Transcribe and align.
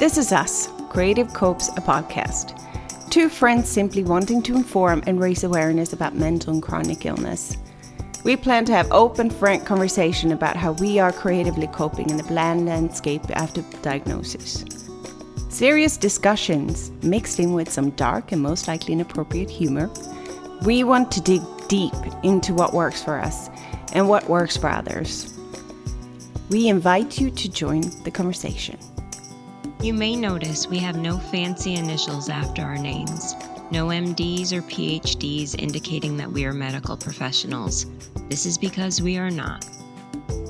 This 0.00 0.16
is 0.16 0.32
us, 0.32 0.70
Creative 0.88 1.30
Copes, 1.34 1.68
a 1.68 1.82
podcast. 1.82 2.58
Two 3.10 3.28
friends 3.28 3.68
simply 3.68 4.02
wanting 4.02 4.42
to 4.44 4.56
inform 4.56 5.02
and 5.06 5.20
raise 5.20 5.44
awareness 5.44 5.92
about 5.92 6.14
mental 6.14 6.54
and 6.54 6.62
chronic 6.62 7.04
illness. 7.04 7.58
We 8.24 8.34
plan 8.36 8.64
to 8.64 8.72
have 8.72 8.90
open, 8.92 9.28
frank 9.28 9.66
conversation 9.66 10.32
about 10.32 10.56
how 10.56 10.72
we 10.72 10.98
are 10.98 11.12
creatively 11.12 11.66
coping 11.66 12.08
in 12.08 12.16
the 12.16 12.22
bland 12.22 12.64
landscape 12.64 13.20
after 13.36 13.60
diagnosis. 13.82 14.64
Serious 15.50 15.98
discussions 15.98 16.90
mixed 17.02 17.38
in 17.38 17.52
with 17.52 17.70
some 17.70 17.90
dark 17.90 18.32
and 18.32 18.40
most 18.40 18.68
likely 18.68 18.94
inappropriate 18.94 19.50
humor. 19.50 19.90
We 20.64 20.82
want 20.82 21.12
to 21.12 21.20
dig 21.20 21.42
deep 21.68 21.92
into 22.22 22.54
what 22.54 22.72
works 22.72 23.04
for 23.04 23.18
us 23.18 23.50
and 23.92 24.08
what 24.08 24.30
works 24.30 24.56
for 24.56 24.70
others. 24.70 25.38
We 26.48 26.68
invite 26.68 27.20
you 27.20 27.30
to 27.30 27.50
join 27.50 27.82
the 28.04 28.10
conversation. 28.10 28.78
You 29.82 29.94
may 29.94 30.14
notice 30.14 30.66
we 30.66 30.78
have 30.80 30.96
no 30.96 31.16
fancy 31.16 31.76
initials 31.76 32.28
after 32.28 32.60
our 32.60 32.76
names, 32.76 33.34
no 33.70 33.86
MDs 33.86 34.52
or 34.52 34.60
PhDs 34.60 35.58
indicating 35.58 36.18
that 36.18 36.30
we 36.30 36.44
are 36.44 36.52
medical 36.52 36.98
professionals. 36.98 37.86
This 38.28 38.44
is 38.44 38.58
because 38.58 39.00
we 39.00 39.16
are 39.16 39.30
not. 39.30 39.64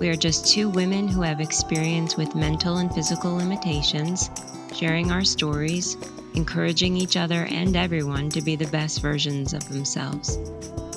We 0.01 0.09
are 0.09 0.17
just 0.17 0.49
two 0.49 0.69
women 0.69 1.07
who 1.07 1.23
have 1.23 1.41
experience 1.41 2.17
with 2.17 2.35
mental 2.35 2.79
and 2.79 2.93
physical 2.93 3.37
limitations, 3.37 4.31
sharing 4.75 5.13
our 5.13 5.23
stories, 5.23 5.97
encouraging 6.35 6.97
each 6.97 7.17
other 7.17 7.47
and 7.51 7.77
everyone 7.77 8.31
to 8.31 8.43
be 8.43 8.57
the 8.57 8.67
best 8.73 9.01
versions 9.01 9.55
of 9.55 9.69
themselves, 9.69 10.39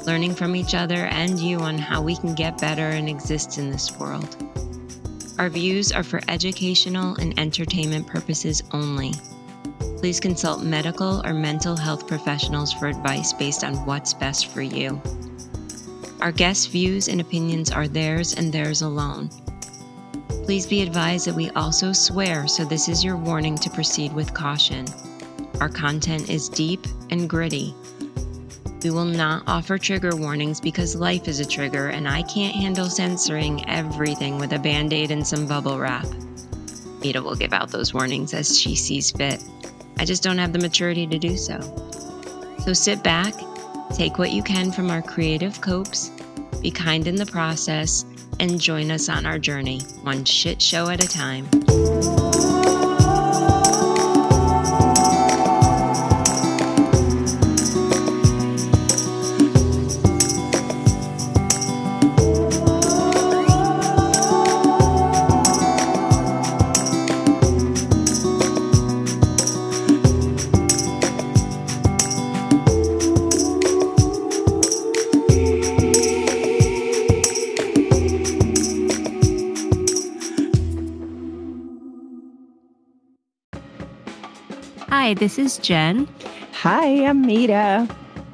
learning 0.07 0.33
from 0.33 0.55
each 0.55 0.73
other 0.73 1.05
and 1.05 1.39
you 1.39 1.59
on 1.59 1.77
how 1.77 2.01
we 2.01 2.15
can 2.15 2.33
get 2.33 2.57
better 2.57 2.87
and 2.87 3.07
exist 3.07 3.59
in 3.59 3.69
this 3.69 3.95
world. 3.99 4.35
Our 5.39 5.49
views 5.49 5.91
are 5.91 6.03
for 6.03 6.21
educational 6.27 7.15
and 7.15 7.37
entertainment 7.39 8.05
purposes 8.05 8.61
only. 8.71 9.13
Please 9.97 10.19
consult 10.19 10.61
medical 10.61 11.25
or 11.25 11.33
mental 11.33 11.75
health 11.75 12.07
professionals 12.07 12.71
for 12.71 12.87
advice 12.87 13.33
based 13.33 13.63
on 13.63 13.85
what's 13.85 14.13
best 14.13 14.47
for 14.47 14.61
you. 14.61 15.01
Our 16.21 16.31
guests' 16.31 16.67
views 16.67 17.07
and 17.07 17.19
opinions 17.19 17.71
are 17.71 17.87
theirs 17.87 18.35
and 18.35 18.53
theirs 18.53 18.83
alone. 18.83 19.29
Please 20.45 20.67
be 20.67 20.81
advised 20.81 21.25
that 21.27 21.35
we 21.35 21.49
also 21.51 21.93
swear, 21.93 22.47
so 22.47 22.63
this 22.63 22.87
is 22.87 23.03
your 23.03 23.17
warning 23.17 23.57
to 23.57 23.69
proceed 23.69 24.13
with 24.13 24.33
caution. 24.33 24.85
Our 25.59 25.69
content 25.69 26.29
is 26.29 26.47
deep 26.47 26.85
and 27.09 27.29
gritty. 27.29 27.73
We 28.83 28.91
will 28.91 29.05
not 29.05 29.43
offer 29.47 29.77
trigger 29.77 30.13
warnings 30.13 30.59
because 30.59 30.93
life 30.93 31.29
is 31.29 31.39
a 31.39 31.45
trigger 31.45 31.87
and 31.87 32.05
I 32.05 32.21
can't 32.23 32.53
handle 32.53 32.89
censoring 32.89 33.67
everything 33.69 34.39
with 34.39 34.51
a 34.51 34.59
band 34.59 34.91
aid 34.91 35.09
and 35.09 35.25
some 35.25 35.47
bubble 35.47 35.79
wrap. 35.79 36.05
Mita 36.99 37.21
will 37.21 37.35
give 37.35 37.53
out 37.53 37.71
those 37.71 37.93
warnings 37.93 38.33
as 38.33 38.59
she 38.59 38.75
sees 38.75 39.11
fit. 39.11 39.41
I 39.97 40.03
just 40.03 40.21
don't 40.21 40.37
have 40.37 40.51
the 40.51 40.59
maturity 40.59 41.07
to 41.07 41.17
do 41.17 41.37
so. 41.37 41.59
So 42.59 42.73
sit 42.73 43.03
back, 43.03 43.33
take 43.93 44.17
what 44.17 44.31
you 44.31 44.43
can 44.43 44.69
from 44.71 44.91
our 44.91 45.01
creative 45.01 45.61
copes, 45.61 46.11
be 46.61 46.69
kind 46.69 47.07
in 47.07 47.15
the 47.15 47.25
process, 47.25 48.03
and 48.41 48.59
join 48.59 48.91
us 48.91 49.07
on 49.07 49.25
our 49.25 49.39
journey, 49.39 49.79
one 50.01 50.25
shit 50.25 50.61
show 50.61 50.89
at 50.89 51.01
a 51.01 51.07
time. 51.07 51.47
Hi, 85.03 85.13
this 85.13 85.37
is 85.37 85.57
Jen. 85.57 86.07
Hi, 86.53 87.05
I'm 87.05 87.23
Mita. 87.23 87.89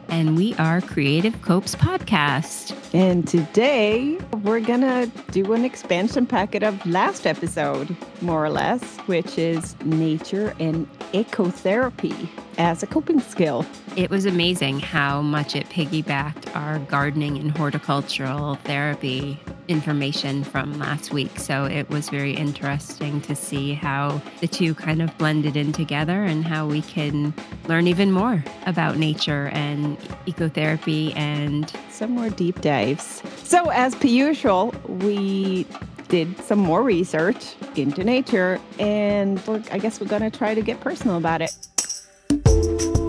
And 0.09 0.37
we 0.37 0.53
are 0.57 0.81
Creative 0.81 1.41
Copes 1.41 1.73
Podcast. 1.73 2.77
And 2.93 3.27
today 3.27 4.19
we're 4.43 4.59
going 4.59 4.81
to 4.81 5.09
do 5.31 5.51
an 5.53 5.65
expansion 5.65 6.27
packet 6.27 6.61
of 6.61 6.85
last 6.85 7.25
episode, 7.25 7.97
more 8.21 8.45
or 8.45 8.51
less, 8.51 8.83
which 9.07 9.35
is 9.39 9.75
nature 9.83 10.53
and 10.59 10.87
ecotherapy 11.11 12.29
as 12.59 12.83
a 12.83 12.87
coping 12.87 13.19
skill. 13.19 13.65
It 13.95 14.11
was 14.11 14.27
amazing 14.27 14.79
how 14.79 15.23
much 15.23 15.55
it 15.55 15.67
piggybacked 15.69 16.55
our 16.55 16.77
gardening 16.77 17.39
and 17.39 17.49
horticultural 17.49 18.57
therapy 18.63 19.39
information 19.69 20.43
from 20.43 20.77
last 20.79 21.13
week. 21.13 21.39
So 21.39 21.65
it 21.65 21.89
was 21.89 22.09
very 22.09 22.33
interesting 22.33 23.21
to 23.21 23.35
see 23.35 23.73
how 23.73 24.21
the 24.41 24.47
two 24.47 24.73
kind 24.73 25.01
of 25.01 25.15
blended 25.17 25.55
in 25.55 25.71
together 25.71 26.23
and 26.23 26.43
how 26.43 26.67
we 26.67 26.81
can 26.81 27.33
learn 27.67 27.87
even 27.87 28.11
more 28.11 28.43
about 28.65 28.97
nature 28.97 29.49
and 29.53 29.97
ecotherapy 30.25 31.15
and 31.15 31.71
some 31.89 32.11
more 32.11 32.29
deep 32.29 32.59
dives. 32.61 33.21
So, 33.43 33.69
as 33.69 33.93
per 33.95 34.07
usual, 34.07 34.73
we 34.87 35.65
did 36.07 36.39
some 36.39 36.59
more 36.59 36.81
research 36.81 37.55
into 37.75 38.03
nature, 38.03 38.59
and 38.79 39.39
I 39.71 39.77
guess 39.77 40.01
we're 40.01 40.07
going 40.07 40.23
to 40.23 40.35
try 40.35 40.55
to 40.55 40.61
get 40.61 40.79
personal 40.81 41.17
about 41.17 41.41
it. 41.41 43.08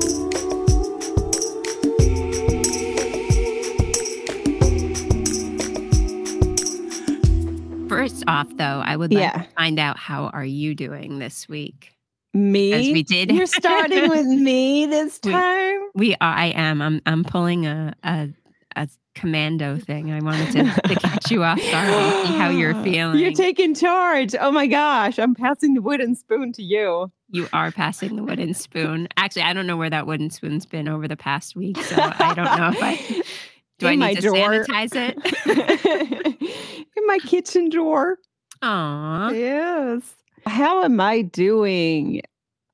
First 8.01 8.25
off, 8.27 8.49
though, 8.57 8.81
I 8.83 8.97
would 8.97 9.13
like 9.13 9.25
yeah. 9.25 9.43
to 9.43 9.49
find 9.59 9.79
out 9.79 9.99
how 9.99 10.29
are 10.29 10.45
you 10.45 10.75
doing 10.75 11.19
this 11.19 11.47
week? 11.51 11.99
Me? 12.33 12.73
As 12.73 12.87
we 12.87 13.03
did. 13.03 13.31
You're 13.31 13.45
starting 13.45 14.09
with 14.09 14.25
me 14.27 14.87
this 14.87 15.19
time. 15.19 15.81
We, 15.95 16.09
we 16.09 16.15
are, 16.15 16.35
I 16.35 16.47
am. 16.47 16.81
I'm. 16.81 17.03
I'm 17.05 17.25
pulling 17.25 17.67
a 17.67 17.95
a, 18.03 18.31
a 18.75 18.89
commando 19.15 19.77
thing. 19.77 20.13
I 20.13 20.21
wanted 20.21 20.51
to, 20.53 20.89
to 20.89 20.95
catch 20.95 21.31
you 21.31 21.45
off 21.45 21.61
guard 21.71 21.89
and 21.91 22.27
see 22.27 22.39
how 22.39 22.49
you're 22.49 22.73
feeling. 22.83 23.19
You're 23.19 23.33
taking 23.33 23.75
charge. 23.75 24.35
Oh 24.41 24.51
my 24.51 24.67
gosh! 24.67 25.19
I'm 25.19 25.35
passing 25.35 25.75
the 25.75 25.83
wooden 25.83 26.15
spoon 26.15 26.55
to 26.55 26.63
you. 26.63 27.13
You 27.29 27.51
are 27.53 27.71
passing 27.71 28.17
the 28.17 28.23
wooden 28.23 28.55
spoon. 28.65 29.09
Actually, 29.19 29.43
I 29.43 29.53
don't 29.53 29.67
know 29.67 29.77
where 29.77 29.91
that 29.91 30.07
wooden 30.07 30.31
spoon's 30.31 30.65
been 30.65 30.89
over 30.89 31.07
the 31.07 31.19
past 31.19 31.55
week, 31.55 31.77
so 31.77 31.97
I 31.99 32.33
don't 32.33 32.59
know 32.59 32.71
if 32.71 32.83
I. 32.83 33.23
Do 33.81 33.87
In 33.89 34.03
I 34.03 34.09
need 34.11 34.17
to 34.21 34.29
drawer. 34.29 34.65
sanitize 34.65 34.95
it? 34.95 36.37
in 36.97 37.07
my 37.07 37.19
kitchen 37.19 37.69
drawer. 37.71 38.19
Aw. 38.63 39.31
Yes. 39.31 40.03
How 40.47 40.85
am 40.85 41.01
I 41.01 41.23
doing? 41.23 42.21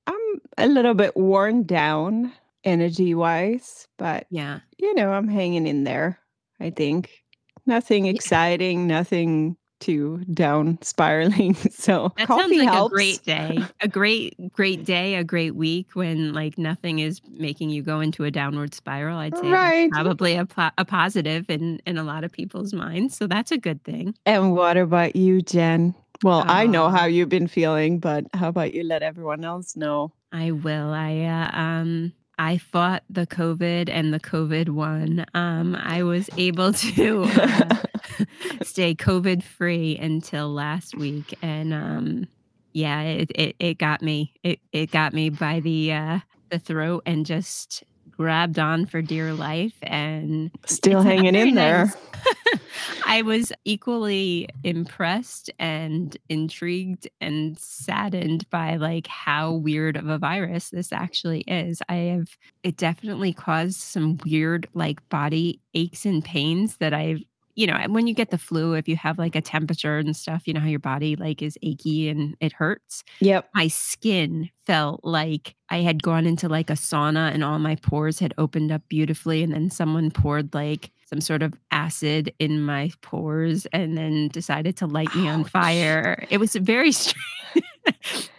I'm 0.08 0.40
a 0.58 0.66
little 0.66 0.94
bit 0.94 1.16
worn 1.16 1.62
down 1.62 2.32
energy 2.64 3.14
wise, 3.14 3.86
but 3.98 4.26
yeah, 4.30 4.60
you 4.78 4.94
know, 4.96 5.10
I'm 5.12 5.28
hanging 5.28 5.66
in 5.66 5.84
there, 5.84 6.18
I 6.60 6.70
think. 6.70 7.22
Nothing 7.66 8.06
exciting, 8.06 8.86
nothing 8.86 9.56
to 9.80 10.18
down 10.32 10.78
spiraling. 10.82 11.56
So 11.76 12.12
that 12.16 12.26
coffee 12.26 12.42
sounds 12.42 12.58
like 12.58 12.68
helps. 12.68 12.92
a 12.92 12.94
great 12.94 13.22
day, 13.22 13.58
a 13.80 13.88
great, 13.88 14.52
great 14.52 14.84
day, 14.84 15.16
a 15.16 15.24
great 15.24 15.54
week 15.54 15.94
when 15.94 16.32
like 16.32 16.58
nothing 16.58 16.98
is 16.98 17.20
making 17.30 17.70
you 17.70 17.82
go 17.82 18.00
into 18.00 18.24
a 18.24 18.30
downward 18.30 18.74
spiral. 18.74 19.18
I'd 19.18 19.36
say 19.36 19.48
right. 19.48 19.90
probably 19.90 20.34
a, 20.34 20.48
a 20.78 20.84
positive 20.84 21.48
in 21.48 21.80
in 21.86 21.98
a 21.98 22.02
lot 22.02 22.24
of 22.24 22.32
people's 22.32 22.72
minds. 22.72 23.16
So 23.16 23.26
that's 23.26 23.52
a 23.52 23.58
good 23.58 23.84
thing. 23.84 24.14
And 24.24 24.54
what 24.54 24.76
about 24.76 25.16
you, 25.16 25.42
Jen? 25.42 25.94
Well, 26.22 26.44
I 26.46 26.66
know 26.66 26.88
how 26.88 27.04
you've 27.06 27.28
been 27.28 27.48
feeling, 27.48 27.98
but 27.98 28.24
how 28.32 28.48
about 28.48 28.74
you 28.74 28.82
let 28.82 29.02
everyone 29.02 29.44
else 29.44 29.76
know? 29.76 30.12
I 30.32 30.50
will. 30.50 30.92
I 30.92 31.20
uh, 31.22 31.56
um 31.56 32.12
I 32.38 32.58
fought 32.58 33.02
the 33.08 33.26
COVID 33.26 33.88
and 33.88 34.12
the 34.12 34.20
COVID 34.20 34.68
won. 34.68 35.24
Um, 35.34 35.74
I 35.74 36.02
was 36.02 36.28
able 36.36 36.72
to 36.72 37.24
uh, 37.24 37.76
stay 38.62 38.94
COVID 38.94 39.42
free 39.42 39.96
until 39.96 40.52
last 40.52 40.96
week, 40.96 41.34
and 41.42 41.72
um, 41.72 42.26
yeah, 42.72 43.02
it, 43.02 43.30
it, 43.34 43.56
it 43.58 43.78
got 43.78 44.02
me. 44.02 44.34
It 44.42 44.60
it 44.72 44.90
got 44.90 45.14
me 45.14 45.30
by 45.30 45.60
the 45.60 45.92
uh, 45.92 46.18
the 46.50 46.58
throat 46.58 47.02
and 47.06 47.24
just 47.24 47.84
grabbed 48.16 48.58
on 48.58 48.86
for 48.86 49.02
dear 49.02 49.32
life 49.32 49.76
and 49.82 50.50
still 50.64 51.02
hanging 51.02 51.34
in 51.34 51.54
there. 51.54 51.92
I 53.06 53.22
was 53.22 53.52
equally 53.64 54.48
impressed 54.64 55.50
and 55.58 56.16
intrigued 56.28 57.08
and 57.20 57.58
saddened 57.58 58.48
by 58.50 58.76
like 58.76 59.06
how 59.06 59.52
weird 59.52 59.96
of 59.96 60.08
a 60.08 60.18
virus 60.18 60.70
this 60.70 60.92
actually 60.92 61.40
is. 61.42 61.82
I 61.88 61.94
have 61.94 62.36
it 62.62 62.76
definitely 62.76 63.32
caused 63.32 63.78
some 63.78 64.18
weird 64.24 64.68
like 64.74 65.06
body 65.08 65.60
aches 65.74 66.04
and 66.04 66.24
pains 66.24 66.78
that 66.78 66.94
I've 66.94 67.22
you 67.56 67.66
know, 67.66 67.72
and 67.72 67.94
when 67.94 68.06
you 68.06 68.14
get 68.14 68.30
the 68.30 68.38
flu, 68.38 68.74
if 68.74 68.86
you 68.86 68.96
have 68.96 69.18
like 69.18 69.34
a 69.34 69.40
temperature 69.40 69.98
and 69.98 70.14
stuff, 70.14 70.46
you 70.46 70.52
know 70.52 70.60
how 70.60 70.68
your 70.68 70.78
body 70.78 71.16
like 71.16 71.40
is 71.40 71.58
achy 71.62 72.08
and 72.10 72.36
it 72.38 72.52
hurts. 72.52 73.02
Yep. 73.20 73.48
My 73.54 73.66
skin 73.68 74.50
felt 74.66 75.00
like 75.02 75.56
I 75.70 75.78
had 75.78 76.02
gone 76.02 76.26
into 76.26 76.48
like 76.48 76.68
a 76.68 76.74
sauna 76.74 77.32
and 77.32 77.42
all 77.42 77.58
my 77.58 77.76
pores 77.76 78.18
had 78.18 78.34
opened 78.36 78.70
up 78.70 78.82
beautifully. 78.88 79.42
And 79.42 79.54
then 79.54 79.70
someone 79.70 80.10
poured 80.10 80.52
like 80.52 80.90
some 81.06 81.20
sort 81.20 81.42
of 81.42 81.54
acid 81.70 82.34
in 82.38 82.60
my 82.60 82.90
pores 83.00 83.66
and 83.72 83.96
then 83.96 84.28
decided 84.28 84.76
to 84.78 84.86
light 84.86 85.14
me 85.14 85.28
on 85.28 85.44
fire. 85.44 86.24
It 86.30 86.38
was 86.38 86.54
very 86.56 86.92
strange. 86.92 87.24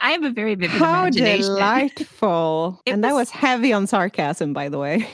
I 0.02 0.12
have 0.12 0.24
a 0.24 0.30
very 0.30 0.56
vivid 0.56 0.78
How 0.78 1.04
imagination. 1.04 1.56
delightful. 1.56 2.82
It 2.86 2.92
and 2.92 3.04
that 3.04 3.14
was- 3.14 3.28
was 3.28 3.30
heavy 3.32 3.74
on 3.74 3.88
sarcasm, 3.88 4.54
by 4.54 4.70
the 4.70 4.78
way. 4.78 5.08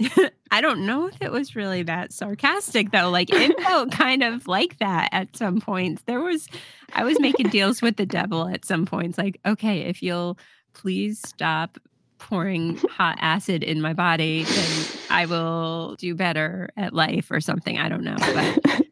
I 0.50 0.60
don't 0.60 0.86
know 0.86 1.06
if 1.06 1.20
it 1.20 1.30
was 1.32 1.56
really 1.56 1.82
that 1.84 2.12
sarcastic 2.12 2.90
though. 2.92 3.10
Like 3.10 3.30
it 3.32 3.58
felt 3.62 3.90
kind 3.92 4.22
of 4.22 4.46
like 4.46 4.78
that 4.78 5.08
at 5.12 5.36
some 5.36 5.60
points. 5.60 6.02
There 6.06 6.20
was 6.20 6.48
I 6.94 7.04
was 7.04 7.18
making 7.20 7.48
deals 7.48 7.82
with 7.82 7.96
the 7.96 8.06
devil 8.06 8.48
at 8.48 8.64
some 8.64 8.86
points. 8.86 9.18
Like, 9.18 9.40
okay, 9.46 9.80
if 9.82 10.02
you'll 10.02 10.38
please 10.74 11.20
stop 11.26 11.78
pouring 12.28 12.76
hot 12.90 13.16
acid 13.20 13.62
in 13.62 13.80
my 13.80 13.92
body, 13.92 14.42
then 14.42 14.86
I 15.10 15.26
will 15.26 15.94
do 15.96 16.14
better 16.16 16.70
at 16.76 16.92
life 16.92 17.30
or 17.30 17.40
something. 17.40 17.78
I 17.78 17.88
don't 17.88 18.02
know. 18.02 18.16
But 18.18 18.82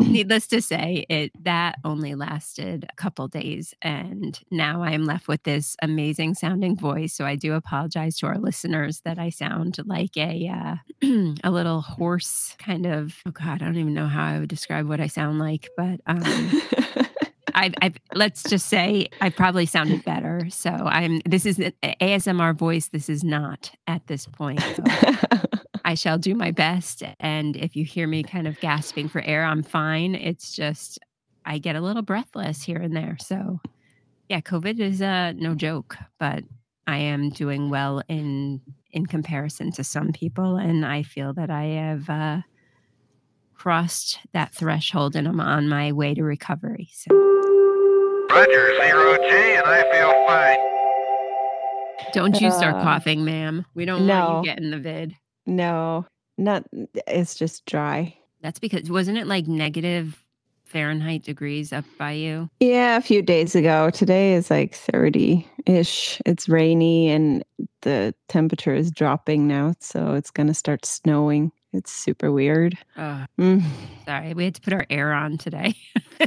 needless 0.00 0.46
to 0.48 0.60
say, 0.60 1.06
it 1.08 1.32
that 1.44 1.76
only 1.82 2.14
lasted 2.14 2.84
a 2.90 2.94
couple 2.96 3.26
days. 3.28 3.74
And 3.80 4.38
now 4.50 4.82
I 4.82 4.90
am 4.90 5.06
left 5.06 5.28
with 5.28 5.44
this 5.44 5.76
amazing 5.80 6.34
sounding 6.34 6.76
voice. 6.76 7.14
So 7.14 7.24
I 7.24 7.36
do 7.36 7.54
apologize 7.54 8.18
to 8.18 8.26
our 8.26 8.38
listeners 8.38 9.00
that 9.06 9.18
I 9.18 9.30
sound 9.30 9.78
like 9.86 10.14
a 10.18 10.48
uh, 10.48 10.76
a 11.42 11.50
little 11.50 11.80
hoarse 11.80 12.54
kind 12.58 12.84
of 12.84 13.14
oh 13.24 13.30
god, 13.30 13.62
I 13.62 13.64
don't 13.64 13.78
even 13.78 13.94
know 13.94 14.08
how 14.08 14.26
I 14.26 14.38
would 14.40 14.50
describe 14.50 14.86
what 14.86 15.00
I 15.00 15.06
sound 15.06 15.38
like, 15.38 15.70
but 15.74 16.00
um 16.06 16.22
I've, 17.54 17.74
I've 17.80 17.96
let's 18.14 18.42
just 18.42 18.66
say 18.66 19.08
I 19.20 19.30
probably 19.30 19.66
sounded 19.66 20.04
better. 20.04 20.48
So 20.50 20.70
I'm 20.70 21.20
this 21.24 21.46
is 21.46 21.58
an 21.58 21.72
ASMR 21.82 22.56
voice. 22.56 22.88
This 22.88 23.08
is 23.08 23.22
not 23.24 23.72
at 23.86 24.06
this 24.06 24.26
point. 24.26 24.60
So 24.60 24.82
I 25.84 25.94
shall 25.94 26.18
do 26.18 26.34
my 26.34 26.50
best. 26.50 27.02
And 27.20 27.56
if 27.56 27.76
you 27.76 27.84
hear 27.84 28.06
me 28.06 28.22
kind 28.22 28.46
of 28.46 28.58
gasping 28.60 29.08
for 29.08 29.20
air, 29.22 29.44
I'm 29.44 29.62
fine. 29.62 30.14
It's 30.14 30.54
just 30.54 30.98
I 31.44 31.58
get 31.58 31.76
a 31.76 31.80
little 31.80 32.02
breathless 32.02 32.62
here 32.62 32.78
and 32.78 32.96
there. 32.96 33.16
So 33.20 33.60
yeah, 34.28 34.40
COVID 34.40 34.80
is 34.80 35.02
uh, 35.02 35.32
no 35.32 35.54
joke, 35.54 35.96
but 36.18 36.44
I 36.86 36.98
am 36.98 37.30
doing 37.30 37.70
well 37.70 38.02
in 38.08 38.60
in 38.90 39.06
comparison 39.06 39.72
to 39.72 39.84
some 39.84 40.12
people, 40.12 40.56
and 40.56 40.84
I 40.84 41.02
feel 41.02 41.32
that 41.34 41.50
I 41.50 41.64
have 41.64 42.10
uh, 42.10 42.40
crossed 43.54 44.20
that 44.32 44.54
threshold, 44.54 45.16
and 45.16 45.26
I'm 45.26 45.40
on 45.40 45.68
my 45.68 45.92
way 45.92 46.14
to 46.14 46.22
recovery. 46.22 46.88
So 46.92 47.41
Roger, 48.32 48.74
zero 48.82 49.16
G, 49.16 49.54
and 49.56 49.66
I 49.66 49.82
feel 49.92 50.26
fine. 50.26 50.58
don't 52.14 52.40
you 52.40 52.50
start 52.50 52.76
Uh, 52.76 52.82
coughing, 52.82 53.24
ma'am. 53.24 53.64
We 53.74 53.84
don't 53.84 54.06
want 54.06 54.08
no. 54.08 54.38
you 54.38 54.44
getting 54.44 54.70
the 54.70 54.78
vid. 54.78 55.14
no, 55.46 56.06
not 56.38 56.64
it's 57.06 57.34
just 57.34 57.66
dry. 57.66 58.16
That's 58.40 58.58
because 58.58 58.90
wasn't 58.90 59.18
it 59.18 59.26
like 59.26 59.46
negative 59.46 60.24
Fahrenheit 60.64 61.24
degrees 61.24 61.72
up 61.72 61.84
by 61.98 62.12
you? 62.12 62.48
Yeah, 62.60 62.96
a 62.96 63.02
few 63.02 63.20
days 63.22 63.54
ago. 63.54 63.90
Today 63.90 64.32
is 64.34 64.50
like 64.50 64.74
30 64.74 65.46
ish. 65.66 66.20
It's 66.24 66.48
rainy 66.48 67.10
and 67.10 67.44
the 67.82 68.14
temperature 68.28 68.74
is 68.74 68.90
dropping 68.90 69.46
now. 69.46 69.74
So 69.80 70.14
it's 70.14 70.30
going 70.30 70.46
to 70.48 70.54
start 70.54 70.84
snowing. 70.86 71.52
It's 71.74 71.92
super 71.92 72.32
weird. 72.32 72.76
Oh, 72.96 73.24
Mm. 73.38 73.62
sorry, 74.06 74.32
we 74.34 74.44
had 74.44 74.54
to 74.56 74.60
put 74.62 74.72
our 74.72 74.86
air 74.90 75.12
on 75.12 75.36
today. 75.38 75.74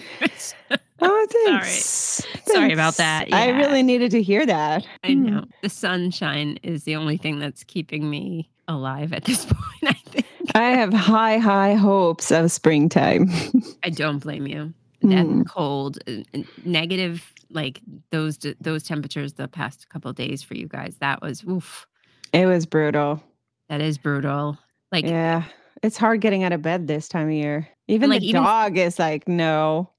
Oh, 1.01 1.27
Sorry. 1.45 1.59
thanks. 1.59 2.25
Sorry 2.45 2.73
about 2.73 2.95
Thanks. 2.95 3.29
that. 3.31 3.33
I 3.35 3.49
really 3.49 3.83
needed 3.83 4.11
to 4.11 4.21
hear 4.21 4.45
that. 4.45 4.85
I 5.03 5.09
Mm. 5.09 5.17
know 5.29 5.45
the 5.61 5.69
sunshine 5.69 6.57
is 6.63 6.83
the 6.83 6.95
only 6.95 7.17
thing 7.17 7.39
that's 7.39 7.63
keeping 7.63 8.09
me 8.09 8.49
alive 8.67 9.11
at 9.13 9.25
this 9.25 9.45
point. 9.49 9.57
I 9.83 9.93
think 9.93 10.25
I 10.55 10.69
have 10.71 10.93
high, 10.93 11.37
high 11.37 11.73
hopes 11.73 12.31
of 12.31 12.51
springtime. 12.51 13.29
I 13.83 13.89
don't 13.89 14.19
blame 14.19 14.47
you. 14.47 14.73
That 15.01 15.25
Mm. 15.25 15.45
cold, 15.47 15.99
uh, 16.07 16.39
negative, 16.63 17.31
like 17.51 17.81
those 18.11 18.39
those 18.61 18.83
temperatures 18.83 19.33
the 19.33 19.47
past 19.47 19.87
couple 19.89 20.09
of 20.09 20.15
days 20.15 20.41
for 20.41 20.55
you 20.55 20.67
guys. 20.67 20.95
That 20.99 21.21
was 21.21 21.43
oof. 21.43 21.85
It 22.33 22.45
was 22.47 22.65
brutal. 22.65 23.21
That 23.69 23.81
is 23.81 23.97
brutal. 23.97 24.57
Like 24.91 25.05
Yeah. 25.05 25.43
It's 25.83 25.97
hard 25.97 26.21
getting 26.21 26.43
out 26.43 26.53
of 26.53 26.61
bed 26.61 26.87
this 26.87 27.07
time 27.07 27.27
of 27.27 27.33
year. 27.33 27.67
Even 27.87 28.09
Like, 28.09 28.21
the 28.21 28.29
even- 28.29 28.41
dog 28.43 28.77
is 28.77 28.97
like, 28.97 29.27
no. 29.27 29.91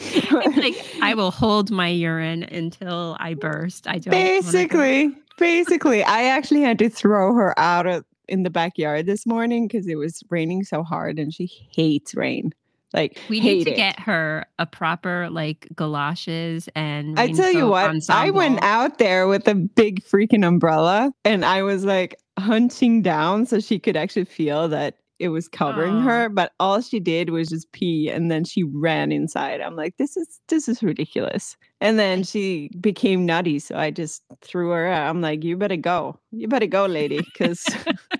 It's 0.00 0.56
like 0.56 1.02
I 1.02 1.14
will 1.14 1.30
hold 1.30 1.70
my 1.70 1.88
urine 1.88 2.42
until 2.44 3.16
I 3.18 3.34
burst. 3.34 3.86
I 3.86 3.98
don't 3.98 4.10
Basically, 4.10 5.14
basically, 5.38 6.02
I 6.02 6.24
actually 6.24 6.62
had 6.62 6.78
to 6.80 6.88
throw 6.88 7.34
her 7.34 7.58
out 7.58 7.86
of, 7.86 8.04
in 8.28 8.42
the 8.42 8.50
backyard 8.50 9.06
this 9.06 9.26
morning 9.26 9.66
because 9.66 9.86
it 9.86 9.96
was 9.96 10.22
raining 10.30 10.64
so 10.64 10.82
hard 10.82 11.18
and 11.18 11.32
she 11.32 11.46
hates 11.46 12.14
rain. 12.14 12.52
Like, 12.94 13.20
We 13.28 13.40
need 13.40 13.64
to 13.64 13.72
it. 13.72 13.76
get 13.76 14.00
her 14.00 14.46
a 14.58 14.64
proper 14.64 15.28
like 15.30 15.68
galoshes 15.74 16.68
and 16.74 17.18
I 17.20 17.28
tell 17.32 17.52
you 17.52 17.68
what, 17.68 17.94
I 18.08 18.30
went 18.30 18.62
out 18.62 18.98
there 18.98 19.28
with 19.28 19.46
a 19.46 19.54
big 19.54 20.02
freaking 20.04 20.46
umbrella 20.46 21.12
and 21.24 21.44
I 21.44 21.62
was 21.62 21.84
like 21.84 22.16
hunching 22.38 23.02
down 23.02 23.44
so 23.44 23.60
she 23.60 23.78
could 23.78 23.96
actually 23.96 24.24
feel 24.24 24.68
that 24.68 24.96
it 25.18 25.28
was 25.28 25.48
covering 25.48 25.96
Aw. 25.96 26.02
her. 26.02 26.28
But 26.28 26.52
all 26.60 26.80
she 26.80 27.00
did 27.00 27.30
was 27.30 27.48
just 27.48 27.70
pee 27.72 28.08
and 28.08 28.30
then 28.30 28.44
she 28.44 28.62
ran 28.62 29.12
inside. 29.12 29.60
I'm 29.60 29.76
like, 29.76 29.96
this 29.96 30.16
is 30.16 30.40
this 30.48 30.68
is 30.68 30.82
ridiculous. 30.82 31.56
And 31.80 31.98
then 31.98 32.22
she 32.24 32.70
became 32.80 33.26
nutty. 33.26 33.58
So 33.58 33.76
I 33.76 33.90
just 33.90 34.22
threw 34.40 34.70
her 34.70 34.86
out. 34.86 35.08
I'm 35.08 35.20
like, 35.20 35.44
you 35.44 35.56
better 35.56 35.76
go. 35.76 36.18
You 36.32 36.48
better 36.48 36.66
go, 36.66 36.86
lady, 36.86 37.20
because 37.20 37.64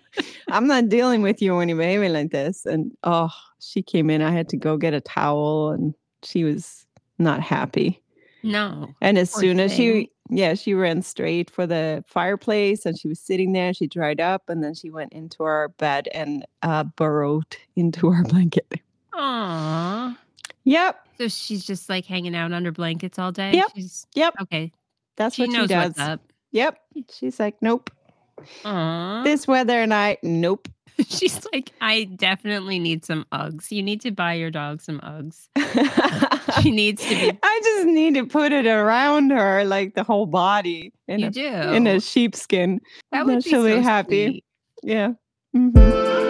I'm 0.48 0.66
not 0.66 0.88
dealing 0.88 1.22
with 1.22 1.40
you 1.40 1.56
when 1.56 1.68
you 1.68 1.76
behave 1.76 2.10
like 2.10 2.30
this. 2.30 2.66
And 2.66 2.92
oh, 3.04 3.30
she 3.60 3.82
came 3.82 4.10
in. 4.10 4.22
I 4.22 4.30
had 4.30 4.48
to 4.50 4.56
go 4.56 4.76
get 4.76 4.94
a 4.94 5.00
towel 5.00 5.70
and 5.70 5.94
she 6.22 6.44
was 6.44 6.86
not 7.18 7.40
happy. 7.40 8.02
No. 8.42 8.94
And 9.00 9.18
as 9.18 9.32
soon 9.32 9.60
as 9.60 9.72
thing. 9.72 10.04
she, 10.04 10.12
yeah, 10.28 10.54
she 10.54 10.74
ran 10.74 11.02
straight 11.02 11.50
for 11.50 11.66
the 11.66 12.04
fireplace 12.06 12.84
and 12.86 12.98
she 12.98 13.08
was 13.08 13.18
sitting 13.20 13.52
there. 13.52 13.72
She 13.74 13.86
dried 13.86 14.20
up 14.20 14.48
and 14.48 14.62
then 14.62 14.74
she 14.74 14.90
went 14.90 15.12
into 15.12 15.42
our 15.44 15.68
bed 15.68 16.08
and 16.12 16.44
uh, 16.62 16.84
burrowed 16.84 17.56
into 17.76 18.08
our 18.08 18.22
blanket. 18.24 18.72
Aww. 19.14 20.16
Yep. 20.64 21.06
So 21.18 21.28
she's 21.28 21.64
just 21.64 21.88
like 21.88 22.04
hanging 22.06 22.36
out 22.36 22.52
under 22.52 22.70
blankets 22.72 23.18
all 23.18 23.32
day. 23.32 23.52
Yep. 23.52 23.66
She's 23.74 24.06
Yep. 24.14 24.34
okay. 24.42 24.72
That's 25.16 25.34
She 25.34 25.46
what 25.46 25.52
she 25.52 25.66
does. 25.66 26.18
Yep. 26.52 26.78
She's 27.12 27.40
like, 27.40 27.56
nope. 27.60 27.90
Aww. 28.64 29.24
This 29.24 29.48
weather 29.48 29.80
and 29.82 29.92
I, 29.92 30.18
nope. 30.22 30.68
she's 31.08 31.46
like, 31.52 31.70
I 31.80 32.04
definitely 32.04 32.78
need 32.78 33.04
some 33.04 33.24
Uggs. 33.32 33.70
You 33.70 33.82
need 33.82 34.00
to 34.02 34.10
buy 34.10 34.34
your 34.34 34.50
dog 34.50 34.80
some 34.82 35.00
Uggs. 35.00 35.48
She 36.62 36.70
needs 36.70 37.02
to 37.02 37.10
be. 37.10 37.38
I 37.42 37.60
just 37.62 37.86
need 37.86 38.14
to 38.14 38.26
put 38.26 38.52
it 38.52 38.66
around 38.66 39.30
her, 39.30 39.64
like 39.64 39.94
the 39.94 40.02
whole 40.02 40.26
body 40.26 40.92
in, 41.06 41.20
You 41.20 41.26
a, 41.26 41.30
do. 41.30 41.46
in 41.46 41.86
a 41.86 42.00
sheepskin. 42.00 42.80
that 43.12 43.26
would 43.26 43.44
be 43.44 43.50
so 43.50 43.80
happy. 43.82 44.26
sweet. 44.26 44.44
Yeah. 44.82 45.12
Mhm. 45.54 46.27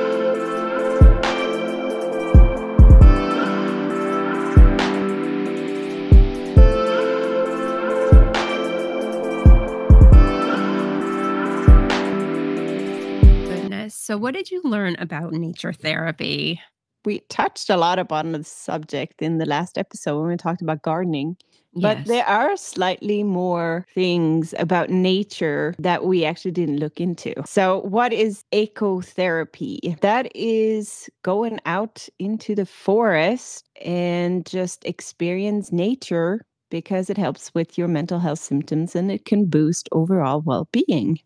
So, 14.09 14.17
what 14.17 14.33
did 14.33 14.51
you 14.51 14.63
learn 14.65 14.97
about 14.99 15.35
nature 15.35 15.75
therapy? 15.75 16.63
We 17.05 17.19
touched 17.29 17.69
a 17.69 17.77
lot 17.77 17.99
upon 17.99 18.33
the 18.33 18.43
subject 18.43 19.21
in 19.21 19.37
the 19.37 19.45
last 19.45 19.77
episode 19.77 20.19
when 20.19 20.31
we 20.31 20.37
talked 20.39 20.63
about 20.63 20.81
gardening. 20.81 21.37
But 21.75 21.99
Yes. 21.99 22.07
there 22.07 22.25
are 22.25 22.57
slightly 22.57 23.23
more 23.23 23.87
things 23.95 24.55
about 24.59 24.89
nature 24.89 25.75
that 25.79 26.07
we 26.07 26.25
actually 26.25 26.53
didn't 26.53 26.79
look 26.79 27.03
into. 27.03 27.35
So, 27.45 27.83
what 27.83 28.15
is 28.15 28.45
ecotherapy? 28.51 30.01
That 30.01 30.35
is 30.35 31.11
going 31.23 31.61
out 31.67 32.09
into 32.19 32.55
the 32.55 32.65
forest 32.65 33.69
and 33.85 34.47
just 34.47 34.87
experience 34.87 35.71
nature 35.71 36.47
because 36.71 37.11
it 37.11 37.19
helps 37.19 37.53
with 37.55 37.77
your 37.77 37.89
mental 37.89 38.21
health 38.21 38.39
symptoms 38.39 38.97
and 38.97 39.13
it 39.13 39.27
can 39.27 39.45
boost 39.45 39.87
overall 39.93 40.41
well 40.41 40.67
being. 40.73 41.21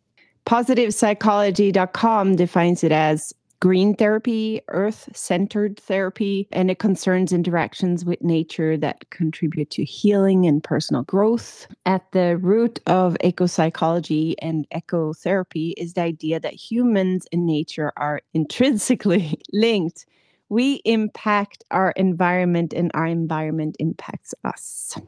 PositivePsychology.com 0.46 2.36
defines 2.36 2.84
it 2.84 2.92
as 2.92 3.32
green 3.60 3.94
therapy, 3.94 4.60
earth 4.68 5.08
centered 5.14 5.78
therapy, 5.78 6.48
and 6.50 6.70
it 6.70 6.80
concerns 6.80 7.32
interactions 7.32 8.04
with 8.04 8.20
nature 8.22 8.76
that 8.76 9.08
contribute 9.10 9.70
to 9.70 9.84
healing 9.84 10.46
and 10.46 10.64
personal 10.64 11.04
growth. 11.04 11.68
At 11.86 12.10
the 12.10 12.38
root 12.38 12.80
of 12.86 13.16
ecopsychology 13.22 14.34
and 14.40 14.68
ecotherapy 14.70 15.74
is 15.76 15.94
the 15.94 16.02
idea 16.02 16.40
that 16.40 16.54
humans 16.54 17.26
and 17.32 17.46
nature 17.46 17.92
are 17.96 18.20
intrinsically 18.34 19.40
linked 19.52 20.06
we 20.52 20.82
impact 20.84 21.64
our 21.70 21.92
environment 21.92 22.74
and 22.74 22.90
our 22.92 23.06
environment 23.06 23.74
impacts 23.78 24.34
us. 24.44 24.98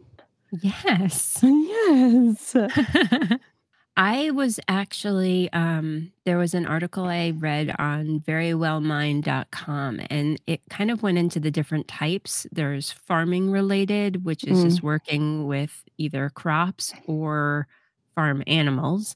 Yes. 0.63 1.45
Yes. 1.53 2.57
I 3.97 4.31
was 4.33 4.59
actually, 4.67 5.53
um, 5.53 6.13
there 6.25 6.37
was 6.37 6.53
an 6.53 6.67
article 6.67 7.05
I 7.05 7.31
read 7.31 7.75
on 7.79 8.21
verywellmind.com 8.21 10.01
and 10.11 10.41
it 10.49 10.63
kind 10.69 10.91
of 10.91 11.03
went 11.05 11.17
into 11.19 11.39
the 11.39 11.51
different 11.53 11.87
types. 11.87 12.45
There's 12.51 12.91
farming 12.91 13.53
related, 13.53 14.25
which 14.25 14.43
is 14.45 14.59
Mm. 14.59 14.65
just 14.65 14.83
working 14.83 15.47
with 15.47 15.85
either 15.97 16.29
crops 16.31 16.93
or 17.07 17.69
farm 18.17 18.43
animals. 18.49 19.15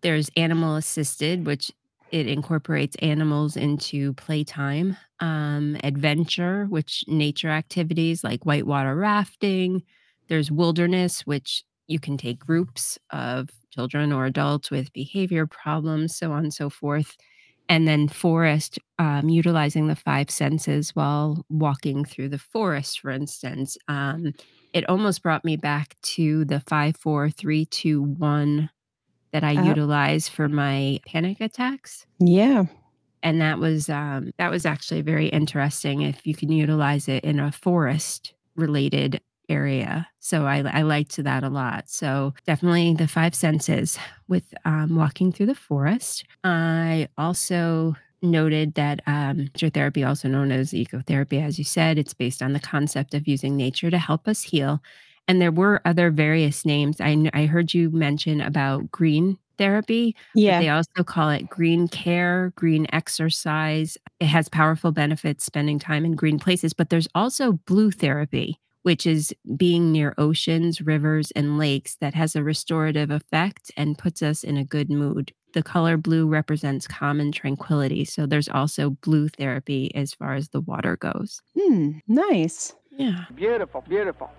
There's 0.00 0.30
animal 0.36 0.76
assisted, 0.76 1.46
which 1.46 1.70
it 2.10 2.26
incorporates 2.26 2.96
animals 2.96 3.56
into 3.56 4.14
playtime. 4.14 4.96
Um, 5.20 5.76
adventure, 5.84 6.66
which 6.66 7.04
nature 7.06 7.50
activities 7.50 8.24
like 8.24 8.44
whitewater 8.46 8.96
rafting. 8.96 9.82
There's 10.28 10.50
wilderness, 10.50 11.26
which 11.26 11.64
you 11.86 12.00
can 12.00 12.16
take 12.16 12.38
groups 12.40 12.98
of 13.10 13.50
children 13.70 14.12
or 14.12 14.26
adults 14.26 14.70
with 14.70 14.92
behavior 14.92 15.46
problems, 15.46 16.16
so 16.16 16.32
on 16.32 16.44
and 16.44 16.54
so 16.54 16.70
forth. 16.70 17.16
And 17.68 17.86
then 17.86 18.08
forest, 18.08 18.78
um, 18.98 19.28
utilizing 19.28 19.86
the 19.86 19.94
five 19.96 20.28
senses 20.28 20.90
while 20.96 21.44
walking 21.48 22.04
through 22.04 22.30
the 22.30 22.38
forest, 22.38 23.00
for 23.00 23.10
instance. 23.10 23.78
Um, 23.86 24.32
it 24.72 24.88
almost 24.88 25.22
brought 25.22 25.44
me 25.44 25.56
back 25.56 25.94
to 26.02 26.44
the 26.46 26.60
five, 26.60 26.96
four, 26.96 27.30
three, 27.30 27.66
two, 27.66 28.02
one 28.02 28.70
that 29.32 29.44
I 29.44 29.56
Uh, 29.56 29.62
utilize 29.62 30.28
for 30.28 30.48
my 30.48 31.00
panic 31.06 31.40
attacks. 31.40 32.06
yeah. 32.18 32.64
And 33.22 33.40
that 33.40 33.58
was 33.58 33.88
um, 33.90 34.32
that 34.38 34.50
was 34.50 34.64
actually 34.64 35.02
very 35.02 35.28
interesting 35.28 36.00
if 36.02 36.26
you 36.26 36.34
can 36.34 36.50
utilize 36.50 37.06
it 37.08 37.22
in 37.24 37.38
a 37.38 37.52
forest 37.52 38.34
related 38.56 39.20
area. 39.50 40.08
So 40.20 40.46
I, 40.46 40.58
I 40.58 40.82
liked 40.82 41.16
that 41.16 41.42
a 41.42 41.48
lot. 41.48 41.88
So 41.88 42.34
definitely 42.46 42.94
the 42.94 43.08
five 43.08 43.34
senses 43.34 43.98
with 44.28 44.54
um, 44.64 44.96
walking 44.96 45.32
through 45.32 45.46
the 45.46 45.54
forest. 45.54 46.24
I 46.44 47.08
also 47.18 47.96
noted 48.22 48.74
that 48.74 49.00
um, 49.06 49.38
nature 49.38 49.70
therapy, 49.70 50.04
also 50.04 50.28
known 50.28 50.52
as 50.52 50.72
ecotherapy, 50.72 51.42
as 51.42 51.58
you 51.58 51.64
said, 51.64 51.98
it's 51.98 52.14
based 52.14 52.42
on 52.42 52.52
the 52.52 52.60
concept 52.60 53.14
of 53.14 53.26
using 53.26 53.56
nature 53.56 53.90
to 53.90 53.98
help 53.98 54.28
us 54.28 54.42
heal. 54.42 54.82
And 55.26 55.40
there 55.40 55.52
were 55.52 55.80
other 55.84 56.10
various 56.10 56.64
names. 56.64 57.00
I, 57.00 57.30
I 57.32 57.46
heard 57.46 57.72
you 57.72 57.90
mention 57.90 58.40
about 58.40 58.90
green 58.90 59.38
therapy. 59.58 60.16
Yeah. 60.34 60.58
They 60.58 60.70
also 60.70 61.04
call 61.04 61.28
it 61.30 61.48
green 61.48 61.86
care, 61.86 62.52
green 62.56 62.86
exercise. 62.92 63.98
It 64.18 64.26
has 64.26 64.48
powerful 64.48 64.90
benefits 64.90 65.44
spending 65.44 65.78
time 65.78 66.04
in 66.04 66.16
green 66.16 66.38
places, 66.38 66.72
but 66.72 66.88
there's 66.88 67.08
also 67.14 67.52
blue 67.52 67.90
therapy, 67.90 68.58
which 68.82 69.06
is 69.06 69.34
being 69.56 69.92
near 69.92 70.14
oceans, 70.18 70.80
rivers, 70.80 71.30
and 71.32 71.58
lakes 71.58 71.96
that 72.00 72.14
has 72.14 72.34
a 72.36 72.42
restorative 72.42 73.10
effect 73.10 73.70
and 73.76 73.98
puts 73.98 74.22
us 74.22 74.42
in 74.44 74.56
a 74.56 74.64
good 74.64 74.90
mood. 74.90 75.32
The 75.52 75.62
color 75.62 75.96
blue 75.96 76.28
represents 76.28 76.86
calm 76.86 77.20
and 77.20 77.34
tranquility. 77.34 78.04
So 78.04 78.24
there's 78.26 78.48
also 78.48 78.90
blue 78.90 79.28
therapy 79.28 79.94
as 79.94 80.14
far 80.14 80.34
as 80.34 80.48
the 80.50 80.60
water 80.60 80.96
goes. 80.96 81.40
Hmm. 81.58 81.98
Nice. 82.06 82.72
Yeah. 82.92 83.24
Beautiful, 83.34 83.84
beautiful. 83.88 84.30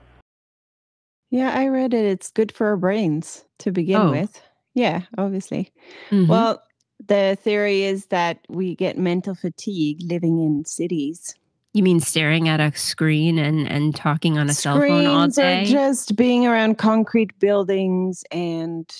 Yeah, 1.30 1.52
I 1.58 1.68
read 1.68 1.94
it. 1.94 2.06
It's 2.06 2.32
good 2.32 2.52
for 2.52 2.68
our 2.68 2.78
brains 2.78 3.46
to 3.60 3.72
begin 3.72 4.02
Oh. 4.02 4.12
with. 4.12 4.42
Yeah, 4.74 5.02
obviously. 5.18 5.72
Mhm. 6.10 6.28
Well, 6.28 6.62
the 7.08 7.38
theory 7.42 7.84
is 7.84 8.06
that 8.08 8.40
we 8.50 8.76
get 8.76 8.98
mental 8.98 9.36
fatigue 9.36 10.00
living 10.04 10.40
in 10.40 10.66
cities. 10.66 11.36
You 11.74 11.84
mean 11.84 12.00
staring 12.00 12.50
at 12.50 12.60
a 12.60 12.76
screen 12.76 13.38
and, 13.38 13.68
and 13.70 13.96
talking 13.96 14.38
on 14.38 14.50
a 14.50 14.54
cell 14.54 14.80
phone 14.80 15.06
all 15.06 15.32
Screens 15.32 15.36
day? 15.36 15.62
or 15.62 15.66
just 15.66 16.16
being 16.16 16.46
around 16.46 16.78
concrete 16.78 17.38
buildings 17.40 18.24
and, 18.32 18.94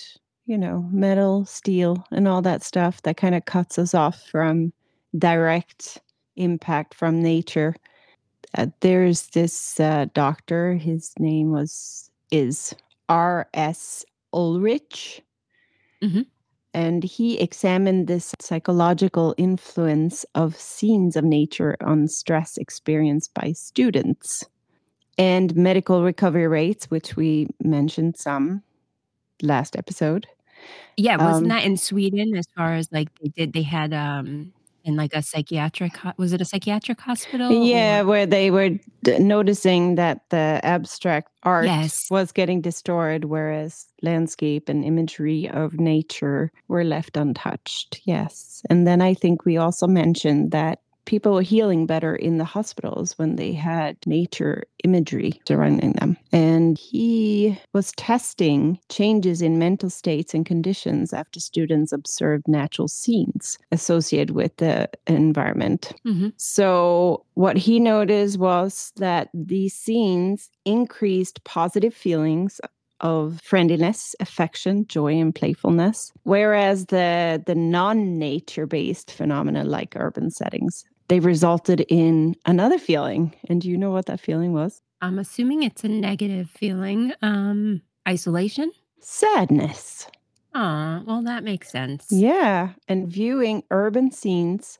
you 0.46 0.56
know, 0.56 0.88
metal, 0.90 1.44
steel, 1.44 2.04
and 2.10 2.26
all 2.26 2.40
that 2.42 2.62
stuff 2.62 3.02
that 3.02 3.16
kind 3.16 3.34
of 3.34 3.44
cuts 3.44 3.78
us 3.78 3.94
off 3.94 4.22
from 4.22 4.72
direct 5.18 6.00
impact 6.36 6.94
from 6.94 7.22
nature. 7.22 7.74
Uh, 8.56 8.66
there's 8.80 9.28
this 9.28 9.78
uh, 9.78 10.06
doctor, 10.14 10.74
his 10.74 11.12
name 11.18 11.50
was, 11.52 12.10
is 12.30 12.74
R.S. 13.08 14.04
Ulrich. 14.32 15.22
Mhm. 16.02 16.26
And 16.74 17.04
he 17.04 17.38
examined 17.38 18.06
this 18.06 18.34
psychological 18.40 19.34
influence 19.36 20.24
of 20.34 20.56
scenes 20.56 21.16
of 21.16 21.24
nature 21.24 21.76
on 21.82 22.08
stress 22.08 22.56
experienced 22.56 23.34
by 23.34 23.52
students 23.52 24.44
and 25.18 25.54
medical 25.54 26.02
recovery 26.02 26.48
rates, 26.48 26.90
which 26.90 27.16
we 27.16 27.48
mentioned 27.62 28.16
some 28.16 28.62
last 29.42 29.76
episode. 29.76 30.26
Yeah, 30.96 31.16
wasn't 31.16 31.44
Um, 31.44 31.48
that 31.58 31.64
in 31.64 31.76
Sweden 31.76 32.36
as 32.36 32.46
far 32.56 32.74
as 32.74 32.90
like 32.92 33.08
they 33.20 33.28
did 33.28 33.52
they 33.52 33.62
had 33.62 33.92
um 33.92 34.52
in 34.84 34.96
like 34.96 35.14
a 35.14 35.22
psychiatric 35.22 35.92
was 36.16 36.32
it 36.32 36.40
a 36.40 36.44
psychiatric 36.44 37.00
hospital? 37.00 37.50
yeah, 37.64 38.00
or- 38.00 38.06
where 38.06 38.26
they 38.26 38.50
were 38.50 38.70
d- 39.02 39.18
noticing 39.18 39.94
that 39.96 40.20
the 40.30 40.60
abstract 40.62 41.28
art 41.42 41.66
Yes. 41.66 42.08
was 42.10 42.32
getting 42.32 42.60
distorted, 42.60 43.24
whereas 43.26 43.86
landscape 44.02 44.68
and 44.68 44.84
imagery 44.84 45.48
of 45.48 45.78
nature 45.80 46.50
were 46.68 46.84
left 46.84 47.16
untouched. 47.16 48.00
Yes. 48.04 48.62
And 48.70 48.86
then 48.86 49.00
I 49.00 49.14
think 49.14 49.44
we 49.44 49.56
also 49.56 49.86
mentioned 49.86 50.50
that 50.52 50.80
people 51.04 51.34
were 51.34 51.42
healing 51.42 51.86
better 51.86 52.14
in 52.14 52.38
the 52.38 52.44
hospitals 52.44 53.18
when 53.18 53.36
they 53.36 53.52
had 53.52 53.96
nature 54.06 54.64
imagery 54.84 55.40
surrounding 55.46 55.92
them. 55.92 56.16
And 56.32 56.78
he 56.78 57.58
was 57.72 57.92
testing 57.92 58.78
changes 58.90 59.42
in 59.42 59.58
mental 59.58 59.90
states 59.90 60.34
and 60.34 60.46
conditions 60.46 61.12
after 61.12 61.40
students 61.40 61.92
observed 61.92 62.48
natural 62.48 62.88
scenes 62.88 63.58
associated 63.72 64.34
with 64.34 64.56
the 64.56 64.88
environment. 65.06 65.92
Mhm. 66.06 66.32
So, 66.36 67.24
what 67.34 67.56
he 67.56 67.80
noticed 67.80 68.38
was 68.38 68.92
that 68.96 69.28
these 69.34 69.74
scenes 69.74 70.50
increased 70.64 71.42
positive 71.44 71.94
feelings 71.94 72.60
of 73.00 73.40
friendliness, 73.42 74.14
affection, 74.20 74.86
joy, 74.86 75.14
and 75.14 75.34
playfulness, 75.34 76.12
whereas 76.22 76.86
the 76.86 77.42
the 77.46 77.54
non-nature 77.54 78.66
based 78.66 79.10
phenomena 79.10 79.64
like 79.64 79.94
urban 79.96 80.30
settings 80.30 80.84
they 81.08 81.20
resulted 81.20 81.80
in 81.88 82.36
another 82.46 82.78
feeling. 82.78 83.34
And 83.48 83.60
do 83.60 83.68
you 83.68 83.76
know 83.76 83.90
what 83.90 84.06
that 84.06 84.20
feeling 84.20 84.52
was? 84.52 84.80
I'm 85.00 85.18
assuming 85.18 85.62
it's 85.62 85.84
a 85.84 85.88
negative 85.88 86.48
feeling. 86.50 87.12
Um 87.22 87.82
isolation? 88.08 88.72
Sadness. 89.00 90.06
Oh, 90.54 91.02
well 91.06 91.22
that 91.22 91.44
makes 91.44 91.70
sense. 91.70 92.06
Yeah. 92.10 92.70
And 92.88 93.08
viewing 93.08 93.62
urban 93.70 94.10
scenes 94.10 94.78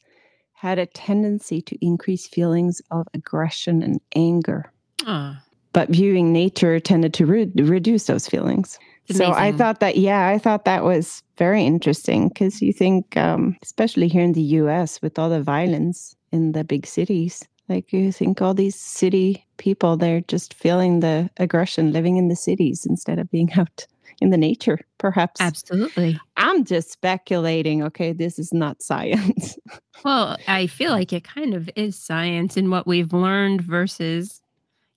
had 0.53 0.79
a 0.79 0.87
tendency 0.87 1.61
to 1.63 1.85
increase 1.85 2.27
feelings 2.29 2.81
of 2.91 3.07
aggression 3.15 3.83
and 3.83 4.01
anger. 4.15 4.73
Oh, 5.07 5.37
but 5.73 5.89
viewing 5.89 6.33
nature 6.33 6.79
tended 6.79 7.15
to 7.15 7.27
re- 7.27 7.51
reduce 7.57 8.05
those 8.07 8.29
feelings. 8.29 8.79
So 9.11 9.33
I 9.33 9.53
thought 9.53 9.81
that, 9.81 9.97
yeah, 9.97 10.29
I 10.29 10.39
thought 10.39 10.65
that 10.65 10.85
was 10.85 11.23
very 11.37 11.65
interesting 11.65 12.29
because 12.29 12.63
you 12.63 12.73
think, 12.73 13.17
um, 13.17 13.57
especially 13.63 14.09
here 14.09 14.23
in 14.23 14.33
the 14.33 14.43
US 14.43 15.03
with 15.03 15.19
all 15.19 15.29
the 15.29 15.43
violence 15.43 16.17
in 16.31 16.53
the 16.53 16.65
big 16.65 16.87
cities, 16.87 17.47
like 17.69 17.93
you 17.93 18.13
think 18.13 18.41
all 18.41 18.55
these 18.55 18.77
city 18.77 19.45
people, 19.57 19.97
they're 19.97 20.21
just 20.23 20.55
feeling 20.55 21.01
the 21.01 21.31
aggression 21.39 21.93
living 21.93 22.17
in 22.17 22.29
the 22.29 22.37
cities 22.37 22.87
instead 22.87 23.19
of 23.19 23.31
being 23.31 23.53
out 23.57 23.87
in 24.21 24.31
the 24.31 24.37
nature, 24.37 24.79
perhaps. 24.99 25.41
absolutely. 25.41 26.19
I'm 26.37 26.65
just 26.65 26.93
speculating. 26.93 27.83
Okay, 27.83 28.13
this 28.13 28.39
is 28.39 28.53
not 28.53 28.83
science. 28.83 29.59
Well, 30.05 30.37
I 30.49 30.67
feel 30.67 30.91
like 30.91 31.13
it 31.13 31.23
kind 31.23 31.55
of 31.55 31.71
is 31.77 31.97
science 31.97 32.57
in 32.57 32.71
what 32.71 32.87
we've 32.87 33.13
learned 33.13 33.63
versus 33.63 34.43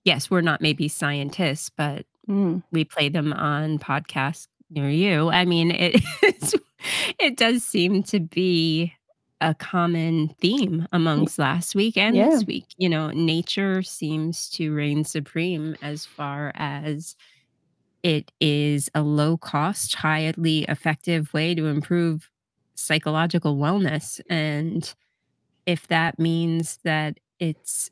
yes, 0.04 0.30
we're 0.30 0.40
not 0.40 0.60
maybe 0.60 0.88
scientists, 0.88 1.70
but 1.70 2.06
Mm, 2.28 2.62
we 2.72 2.84
play 2.84 3.08
them 3.08 3.32
on 3.32 3.78
podcasts 3.78 4.48
near 4.70 4.88
you. 4.90 5.28
I 5.30 5.44
mean, 5.44 5.70
it 5.70 6.02
it 7.18 7.36
does 7.36 7.62
seem 7.64 8.02
to 8.04 8.20
be 8.20 8.92
a 9.40 9.54
common 9.54 10.28
theme 10.40 10.86
amongst 10.92 11.38
last 11.38 11.74
week 11.74 11.96
and 11.96 12.16
Yeah. 12.16 12.30
this 12.30 12.44
week. 12.46 12.66
You 12.78 12.88
know, 12.88 13.10
nature 13.10 13.82
seems 13.82 14.48
to 14.50 14.74
reign 14.74 15.04
supreme 15.04 15.76
as 15.82 16.06
far 16.06 16.52
as 16.54 17.14
it 18.02 18.32
is 18.40 18.88
a 18.94 19.02
low 19.02 19.36
cost, 19.36 19.96
highly 19.96 20.64
effective 20.64 21.32
way 21.34 21.54
to 21.54 21.66
improve 21.66 22.30
psychological 22.76 23.56
wellness. 23.56 24.20
And 24.30 24.92
if 25.66 25.86
that 25.88 26.18
means 26.18 26.78
that 26.84 27.18
it's 27.40 27.90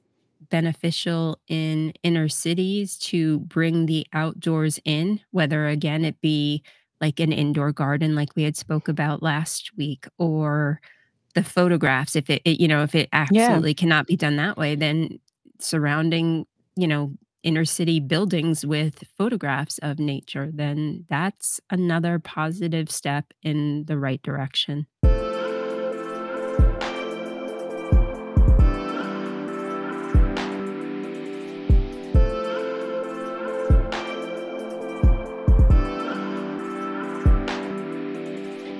beneficial 0.54 1.37
in 1.49 1.92
inner 2.04 2.28
cities 2.28 2.96
to 2.96 3.40
bring 3.40 3.87
the 3.87 4.06
outdoors 4.12 4.78
in, 4.84 5.18
whether 5.32 5.66
again 5.66 6.04
it 6.04 6.20
be 6.20 6.62
like 7.00 7.18
an 7.18 7.32
indoor 7.32 7.73
garden 7.73 8.14
like 8.14 8.28
we 8.37 8.44
had 8.44 8.56
spoke 8.56 8.87
about 8.87 9.20
last 9.20 9.73
week 9.76 10.06
or 10.16 10.80
the 11.34 11.42
photographs 11.42 12.14
if 12.14 12.30
it, 12.30 12.40
it 12.44 12.61
you 12.61 12.68
know 12.68 12.84
if 12.84 12.94
it 12.94 13.08
absolutely 13.12 13.70
yeah. 13.70 13.75
cannot 13.75 14.06
be 14.06 14.14
done 14.14 14.37
that 14.37 14.56
way 14.56 14.76
then 14.76 15.18
surrounding 15.58 16.46
you 16.76 16.87
know 16.87 17.12
inner 17.42 17.64
city 17.64 17.99
buildings 17.99 18.64
with 18.64 19.02
photographs 19.18 19.78
of 19.78 19.99
nature 19.99 20.50
then 20.54 21.04
that's 21.11 21.61
another 21.70 22.20
positive 22.20 22.88
step 22.88 23.25
in 23.42 23.84
the 23.87 23.99
right 23.99 24.23
direction 24.23 24.87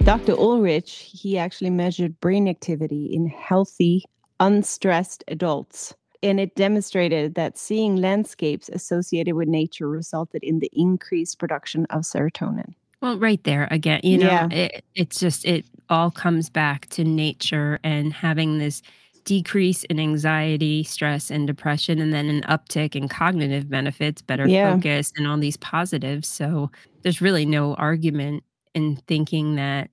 Dr. 0.05 0.35
Ulrich, 0.39 1.11
he 1.11 1.39
actually 1.39 1.71
measured 1.71 2.21
brain 2.21 2.47
activity 2.47 3.07
in 3.07 3.27
healthy, 3.27 4.05
unstressed 4.39 5.25
adults. 5.29 5.95
And 6.23 6.39
it 6.39 6.55
demonstrated 6.57 7.37
that 7.37 7.57
seeing 7.57 7.97
landscapes 7.97 8.69
associated 8.69 9.35
with 9.35 9.49
nature 9.49 9.89
resulted 9.89 10.45
in 10.45 10.59
the 10.59 10.71
increased 10.75 11.39
production 11.39 11.87
of 11.89 12.03
serotonin. 12.03 12.75
Well, 13.01 13.19
right 13.19 13.43
there 13.45 13.67
again, 13.71 14.01
you 14.03 14.19
know, 14.19 14.27
yeah. 14.27 14.49
it, 14.51 14.85
it's 14.95 15.19
just, 15.19 15.47
it 15.47 15.65
all 15.89 16.11
comes 16.11 16.51
back 16.51 16.91
to 16.91 17.03
nature 17.03 17.79
and 17.83 18.13
having 18.13 18.59
this 18.59 18.83
decrease 19.25 19.85
in 19.85 19.99
anxiety, 19.99 20.85
stress, 20.85 21.31
and 21.31 21.47
depression, 21.47 21.99
and 21.99 22.13
then 22.13 22.29
an 22.29 22.43
uptick 22.43 22.95
in 22.95 23.09
cognitive 23.09 23.71
benefits, 23.71 24.21
better 24.21 24.47
yeah. 24.47 24.75
focus, 24.75 25.15
and 25.17 25.27
all 25.27 25.39
these 25.39 25.57
positives. 25.57 26.29
So 26.29 26.71
there's 27.03 27.23
really 27.23 27.47
no 27.47 27.73
argument 27.77 28.45
in 28.75 28.97
thinking 29.07 29.55
that 29.55 29.89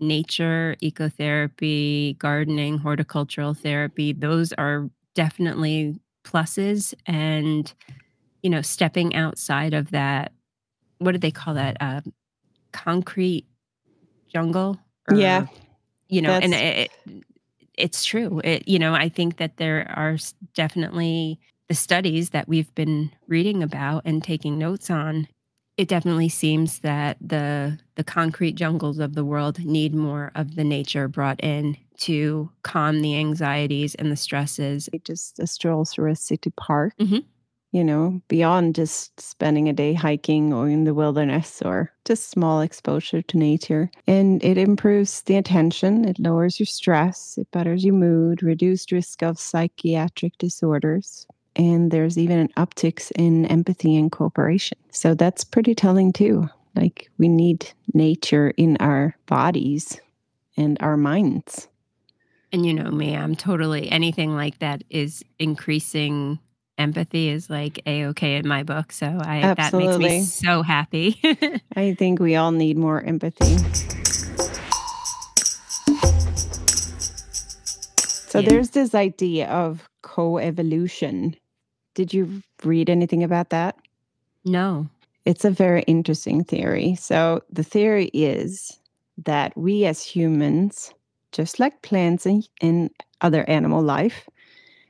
nature, 0.00 0.76
ecotherapy, 0.82 2.16
gardening, 2.18 2.78
horticultural 2.78 3.54
therapy, 3.54 4.12
those 4.12 4.52
are 4.54 4.90
definitely 5.14 5.98
pluses. 6.24 6.94
And, 7.06 7.72
you 8.42 8.50
know, 8.50 8.62
stepping 8.62 9.14
outside 9.14 9.74
of 9.74 9.90
that, 9.90 10.32
what 10.98 11.12
do 11.12 11.18
they 11.18 11.30
call 11.30 11.54
that? 11.54 11.76
Uh, 11.80 12.00
concrete 12.72 13.46
jungle? 14.32 14.78
Or, 15.08 15.16
yeah. 15.16 15.46
You 16.08 16.22
know, 16.22 16.32
and 16.32 16.54
it, 16.54 16.90
it's 17.74 18.04
true. 18.04 18.40
It, 18.42 18.66
you 18.66 18.78
know, 18.78 18.94
I 18.94 19.08
think 19.08 19.36
that 19.36 19.56
there 19.58 19.92
are 19.96 20.16
definitely 20.54 21.38
the 21.68 21.74
studies 21.74 22.30
that 22.30 22.48
we've 22.48 22.74
been 22.74 23.12
reading 23.28 23.62
about 23.62 24.02
and 24.04 24.22
taking 24.22 24.58
notes 24.58 24.90
on 24.90 25.28
it 25.80 25.88
definitely 25.88 26.28
seems 26.28 26.80
that 26.80 27.16
the 27.26 27.78
the 27.94 28.04
concrete 28.04 28.52
jungles 28.52 28.98
of 28.98 29.14
the 29.14 29.24
world 29.24 29.64
need 29.64 29.94
more 29.94 30.30
of 30.34 30.54
the 30.54 30.62
nature 30.62 31.08
brought 31.08 31.42
in 31.42 31.74
to 31.96 32.50
calm 32.62 33.00
the 33.00 33.16
anxieties 33.16 33.94
and 33.94 34.12
the 34.12 34.16
stresses. 34.16 34.90
Just 35.04 35.38
a 35.38 35.46
stroll 35.46 35.86
through 35.86 36.10
a 36.10 36.16
city 36.16 36.50
park, 36.50 36.92
mm-hmm. 36.98 37.20
you 37.72 37.82
know, 37.82 38.20
beyond 38.28 38.74
just 38.74 39.18
spending 39.18 39.70
a 39.70 39.72
day 39.72 39.94
hiking 39.94 40.52
or 40.52 40.68
in 40.68 40.84
the 40.84 40.92
wilderness 40.92 41.62
or 41.62 41.90
just 42.04 42.28
small 42.28 42.60
exposure 42.60 43.22
to 43.22 43.38
nature. 43.38 43.90
And 44.06 44.44
it 44.44 44.58
improves 44.58 45.22
the 45.22 45.36
attention, 45.36 46.04
it 46.04 46.18
lowers 46.18 46.60
your 46.60 46.66
stress, 46.66 47.38
it 47.38 47.50
betters 47.52 47.86
your 47.86 47.94
mood, 47.94 48.42
reduced 48.42 48.92
risk 48.92 49.22
of 49.22 49.38
psychiatric 49.38 50.36
disorders, 50.36 51.26
and 51.56 51.90
there's 51.90 52.16
even 52.18 52.38
an 52.38 52.48
uptick 52.56 53.10
in 53.16 53.46
empathy 53.46 53.96
and 53.96 54.10
cooperation. 54.10 54.78
So 54.90 55.14
that's 55.14 55.44
pretty 55.44 55.74
telling 55.74 56.12
too. 56.12 56.48
Like 56.74 57.10
we 57.18 57.28
need 57.28 57.70
nature 57.92 58.50
in 58.56 58.76
our 58.78 59.16
bodies 59.26 60.00
and 60.56 60.76
our 60.80 60.96
minds. 60.96 61.68
And 62.52 62.66
you 62.66 62.74
know 62.74 62.90
me, 62.90 63.16
I'm 63.16 63.36
totally 63.36 63.90
anything 63.90 64.34
like 64.34 64.58
that 64.58 64.82
is 64.90 65.24
increasing 65.38 66.38
empathy 66.78 67.28
is 67.28 67.50
like 67.50 67.80
a 67.86 68.06
okay 68.06 68.36
in 68.36 68.48
my 68.48 68.62
book. 68.62 68.90
So 68.92 69.06
I 69.06 69.42
Absolutely. 69.42 69.92
that 69.92 69.98
makes 69.98 70.10
me 70.10 70.22
so 70.22 70.62
happy. 70.62 71.20
I 71.76 71.94
think 71.94 72.20
we 72.20 72.36
all 72.36 72.52
need 72.52 72.76
more 72.76 73.02
empathy. 73.02 73.58
So 78.30 78.38
yeah. 78.38 78.48
there's 78.48 78.70
this 78.70 78.94
idea 78.94 79.48
of 79.48 79.89
co-evolution 80.02 81.36
did 81.94 82.14
you 82.14 82.42
read 82.64 82.88
anything 82.88 83.22
about 83.22 83.50
that? 83.50 83.76
No. 84.44 84.88
It's 85.24 85.44
a 85.44 85.50
very 85.50 85.82
interesting 85.82 86.44
theory. 86.44 86.94
So, 86.94 87.42
the 87.50 87.64
theory 87.64 88.10
is 88.14 88.78
that 89.18 89.56
we 89.56 89.84
as 89.84 90.02
humans, 90.02 90.94
just 91.32 91.60
like 91.60 91.82
plants 91.82 92.24
and, 92.24 92.48
and 92.60 92.90
other 93.20 93.48
animal 93.50 93.82
life, 93.82 94.28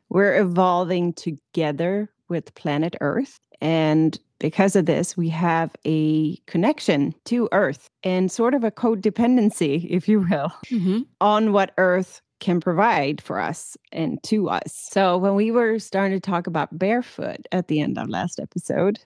we're 0.09 0.37
evolving 0.37 1.12
together 1.14 2.09
with 2.29 2.55
planet 2.55 2.96
Earth. 3.01 3.40
And 3.61 4.18
because 4.38 4.77
of 4.77 4.87
this, 4.87 5.16
we 5.16 5.29
have 5.31 5.75
a 5.85 6.37
connection 6.46 7.14
to 7.25 7.49
Earth 7.53 7.88
and 8.05 8.31
sort 8.31 8.55
of 8.55 8.62
a 8.62 8.70
codependency, 8.70 9.87
if 9.90 10.09
you 10.09 10.20
will, 10.20 10.53
mm-hmm. 10.66 11.01
on 11.20 11.53
what 11.53 11.73
Earth 11.77 12.20
can 12.40 12.61
provide 12.61 13.20
for 13.20 13.38
us 13.38 13.76
and 13.92 14.22
to 14.24 14.48
us. 14.48 14.88
So 14.90 15.16
when 15.18 15.35
we 15.35 15.50
were 15.50 15.79
starting 15.79 16.18
to 16.18 16.31
talk 16.31 16.46
about 16.46 16.76
barefoot 16.76 17.46
at 17.53 17.68
the 17.68 17.81
end 17.81 17.98
of 17.98 18.09
last 18.09 18.40
episode, 18.40 18.98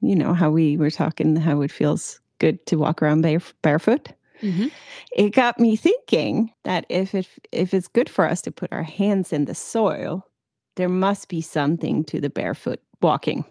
you 0.00 0.14
know 0.14 0.32
how 0.32 0.50
we 0.50 0.76
were 0.76 0.90
talking 0.90 1.36
how 1.36 1.60
it 1.62 1.70
feels 1.70 2.20
good 2.38 2.64
to 2.66 2.76
walk 2.76 3.02
around 3.02 3.22
bare, 3.22 3.40
barefoot. 3.62 4.08
Mm-hmm. 4.42 4.68
It 5.12 5.30
got 5.30 5.58
me 5.58 5.76
thinking 5.76 6.52
that 6.64 6.84
if 6.88 7.14
it 7.14 7.26
if 7.52 7.72
it's 7.72 7.88
good 7.88 8.08
for 8.08 8.28
us 8.28 8.42
to 8.42 8.52
put 8.52 8.72
our 8.72 8.82
hands 8.82 9.32
in 9.32 9.46
the 9.46 9.54
soil, 9.54 10.26
there 10.76 10.88
must 10.88 11.28
be 11.28 11.40
something 11.40 12.04
to 12.04 12.20
the 12.20 12.30
barefoot 12.30 12.80
walking. 13.00 13.44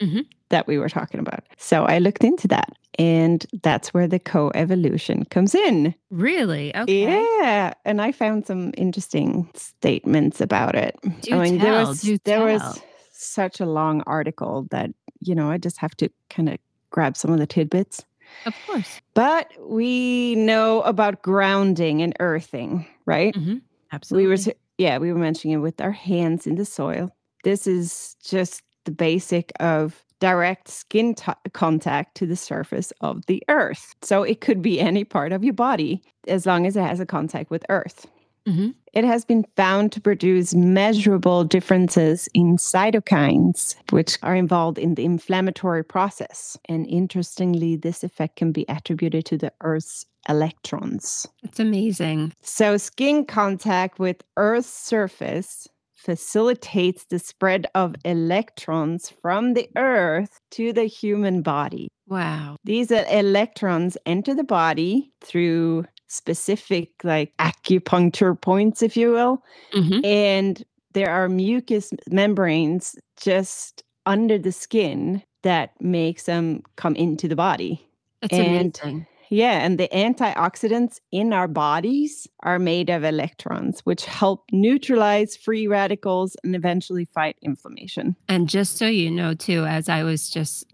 Mm-hmm. 0.00 0.20
That 0.50 0.66
we 0.66 0.78
were 0.78 0.88
talking 0.88 1.18
about. 1.18 1.44
So 1.56 1.84
I 1.84 1.98
looked 1.98 2.22
into 2.22 2.46
that. 2.48 2.72
And 2.98 3.44
that's 3.62 3.92
where 3.92 4.08
the 4.08 4.18
co 4.18 4.50
evolution 4.54 5.24
comes 5.26 5.54
in. 5.54 5.94
Really? 6.10 6.74
Okay. 6.74 7.02
Yeah. 7.02 7.74
And 7.84 8.00
I 8.00 8.12
found 8.12 8.46
some 8.46 8.72
interesting 8.76 9.50
statements 9.54 10.40
about 10.40 10.74
it. 10.74 10.96
Do 11.20 11.34
I 11.34 11.44
mean, 11.44 11.58
tell, 11.58 11.66
there 11.66 11.86
was 11.86 12.02
there 12.02 12.18
tell. 12.38 12.46
was 12.46 12.82
such 13.12 13.60
a 13.60 13.66
long 13.66 14.02
article 14.06 14.66
that, 14.70 14.90
you 15.20 15.34
know, 15.34 15.50
I 15.50 15.58
just 15.58 15.78
have 15.78 15.94
to 15.98 16.08
kind 16.30 16.48
of 16.48 16.58
grab 16.90 17.16
some 17.16 17.32
of 17.32 17.38
the 17.38 17.46
tidbits. 17.46 18.04
Of 18.46 18.54
course. 18.66 19.00
But 19.14 19.50
we 19.60 20.34
know 20.34 20.82
about 20.82 21.22
grounding 21.22 22.02
and 22.02 22.14
earthing, 22.18 22.86
right? 23.04 23.34
Mm-hmm. 23.34 23.56
Absolutely. 23.92 24.26
We 24.26 24.30
were 24.30 24.54
yeah, 24.78 24.98
we 24.98 25.12
were 25.12 25.18
mentioning 25.18 25.56
it 25.56 25.60
with 25.60 25.80
our 25.80 25.92
hands 25.92 26.46
in 26.46 26.56
the 26.56 26.64
soil. 26.64 27.10
This 27.44 27.66
is 27.66 28.16
just 28.24 28.62
the 28.86 28.92
basic 28.92 29.52
of 29.60 30.02
direct 30.18 30.68
skin 30.68 31.14
t- 31.14 31.32
contact 31.52 32.16
to 32.16 32.26
the 32.26 32.36
surface 32.36 32.92
of 33.00 33.26
the 33.26 33.42
earth. 33.48 33.94
So 34.02 34.22
it 34.22 34.40
could 34.40 34.62
be 34.62 34.80
any 34.80 35.04
part 35.04 35.32
of 35.32 35.44
your 35.44 35.52
body 35.52 36.02
as 36.26 36.46
long 36.46 36.66
as 36.66 36.76
it 36.76 36.82
has 36.82 37.00
a 37.00 37.06
contact 37.06 37.50
with 37.50 37.64
earth. 37.68 38.06
Mm-hmm. 38.46 38.70
It 38.92 39.04
has 39.04 39.24
been 39.24 39.44
found 39.56 39.90
to 39.92 40.00
produce 40.00 40.54
measurable 40.54 41.42
differences 41.42 42.28
in 42.32 42.56
cytokines, 42.56 43.74
which 43.90 44.18
are 44.22 44.36
involved 44.36 44.78
in 44.78 44.94
the 44.94 45.04
inflammatory 45.04 45.84
process. 45.84 46.56
And 46.68 46.86
interestingly, 46.86 47.76
this 47.76 48.04
effect 48.04 48.36
can 48.36 48.52
be 48.52 48.64
attributed 48.68 49.24
to 49.26 49.36
the 49.36 49.52
Earth's 49.62 50.06
electrons. 50.28 51.26
It's 51.42 51.60
amazing. 51.60 52.32
So, 52.40 52.76
skin 52.76 53.26
contact 53.26 53.98
with 53.98 54.22
Earth's 54.36 54.72
surface 54.72 55.68
facilitates 55.96 57.04
the 57.06 57.18
spread 57.18 57.66
of 57.74 57.94
electrons 58.04 59.12
from 59.22 59.54
the 59.54 59.68
earth 59.76 60.38
to 60.52 60.72
the 60.72 60.84
human 60.84 61.42
body. 61.42 61.88
Wow. 62.06 62.56
These 62.64 62.90
electrons 62.90 63.96
enter 64.06 64.34
the 64.34 64.44
body 64.44 65.10
through 65.20 65.86
specific 66.06 66.90
like 67.02 67.32
acupuncture 67.38 68.40
points 68.40 68.82
if 68.82 68.96
you 68.96 69.10
will. 69.10 69.42
Mm-hmm. 69.72 70.04
And 70.04 70.62
there 70.92 71.10
are 71.10 71.28
mucous 71.28 71.92
membranes 72.10 72.96
just 73.20 73.82
under 74.04 74.38
the 74.38 74.52
skin 74.52 75.22
that 75.42 75.70
makes 75.80 76.24
them 76.24 76.62
come 76.76 76.94
into 76.94 77.26
the 77.26 77.36
body. 77.36 77.84
That's 78.22 78.34
and 78.34 78.78
amazing. 78.80 79.06
Yeah, 79.30 79.64
and 79.64 79.78
the 79.78 79.88
antioxidants 79.88 81.00
in 81.12 81.32
our 81.32 81.48
bodies 81.48 82.26
are 82.40 82.58
made 82.58 82.90
of 82.90 83.04
electrons, 83.04 83.80
which 83.80 84.04
help 84.04 84.44
neutralize 84.52 85.36
free 85.36 85.66
radicals 85.66 86.36
and 86.44 86.54
eventually 86.54 87.06
fight 87.06 87.36
inflammation. 87.42 88.16
And 88.28 88.48
just 88.48 88.76
so 88.76 88.86
you 88.86 89.10
know, 89.10 89.34
too, 89.34 89.64
as 89.64 89.88
I 89.88 90.02
was 90.02 90.30
just 90.30 90.64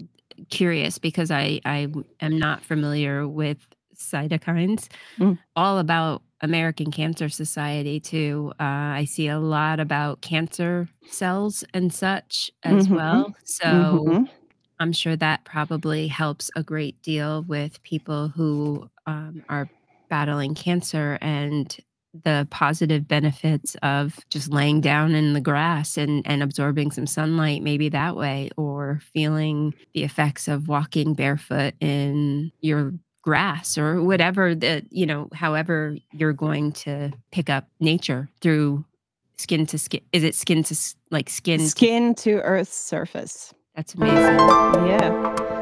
curious 0.51 0.99
because 0.99 1.31
I, 1.31 1.61
I 1.65 1.89
am 2.21 2.39
not 2.39 2.63
familiar 2.63 3.27
with 3.27 3.59
cytokines, 3.95 4.89
mm. 5.19 5.39
all 5.57 5.79
about 5.79 6.23
American 6.41 6.91
Cancer 6.91 7.29
Society 7.29 8.01
too. 8.01 8.53
Uh, 8.59 8.99
I 8.99 9.05
see 9.09 9.29
a 9.29 9.39
lot 9.39 9.79
about 9.79 10.21
cancer 10.21 10.89
cells 11.09 11.65
and 11.73 11.93
such 11.93 12.51
as 12.65 12.87
mm-hmm. 12.87 12.97
well. 12.97 13.35
So 13.45 13.67
mm-hmm. 13.67 14.25
I'm 14.83 14.93
sure 14.93 15.15
that 15.15 15.45
probably 15.45 16.09
helps 16.09 16.51
a 16.57 16.63
great 16.65 17.01
deal 17.03 17.45
with 17.45 17.81
people 17.85 18.29
who 18.29 18.91
um, 19.07 19.45
are 19.49 19.71
battling 20.11 20.57
cancer 20.57 21.19
and 21.21 21.75
the 22.25 22.49
positive 22.51 23.07
benefits 23.07 23.77
of 23.85 24.19
just 24.29 24.53
laying 24.53 24.81
down 24.81 25.15
in 25.15 25.35
the 25.35 25.41
grass 25.41 25.97
and, 25.97 26.27
and 26.27 26.43
absorbing 26.43 26.91
some 26.91 27.07
sunlight, 27.07 27.63
maybe 27.63 27.91
that 27.91 28.17
way, 28.17 28.51
or 28.57 29.01
feeling 29.15 29.73
the 29.95 30.03
effects 30.03 30.49
of 30.49 30.67
walking 30.67 31.15
barefoot 31.15 31.75
in 31.81 32.51
your 32.61 32.93
grass 33.23 33.79
or 33.79 34.03
whatever 34.03 34.53
that, 34.53 34.93
you 34.93 35.07
know, 35.07 35.29
however 35.33 35.97
you're 36.13 36.33
going 36.33 36.73
to 36.73 37.13
pick 37.31 37.49
up 37.49 37.69
nature 37.79 38.29
through 38.41 38.85
skin 39.39 39.65
to 39.67 39.79
skin. 39.79 40.01
Is 40.11 40.25
it 40.25 40.35
skin 40.35 40.65
to 40.65 40.77
like 41.13 41.31
skin? 41.31 41.69
Skin 41.69 42.17
to 42.17 42.43
earth's 42.43 42.77
surface. 42.77 43.55
That's 43.75 43.95
amazing. 43.95 44.39
Yeah. 44.87 45.62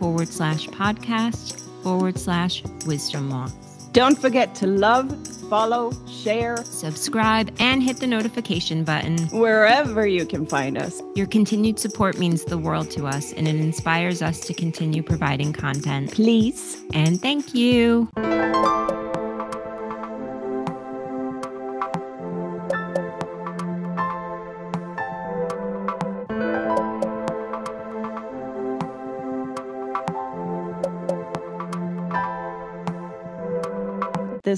forward 0.00 0.28
slash 0.28 0.66
podcast 0.66 1.60
forward 1.84 2.18
slash 2.18 2.64
wisdom 2.86 3.30
walks. 3.30 3.52
Don't 3.92 4.18
forget 4.18 4.56
to 4.56 4.66
love, 4.66 5.08
follow, 5.48 5.92
share, 6.06 6.56
subscribe, 6.64 7.54
and 7.58 7.82
hit 7.82 7.98
the 7.98 8.06
notification 8.06 8.84
button 8.84 9.18
wherever 9.28 10.06
you 10.06 10.26
can 10.26 10.46
find 10.46 10.78
us. 10.78 11.02
Your 11.14 11.26
continued 11.26 11.78
support 11.78 12.18
means 12.18 12.44
the 12.44 12.58
world 12.58 12.90
to 12.92 13.06
us 13.06 13.32
and 13.32 13.48
it 13.48 13.56
inspires 13.56 14.22
us 14.22 14.40
to 14.40 14.54
continue 14.54 15.02
providing 15.02 15.52
content. 15.52 16.12
Please. 16.12 16.82
And 16.92 17.20
thank 17.20 17.54
you. 17.54 18.08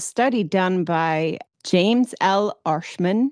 The 0.01 0.07
study 0.07 0.43
done 0.43 0.83
by 0.83 1.37
James 1.63 2.15
L. 2.21 2.59
Oschman, 2.65 3.29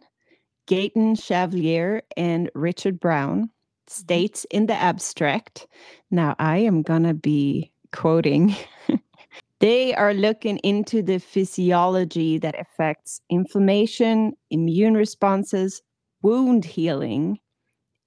Gaetan 0.68 1.20
Chevalier, 1.20 2.04
and 2.16 2.52
Richard 2.54 3.00
Brown 3.00 3.46
mm-hmm. 3.46 3.48
states 3.88 4.46
in 4.52 4.68
the 4.68 4.76
abstract. 4.76 5.66
Now, 6.12 6.36
I 6.38 6.58
am 6.58 6.84
going 6.84 7.06
to 7.06 7.16
be 7.16 7.72
quoting. 7.92 8.56
they 9.60 9.96
are 9.96 10.14
looking 10.14 10.60
into 10.60 11.02
the 11.02 11.18
physiology 11.18 12.38
that 12.38 12.54
affects 12.60 13.20
inflammation, 13.32 14.34
immune 14.52 14.94
responses, 14.94 15.82
wound 16.22 16.66
healing, 16.66 17.40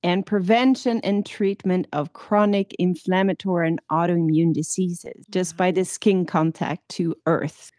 and 0.05 0.25
prevention 0.25 1.01
and 1.03 1.27
treatment 1.27 1.89
of 1.93 2.13
chronic 2.13 2.77
inflammatory 2.79 3.67
and 3.67 3.81
autoimmune 3.91 4.55
diseases 4.55 5.27
just 5.31 5.57
by 5.57 5.73
the 5.73 5.85
skin 5.85 6.25
contact 6.25 6.89
to 6.91 7.17
earth. 7.27 7.73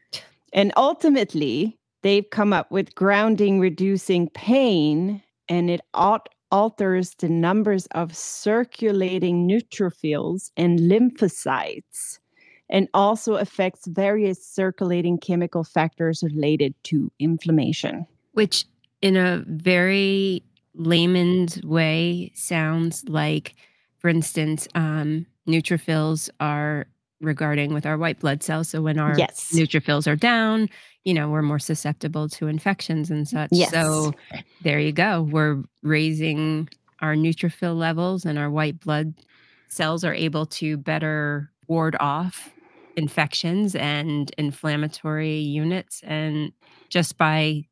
And 0.54 0.72
ultimately, 0.78 1.78
they've 2.04 2.30
come 2.30 2.54
up 2.54 2.72
with 2.72 2.94
grounding 2.96 3.60
reducing 3.60 4.30
pain, 4.30 5.22
and 5.50 5.70
it 5.70 5.82
alt- 5.96 6.30
alters 6.52 7.16
the 7.16 7.30
numbers 7.30 7.88
of 7.88 8.16
circulating 8.16 9.48
neutrophils 9.48 10.52
and 10.56 10.80
lymphocytes, 10.80 12.20
and 12.70 12.88
also 12.94 13.36
affects 13.36 13.88
various 13.88 14.46
circulating 14.46 15.18
chemical 15.18 15.64
factors 15.64 16.24
related 16.24 16.76
to 16.84 17.12
inflammation. 17.18 18.06
Which, 18.34 18.66
in 19.02 19.18
a 19.18 19.44
very 19.48 20.44
layman's 20.76 21.62
way, 21.64 22.32
sounds 22.36 23.04
like, 23.08 23.56
for 23.98 24.10
instance, 24.10 24.68
um, 24.76 25.26
neutrophils 25.48 26.30
are 26.40 26.86
regarding 27.24 27.74
with 27.74 27.86
our 27.86 27.98
white 27.98 28.20
blood 28.20 28.44
cells. 28.44 28.70
So 28.70 28.82
when 28.82 29.00
our 29.00 29.18
yes. 29.18 29.52
neutrophils 29.54 30.08
are 30.08 30.16
down, 30.16 30.70
you 31.04 31.14
know, 31.14 31.30
we're 31.30 31.42
more 31.42 31.60
susceptible 31.60 32.30
to 32.30 32.48
infections 32.48 33.10
and 33.10 33.28
such. 33.28 33.50
Yes. 33.52 33.72
So 33.72 34.14
there 34.62 34.80
you 34.80 34.92
go. 34.92 35.24
We're 35.24 35.64
raising 35.82 36.70
our 37.00 37.16
neutrophil 37.16 37.78
levels 37.78 38.26
and 38.26 38.40
our 38.40 38.50
white 38.50 38.80
blood 38.80 39.14
cells 39.68 40.04
are 40.04 40.14
able 40.14 40.46
to 40.46 40.78
better 40.78 41.50
ward 41.68 41.96
off 42.00 42.54
infections 42.96 43.76
and 43.76 44.32
inflammatory 44.38 45.38
units 45.38 46.02
and 46.04 46.52
just 46.90 47.18
by 47.18 47.66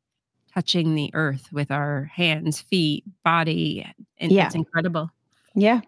touching 0.52 0.94
the 0.94 1.10
earth 1.14 1.48
with 1.52 1.70
our 1.70 2.10
hands, 2.14 2.60
feet, 2.60 3.04
body. 3.24 3.86
And 4.18 4.32
yeah. 4.32 4.46
it's 4.46 4.54
incredible. 4.54 5.10
Yeah. 5.54 5.80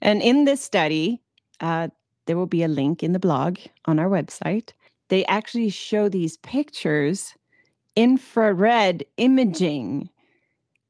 And 0.00 0.22
in 0.22 0.44
this 0.44 0.60
study, 0.60 1.20
uh, 1.60 1.88
there 2.26 2.36
will 2.36 2.46
be 2.46 2.62
a 2.62 2.68
link 2.68 3.02
in 3.02 3.12
the 3.12 3.18
blog 3.18 3.58
on 3.86 3.98
our 3.98 4.08
website. 4.08 4.70
They 5.08 5.24
actually 5.26 5.70
show 5.70 6.08
these 6.08 6.36
pictures, 6.38 7.34
infrared 7.96 9.04
imaging, 9.16 10.08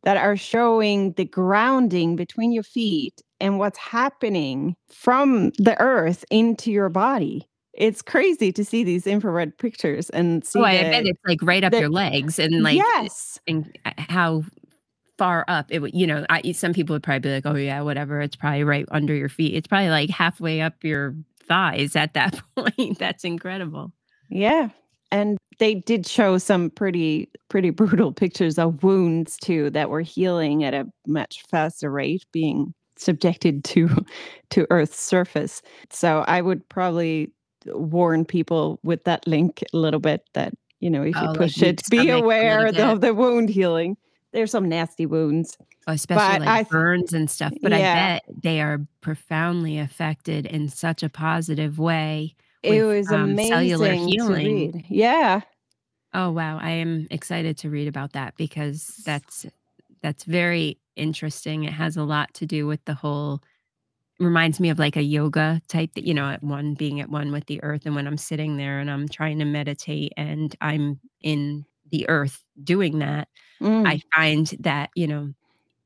that 0.05 0.17
are 0.17 0.37
showing 0.37 1.13
the 1.13 1.25
grounding 1.25 2.17
between 2.17 2.53
your 2.53 2.63
feet 2.63 3.23
and 3.41 3.59
what's 3.59 3.79
happening 3.79 4.75
from 4.89 5.51
the 5.59 5.77
earth 5.81 6.25
into 6.31 6.71
your 6.71 6.89
body. 6.89 7.49
It's 7.73 8.03
crazy 8.03 8.53
to 8.53 8.65
see 8.65 8.85
these 8.85 9.07
infrared 9.07 9.57
pictures 9.57 10.11
and 10.11 10.45
see. 10.45 10.59
Oh, 10.59 10.65
I 10.65 10.83
bet 10.83 11.07
it's 11.07 11.21
like 11.27 11.39
right 11.43 11.65
up 11.65 11.73
the, 11.73 11.81
your 11.81 11.89
legs 11.89 12.39
and 12.39 12.63
like 12.63 12.77
yes, 12.77 13.41
and 13.47 13.77
uh, 13.87 13.93
how 13.97 14.43
far 15.19 15.45
up 15.49 15.67
it 15.69 15.81
would 15.81 15.95
you 15.95 16.07
know 16.07 16.25
I, 16.31 16.53
some 16.53 16.73
people 16.73 16.95
would 16.95 17.03
probably 17.03 17.21
be 17.21 17.35
like 17.35 17.47
oh 17.47 17.55
yeah 17.55 17.83
whatever 17.83 18.21
it's 18.21 18.37
probably 18.37 18.65
right 18.65 18.87
under 18.91 19.15
your 19.15 19.29
feet. 19.29 19.55
It's 19.55 19.69
probably 19.69 19.91
like 19.91 20.11
halfway 20.11 20.61
up 20.61 20.83
your 20.83 21.15
thighs 21.47 21.97
at 21.97 22.15
that 22.15 22.41
point. 22.57 22.99
That's 22.99 23.25
incredible. 23.25 23.93
Yeah 24.31 24.71
and 25.13 25.37
they 25.59 25.75
did 25.75 26.07
show 26.07 26.39
some 26.39 26.71
pretty 26.71 27.29
pretty 27.49 27.71
brutal 27.71 28.13
pictures 28.13 28.59
of 28.59 28.83
wounds 28.83 29.37
too 29.37 29.71
that 29.71 29.91
were 29.91 30.01
healing 30.01 30.65
at 30.65 30.75
a 30.75 30.87
much 31.07 31.45
faster 31.49 31.91
rate 31.91 32.25
being 32.33 32.75
subjected 32.97 33.63
to 33.65 33.89
to 34.51 34.67
earth's 34.71 34.99
surface. 34.99 35.63
So 35.91 36.25
i 36.27 36.41
would 36.41 36.69
probably 36.69 37.31
warn 37.67 38.25
people 38.25 38.81
with 38.83 39.05
that 39.05 39.25
link 39.29 39.63
a 39.73 39.77
little 39.77 40.01
bit 40.01 40.23
that 40.33 40.53
you 40.81 40.91
know 40.91 41.03
if 41.03 41.15
you 41.15 41.29
oh, 41.29 41.35
push 41.35 41.59
like 41.59 41.69
it 41.69 41.83
be 41.91 42.11
aware 42.11 42.67
of 42.67 43.01
the 43.01 43.15
wound 43.15 43.49
healing 43.49 43.97
there's 44.33 44.51
some 44.51 44.69
nasty 44.69 45.07
wounds. 45.07 45.57
Oh, 45.87 45.93
especially 45.93 46.39
but 46.39 46.47
like 46.47 46.67
I, 46.67 46.69
burns 46.69 47.13
and 47.13 47.31
stuff. 47.31 47.53
But 47.61 47.73
yeah. 47.73 47.77
I 47.77 47.81
bet 47.81 48.23
they 48.43 48.61
are 48.61 48.81
profoundly 49.01 49.79
affected 49.79 50.47
in 50.47 50.69
such 50.69 51.03
a 51.03 51.09
positive 51.09 51.79
way. 51.79 52.37
With, 52.63 52.73
it 52.73 52.85
was 52.85 53.11
um, 53.11 53.31
amazing 53.31 53.53
cellular 53.53 53.93
healing. 53.93 54.85
Yeah. 54.89 55.41
Oh 56.15 56.31
wow, 56.31 56.59
I 56.59 56.71
am 56.71 57.07
excited 57.11 57.57
to 57.59 57.71
read 57.71 57.89
about 57.89 58.13
that 58.13 58.37
because 58.37 59.01
that's 59.05 59.47
that's 60.03 60.25
very 60.25 60.79
interesting. 60.95 61.65
It 61.65 61.73
has 61.73 61.97
a 61.97 62.05
lot 62.05 62.35
to 62.35 62.47
do 62.47 62.67
with 62.67 62.85
the 62.85 62.95
whole 62.95 63.43
reminds 64.19 64.61
me 64.61 64.69
of 64.69 64.79
like 64.79 64.97
a 64.97 65.03
yoga 65.03 65.61
type 65.67 65.95
that 65.95 66.05
you 66.05 66.15
know 66.15 66.29
at 66.29 66.45
one 66.45 66.75
being 66.75 67.01
at 67.01 67.09
one 67.09 67.33
with 67.33 67.47
the 67.47 67.61
earth 67.65 67.87
and 67.87 67.97
when 67.97 68.07
i'm 68.07 68.19
sitting 68.19 68.57
there 68.57 68.79
and 68.79 68.89
i'm 68.89 69.09
trying 69.09 69.37
to 69.37 69.45
meditate 69.45 70.13
and 70.17 70.55
i'm 70.61 71.01
in 71.23 71.65
the 71.93 72.09
earth 72.09 72.43
doing 72.65 72.99
that, 72.99 73.29
mm. 73.63 73.87
I 73.87 74.03
find 74.15 74.47
that, 74.61 74.91
you 74.95 75.07
know, 75.07 75.33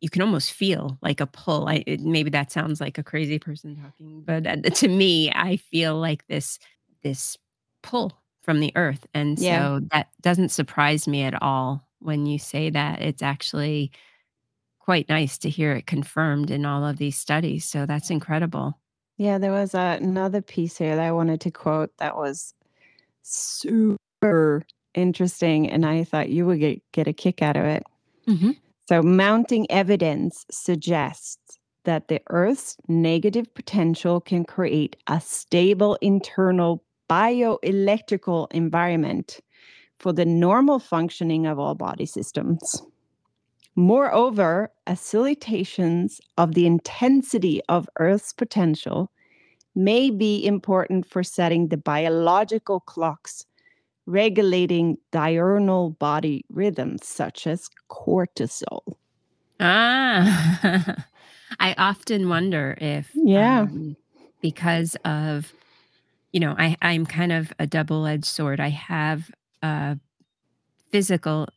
you 0.00 0.10
can 0.10 0.22
almost 0.22 0.52
feel 0.52 0.98
like 1.02 1.20
a 1.20 1.26
pull. 1.26 1.68
I 1.68 1.82
it, 1.86 2.00
maybe 2.00 2.30
that 2.30 2.52
sounds 2.52 2.80
like 2.80 2.98
a 2.98 3.02
crazy 3.02 3.38
person 3.38 3.76
talking, 3.76 4.22
but 4.24 4.46
uh, 4.46 4.56
to 4.74 4.88
me, 4.88 5.30
I 5.32 5.56
feel 5.56 5.96
like 5.96 6.26
this 6.26 6.58
this 7.02 7.36
pull 7.82 8.18
from 8.42 8.60
the 8.60 8.72
earth, 8.76 9.06
and 9.14 9.38
Yeah. 9.38 9.78
so 9.78 9.86
that 9.92 10.08
doesn't 10.20 10.50
surprise 10.50 11.08
me 11.08 11.22
at 11.22 11.40
all 11.42 11.88
when 12.00 12.26
you 12.26 12.38
say 12.38 12.70
that. 12.70 13.02
It's 13.02 13.22
actually 13.22 13.90
quite 14.78 15.08
nice 15.08 15.38
to 15.38 15.50
hear 15.50 15.72
it 15.72 15.86
confirmed 15.86 16.50
in 16.50 16.64
all 16.64 16.84
of 16.84 16.98
these 16.98 17.16
studies. 17.16 17.64
So 17.64 17.86
that's 17.86 18.10
incredible. 18.10 18.78
Yeah, 19.18 19.38
there 19.38 19.50
was 19.50 19.74
uh, 19.74 19.98
another 20.00 20.42
piece 20.42 20.76
here 20.78 20.94
that 20.94 21.04
I 21.04 21.10
wanted 21.12 21.40
to 21.42 21.50
quote 21.50 21.90
that 21.98 22.16
was 22.16 22.54
super 23.22 24.62
interesting, 24.96 25.70
and 25.70 25.86
I 25.86 26.04
thought 26.04 26.30
you 26.30 26.46
would 26.46 26.60
get, 26.60 26.82
get 26.92 27.06
a 27.06 27.12
kick 27.12 27.42
out 27.42 27.56
of 27.56 27.64
it. 27.64 27.84
Mm-hmm. 28.26 28.52
So, 28.88 29.02
mounting 29.02 29.70
evidence 29.70 30.46
suggests 30.50 31.58
that 31.84 32.08
the 32.08 32.20
Earth's 32.30 32.76
negative 32.88 33.52
potential 33.54 34.20
can 34.20 34.44
create 34.44 34.96
a 35.06 35.20
stable 35.20 35.96
internal 36.00 36.82
bioelectrical 37.08 38.52
environment 38.52 39.40
for 39.98 40.12
the 40.12 40.24
normal 40.24 40.78
functioning 40.78 41.46
of 41.46 41.58
all 41.58 41.74
body 41.74 42.06
systems. 42.06 42.82
Moreover, 43.76 44.72
oscillations 44.86 46.20
of 46.38 46.54
the 46.54 46.66
intensity 46.66 47.60
of 47.68 47.88
Earth's 47.98 48.32
potential 48.32 49.10
may 49.74 50.10
be 50.10 50.44
important 50.44 51.06
for 51.06 51.22
setting 51.22 51.68
the 51.68 51.76
biological 51.76 52.80
clocks 52.80 53.44
regulating 54.06 54.98
diurnal 55.12 55.90
body 55.90 56.44
rhythms 56.50 57.06
such 57.06 57.46
as 57.46 57.68
cortisol. 57.90 58.82
Ah, 59.60 61.04
I 61.60 61.74
often 61.78 62.28
wonder 62.28 62.76
if, 62.80 63.10
Yeah. 63.14 63.62
um, 63.62 63.96
because 64.42 64.96
of, 65.04 65.52
you 66.32 66.40
know, 66.40 66.54
I, 66.58 66.76
I'm 66.82 67.06
kind 67.06 67.32
of 67.32 67.52
a 67.58 67.66
double 67.66 68.06
edged 68.06 68.26
sword. 68.26 68.60
I 68.60 68.68
have 68.68 69.30
a 69.62 69.98
physical 70.90 71.48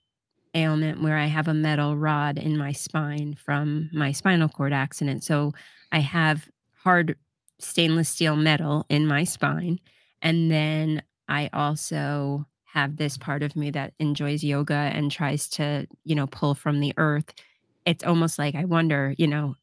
ailment 0.55 1.01
where 1.01 1.17
I 1.17 1.27
have 1.27 1.47
a 1.47 1.53
metal 1.53 1.97
rod 1.97 2.37
in 2.37 2.57
my 2.57 2.71
spine 2.71 3.35
from 3.35 3.89
my 3.93 4.11
spinal 4.11 4.49
cord 4.49 4.73
accident. 4.73 5.23
So 5.23 5.53
I 5.91 5.99
have 5.99 6.49
hard 6.83 7.15
stainless 7.59 8.09
steel 8.09 8.35
metal 8.35 8.85
in 8.89 9.05
my 9.05 9.23
spine. 9.25 9.79
And 10.21 10.49
then 10.49 11.03
I 11.29 11.49
also 11.53 12.47
have 12.65 12.97
this 12.97 13.17
part 13.17 13.43
of 13.43 13.55
me 13.57 13.71
that 13.71 13.93
enjoys 13.99 14.43
yoga 14.43 14.75
and 14.75 15.11
tries 15.11 15.49
to, 15.51 15.87
you 16.05 16.15
know, 16.15 16.27
pull 16.27 16.55
from 16.55 16.81
the 16.81 16.93
earth. 16.97 17.33
It's 17.85 18.03
almost 18.05 18.39
like 18.39 18.55
I 18.55 18.65
wonder, 18.65 19.15
you 19.19 19.27
know, 19.27 19.55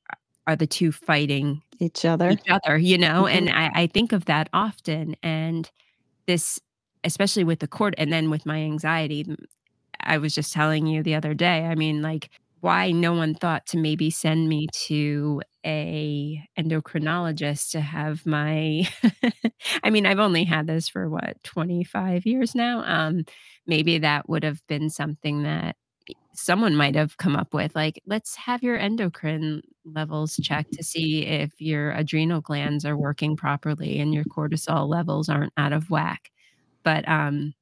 are 0.47 0.57
the 0.57 0.67
two 0.69 0.93
fighting 0.93 1.63
Each 1.79 2.05
other. 2.05 2.31
each 2.31 2.45
other, 2.51 2.79
you 2.79 2.99
know? 2.99 3.25
Mhm. 3.25 3.33
And 3.33 3.51
I, 3.51 3.71
I 3.75 3.87
think 3.89 4.13
of 4.13 4.27
that 4.27 4.49
often. 4.53 5.17
And 5.23 5.71
this, 6.27 6.61
especially 7.05 7.45
with 7.45 7.61
the 7.61 7.69
court 7.69 7.95
and 7.99 8.13
then 8.13 8.31
with 8.31 8.47
my 8.47 8.59
anxiety, 8.59 9.27
I 10.01 10.19
was 10.19 10.35
just 10.35 10.53
telling 10.53 10.87
you 10.87 11.03
the 11.03 11.15
other 11.17 11.35
day, 11.35 11.67
I 11.67 11.75
mean, 11.75 12.03
like, 12.03 12.31
why 12.67 12.91
no 12.91 13.13
one 13.15 13.35
thought 13.35 13.67
to 13.69 13.79
maybe 13.79 14.11
send 14.11 14.49
me 14.49 14.67
to 14.73 15.41
a 15.65 16.43
endocrinologist 16.59 17.71
to 17.73 17.81
have 17.81 18.27
my 18.27 18.89
I 19.85 19.91
mean, 19.91 20.07
I've 20.07 20.19
only 20.19 20.45
had 20.45 20.67
this 20.67 20.89
for 20.89 21.09
what, 21.09 21.43
25 21.45 22.27
years 22.27 22.55
now. 22.55 22.83
Um 22.85 23.25
maybe 23.67 23.99
that 23.99 24.29
would 24.29 24.45
have 24.45 24.61
been 24.69 24.91
something 24.91 25.43
that 25.45 25.77
someone 26.35 26.77
might 26.77 26.95
have 26.97 27.17
come 27.17 27.37
up 27.37 27.55
with 27.55 27.75
like 27.77 28.01
let's 28.07 28.37
have 28.37 28.63
your 28.63 28.77
endocrine 28.79 29.63
levels 29.85 30.39
checked 30.43 30.73
to 30.75 30.85
see 30.85 31.25
if 31.25 31.53
your 31.61 31.93
adrenal 31.93 32.41
glands 32.41 32.85
are 32.85 32.97
working 32.97 33.37
properly 33.37 33.99
and 34.01 34.15
your 34.15 34.25
cortisol 34.25 34.89
levels 34.89 35.29
aren't 35.29 35.53
out 35.57 35.73
of 35.73 35.91
whack 35.91 36.31
but 36.85 37.09
um 37.09 37.55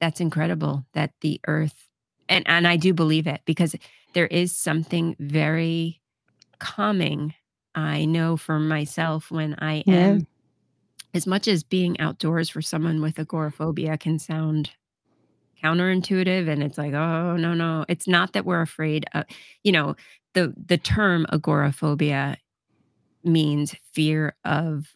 that's 0.00 0.20
incredible 0.20 0.84
that 0.94 1.12
the 1.22 1.40
earth 1.46 1.88
and 2.28 2.44
and 2.48 2.66
I 2.66 2.76
do 2.76 2.92
believe 2.94 3.26
it 3.26 3.42
because 3.44 3.74
there 4.14 4.26
is 4.26 4.56
something 4.56 5.16
very 5.18 6.00
calming 6.58 7.34
I 7.74 8.04
know 8.06 8.36
for 8.36 8.58
myself 8.58 9.30
when 9.30 9.54
I 9.58 9.84
Yeah. 9.84 10.18
am 10.18 10.26
as 11.14 11.26
much 11.26 11.48
as 11.48 11.62
being 11.64 11.98
outdoors 12.00 12.48
for 12.50 12.62
someone 12.62 13.00
with 13.02 13.18
agoraphobia 13.18 13.98
can 13.98 14.18
sound 14.18 14.70
counterintuitive 15.62 16.48
and 16.48 16.62
it's 16.62 16.78
like 16.78 16.92
oh 16.92 17.36
no 17.36 17.54
no 17.54 17.84
it's 17.88 18.06
not 18.06 18.32
that 18.34 18.44
we're 18.44 18.60
afraid 18.60 19.06
of 19.14 19.24
you 19.64 19.72
know 19.72 19.96
the 20.34 20.54
the 20.66 20.76
term 20.78 21.26
agoraphobia 21.32 22.36
means 23.24 23.74
fear 23.92 24.34
of 24.44 24.94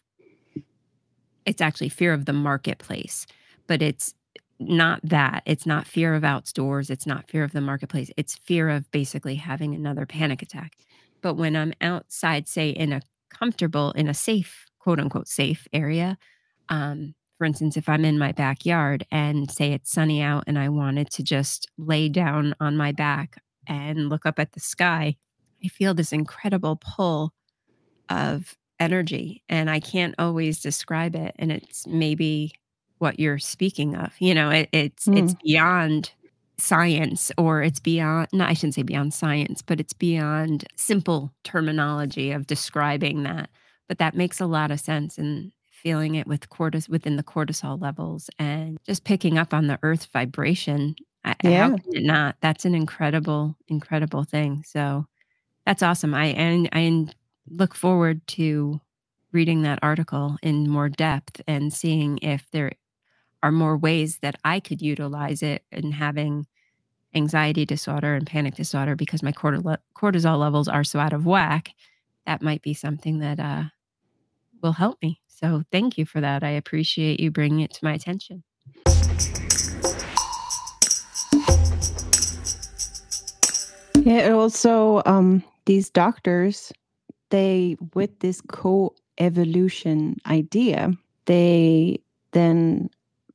it's 1.45 1.61
actually 1.61 1.89
fear 1.89 2.13
of 2.13 2.25
the 2.25 2.33
marketplace 2.33 3.25
but 3.67 3.81
it's 3.81 4.13
not 4.61 4.99
that. 5.03 5.43
It's 5.45 5.65
not 5.65 5.87
fear 5.87 6.13
of 6.13 6.23
outdoors. 6.23 6.89
It's 6.89 7.07
not 7.07 7.29
fear 7.29 7.43
of 7.43 7.51
the 7.51 7.61
marketplace. 7.61 8.11
It's 8.17 8.35
fear 8.35 8.69
of 8.69 8.89
basically 8.91 9.35
having 9.35 9.73
another 9.73 10.05
panic 10.05 10.41
attack. 10.41 10.73
But 11.21 11.35
when 11.35 11.55
i'm 11.55 11.73
outside 11.81 12.47
say 12.47 12.69
in 12.69 12.91
a 12.93 13.01
comfortable 13.29 13.91
in 13.91 14.07
a 14.07 14.13
safe 14.13 14.65
quote 14.79 14.99
unquote 14.99 15.27
safe 15.27 15.67
area 15.71 16.17
um 16.69 17.13
for 17.37 17.45
instance 17.45 17.77
if 17.77 17.87
i'm 17.87 18.03
in 18.03 18.17
my 18.17 18.31
backyard 18.31 19.05
and 19.11 19.49
say 19.49 19.71
it's 19.71 19.91
sunny 19.91 20.21
out 20.21 20.43
and 20.47 20.57
i 20.59 20.67
wanted 20.67 21.09
to 21.11 21.23
just 21.23 21.69
lay 21.77 22.09
down 22.09 22.53
on 22.59 22.75
my 22.75 22.91
back 22.91 23.41
and 23.67 24.09
look 24.09 24.25
up 24.25 24.39
at 24.39 24.51
the 24.53 24.59
sky 24.59 25.15
i 25.63 25.67
feel 25.67 25.93
this 25.93 26.11
incredible 26.11 26.75
pull 26.75 27.31
of 28.09 28.57
energy 28.81 29.43
and 29.47 29.69
I 29.69 29.79
can't 29.79 30.15
always 30.17 30.59
describe 30.59 31.15
it. 31.15 31.35
And 31.37 31.51
it's 31.51 31.85
maybe 31.85 32.51
what 33.01 33.19
you're 33.19 33.39
speaking 33.39 33.95
of. 33.95 34.13
You 34.19 34.33
know, 34.33 34.49
it, 34.49 34.69
it's 34.71 35.07
it's 35.07 35.33
mm. 35.33 35.41
beyond 35.43 36.11
science 36.57 37.31
or 37.37 37.63
it's 37.63 37.79
beyond 37.79 38.27
no, 38.31 38.45
I 38.45 38.53
shouldn't 38.53 38.75
say 38.75 38.83
beyond 38.83 39.13
science, 39.13 39.61
but 39.61 39.79
it's 39.79 39.93
beyond 39.93 40.65
simple 40.75 41.33
terminology 41.43 42.31
of 42.31 42.47
describing 42.47 43.23
that. 43.23 43.49
But 43.87 43.97
that 43.97 44.15
makes 44.15 44.39
a 44.39 44.45
lot 44.45 44.71
of 44.71 44.79
sense 44.79 45.17
and 45.17 45.51
feeling 45.69 46.15
it 46.15 46.27
with 46.27 46.49
cortis 46.49 46.87
within 46.87 47.15
the 47.15 47.23
cortisol 47.23 47.81
levels 47.81 48.29
and 48.37 48.77
just 48.85 49.03
picking 49.03 49.37
up 49.37 49.53
on 49.53 49.67
the 49.67 49.79
earth 49.81 50.07
vibration. 50.13 50.95
Yeah. 51.43 51.69
How 51.69 51.77
can 51.77 51.95
it 51.95 52.03
not? 52.03 52.35
That's 52.41 52.65
an 52.65 52.75
incredible, 52.75 53.57
incredible 53.67 54.23
thing. 54.23 54.63
So 54.65 55.07
that's 55.65 55.83
awesome. 55.83 56.13
I 56.13 56.27
and 56.27 56.69
I 56.71 57.07
look 57.49 57.75
forward 57.75 58.25
to 58.27 58.79
reading 59.31 59.61
that 59.63 59.79
article 59.81 60.37
in 60.43 60.69
more 60.69 60.89
depth 60.89 61.41
and 61.47 61.73
seeing 61.73 62.19
if 62.19 62.45
there 62.51 62.71
are 63.43 63.51
more 63.51 63.77
ways 63.77 64.19
that 64.19 64.35
I 64.43 64.59
could 64.59 64.81
utilize 64.81 65.41
it 65.41 65.63
in 65.71 65.91
having 65.91 66.47
anxiety 67.13 67.65
disorder 67.65 68.15
and 68.15 68.25
panic 68.25 68.55
disorder 68.55 68.95
because 68.95 69.23
my 69.23 69.31
cortisol 69.31 70.39
levels 70.39 70.67
are 70.67 70.83
so 70.83 70.99
out 70.99 71.13
of 71.13 71.25
whack. 71.25 71.73
That 72.25 72.41
might 72.41 72.61
be 72.61 72.73
something 72.73 73.19
that 73.19 73.39
uh, 73.39 73.63
will 74.61 74.73
help 74.73 75.01
me. 75.01 75.19
So 75.27 75.63
thank 75.71 75.97
you 75.97 76.05
for 76.05 76.21
that. 76.21 76.43
I 76.43 76.51
appreciate 76.51 77.19
you 77.19 77.31
bringing 77.31 77.61
it 77.61 77.71
to 77.71 77.79
my 77.83 77.93
attention. 77.93 78.43
Yeah, 84.03 84.31
also 84.31 85.01
um 85.05 85.43
these 85.65 85.89
doctors, 85.89 86.71
they 87.29 87.77
with 87.93 88.19
this 88.19 88.41
co-evolution 88.41 90.17
idea, 90.27 90.91
they 91.25 91.99
then 92.31 92.89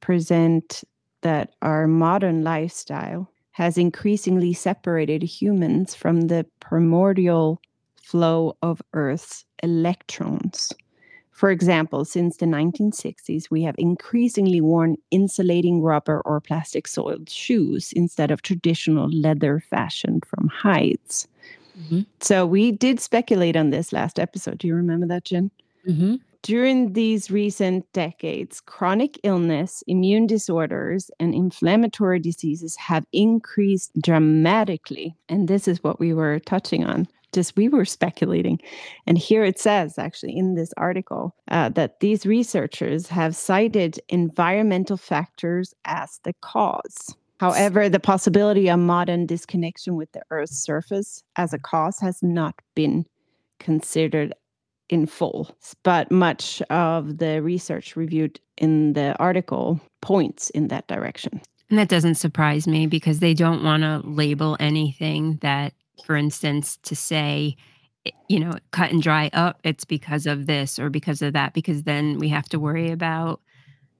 present 0.06 0.84
that 1.22 1.50
our 1.62 1.88
modern 1.88 2.44
lifestyle 2.44 3.28
has 3.50 3.76
increasingly 3.76 4.52
separated 4.52 5.20
humans 5.20 5.96
from 5.96 6.28
the 6.28 6.46
primordial 6.60 7.60
flow 7.96 8.56
of 8.62 8.80
Earth's 8.92 9.44
electrons. 9.64 10.72
For 11.32 11.50
example, 11.50 12.04
since 12.04 12.36
the 12.36 12.46
1960s, 12.46 13.50
we 13.50 13.64
have 13.64 13.74
increasingly 13.78 14.60
worn 14.60 14.94
insulating 15.10 15.82
rubber 15.82 16.22
or 16.24 16.40
plastic 16.40 16.86
soiled 16.86 17.28
shoes 17.28 17.92
instead 17.92 18.30
of 18.30 18.42
traditional 18.42 19.08
leather 19.08 19.58
fashioned 19.58 20.24
from 20.24 20.46
hides. 20.46 21.26
So 22.20 22.46
we 22.46 22.70
did 22.70 23.00
speculate 23.00 23.56
on 23.56 23.70
this 23.70 23.92
last 23.92 24.20
episode. 24.20 24.58
Do 24.58 24.68
you 24.68 24.76
remember 24.76 25.06
that, 25.08 25.24
Jen? 25.24 25.50
Mm-hmm. 25.84 26.14
During 26.46 26.92
these 26.92 27.28
recent 27.28 27.92
decades, 27.92 28.60
chronic 28.60 29.18
illness, 29.24 29.82
immune 29.88 30.28
disorders, 30.28 31.10
and 31.18 31.34
inflammatory 31.34 32.20
diseases 32.20 32.76
have 32.76 33.04
increased 33.12 33.90
dramatically. 34.00 35.16
And 35.28 35.48
this 35.48 35.66
is 35.66 35.82
what 35.82 35.98
we 35.98 36.14
were 36.14 36.38
touching 36.38 36.84
on. 36.84 37.08
Just 37.32 37.56
we 37.56 37.68
were 37.68 37.84
speculating. 37.84 38.60
And 39.08 39.18
here 39.18 39.42
it 39.42 39.58
says, 39.58 39.98
actually, 39.98 40.36
in 40.36 40.54
this 40.54 40.72
article, 40.76 41.34
uh, 41.50 41.70
that 41.70 41.98
these 41.98 42.24
researchers 42.24 43.08
have 43.08 43.34
cited 43.34 43.98
environmental 44.08 44.96
factors 44.96 45.74
as 45.84 46.20
the 46.22 46.32
cause. 46.42 47.16
However, 47.40 47.88
the 47.88 47.98
possibility 47.98 48.68
of 48.68 48.78
modern 48.78 49.26
disconnection 49.26 49.96
with 49.96 50.12
the 50.12 50.22
Earth's 50.30 50.62
surface 50.62 51.24
as 51.34 51.52
a 51.52 51.58
cause 51.58 51.98
has 51.98 52.22
not 52.22 52.54
been 52.76 53.04
considered 53.58 54.32
in 54.88 55.06
full, 55.06 55.50
but 55.82 56.10
much 56.10 56.62
of 56.70 57.18
the 57.18 57.42
research 57.42 57.96
reviewed 57.96 58.40
in 58.56 58.92
the 58.94 59.16
article 59.18 59.80
points 60.02 60.50
in 60.50 60.68
that 60.68 60.86
direction. 60.86 61.40
And 61.70 61.78
that 61.78 61.88
doesn't 61.88 62.14
surprise 62.14 62.68
me 62.68 62.86
because 62.86 63.18
they 63.18 63.34
don't 63.34 63.64
want 63.64 63.82
to 63.82 64.00
label 64.08 64.56
anything 64.60 65.38
that, 65.42 65.72
for 66.04 66.16
instance, 66.16 66.78
to 66.84 66.94
say, 66.94 67.56
eh, 68.06 68.10
you 68.28 68.38
know, 68.38 68.52
cut 68.70 68.92
and 68.92 69.02
dry 69.02 69.30
up, 69.32 69.58
it's 69.64 69.84
because 69.84 70.26
of 70.26 70.46
this 70.46 70.78
or 70.78 70.90
because 70.90 71.22
of 71.22 71.32
that, 71.32 71.54
because 71.54 71.82
then 71.82 72.18
we 72.18 72.28
have 72.28 72.48
to 72.50 72.60
worry 72.60 72.90
about 72.90 73.40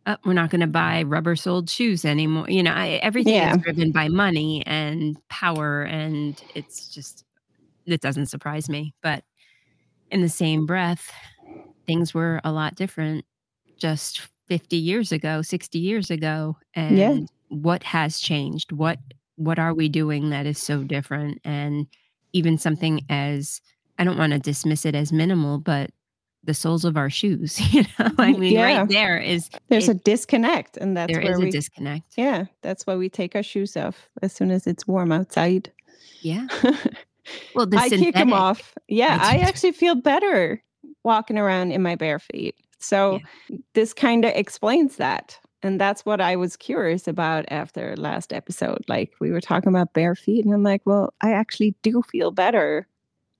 uh, 0.07 0.17
we're 0.25 0.33
not 0.33 0.51
going 0.51 0.61
to 0.61 0.69
buy 0.69 1.03
rubber 1.03 1.35
soled 1.35 1.69
shoes 1.69 2.05
anymore. 2.05 2.49
You 2.49 2.63
know, 2.63 2.71
I, 2.73 3.01
everything 3.03 3.35
Yeah. 3.35 3.57
is 3.57 3.63
driven 3.63 3.91
by 3.91 4.07
money 4.09 4.63
and 4.65 5.17
power. 5.29 5.83
And 5.83 6.41
it's 6.55 6.89
just, 6.95 7.25
it 7.87 8.01
doesn't 8.01 8.27
surprise 8.27 8.69
me. 8.69 8.95
But 9.03 9.25
in 10.11 10.23
the 10.23 10.29
same 10.29 10.67
breath, 10.67 11.11
things 11.87 12.15
were 12.15 12.41
a 12.45 12.53
lot 12.53 12.75
different 12.75 13.25
just 13.79 14.29
50 14.49 14.77
years 14.77 15.13
ago, 15.13 15.43
60 15.43 15.79
years 15.79 16.11
ago. 16.11 16.57
And 16.75 16.99
Yeah. 16.99 17.17
what 17.49 17.83
has 17.83 18.19
changed? 18.19 18.73
What, 18.73 18.99
what 19.37 19.59
are 19.59 19.75
we 19.75 19.89
doing 19.89 20.31
that 20.31 20.47
is 20.47 20.59
so 20.59 20.83
different? 20.85 21.41
And 21.45 21.87
even 22.33 22.59
something 22.59 23.01
as, 23.09 23.61
I 23.99 24.05
don't 24.05 24.19
want 24.19 24.33
to 24.33 24.39
dismiss 24.39 24.85
it 24.85 24.95
as 24.95 25.13
minimal, 25.13 25.59
but 25.59 25.91
the 26.45 26.55
soles 26.55 26.85
of 26.85 26.97
our 26.97 27.11
shoes, 27.11 27.59
you 27.75 27.83
know, 27.83 28.11
I 28.19 28.33
mm, 28.33 28.39
mean, 28.39 28.53
Yeah. 28.55 28.63
right 28.81 28.89
there 28.89 29.19
is 29.19 29.51
There's 29.69 29.89
It- 29.89 29.97
a 29.97 30.01
disconnect, 30.01 30.77
and 30.77 30.97
that's 30.97 31.13
there 31.13 31.23
where 31.23 31.33
is 31.33 31.39
we 31.41 31.49
a 31.49 31.51
disconnect. 31.51 32.13
Yeah, 32.17 32.45
that's 32.63 32.87
why 32.87 32.95
we 32.95 33.09
take 33.09 33.35
our 33.35 33.43
shoes 33.43 33.77
off 33.77 34.09
as 34.23 34.33
soon 34.33 34.51
as 34.53 34.67
it's 34.67 34.87
warm 34.87 35.11
outside. 35.13 35.73
Yeah. 36.23 36.47
Well, 37.55 37.69
I 37.77 37.89
kick 37.89 38.15
them 38.15 38.33
off. 38.33 38.75
Yeah, 38.89 39.19
I 39.21 39.37
I 39.37 39.39
actually 39.41 39.73
feel 39.73 39.95
better 39.95 40.63
walking 41.05 41.39
around 41.39 41.73
in 41.73 41.83
my 41.83 41.95
bare 41.95 42.19
feet. 42.19 42.57
So 42.79 43.21
this 43.75 43.93
kind 43.93 44.25
of 44.25 44.33
explains 44.35 44.97
that. 44.97 45.39
And 45.63 45.81
that's 45.81 46.05
what 46.05 46.21
I 46.21 46.37
was 46.37 46.57
curious 46.57 47.09
about 47.09 47.45
after 47.49 47.97
last 47.97 48.33
episode. 48.33 48.85
Like 48.89 49.13
we 49.21 49.31
were 49.31 49.41
talking 49.41 49.69
about 49.69 49.95
bare 49.95 50.15
feet, 50.15 50.45
and 50.45 50.55
I'm 50.55 50.63
like, 50.63 50.83
well, 50.85 51.15
I 51.23 51.33
actually 51.33 51.75
do 51.83 52.03
feel 52.03 52.31
better 52.31 52.87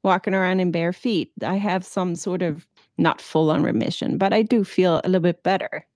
walking 0.03 0.35
around 0.35 0.61
in 0.61 0.71
bare 0.71 0.93
feet. 0.93 1.31
I 1.43 1.57
have 1.57 1.85
some 1.85 2.15
sort 2.15 2.43
of 2.43 2.67
not 2.99 3.21
full 3.21 3.51
on 3.51 3.63
remission, 3.63 4.19
but 4.19 4.33
I 4.33 4.43
do 4.43 4.65
feel 4.65 5.01
a 5.05 5.09
little 5.09 5.21
bit 5.21 5.43
better. 5.43 5.87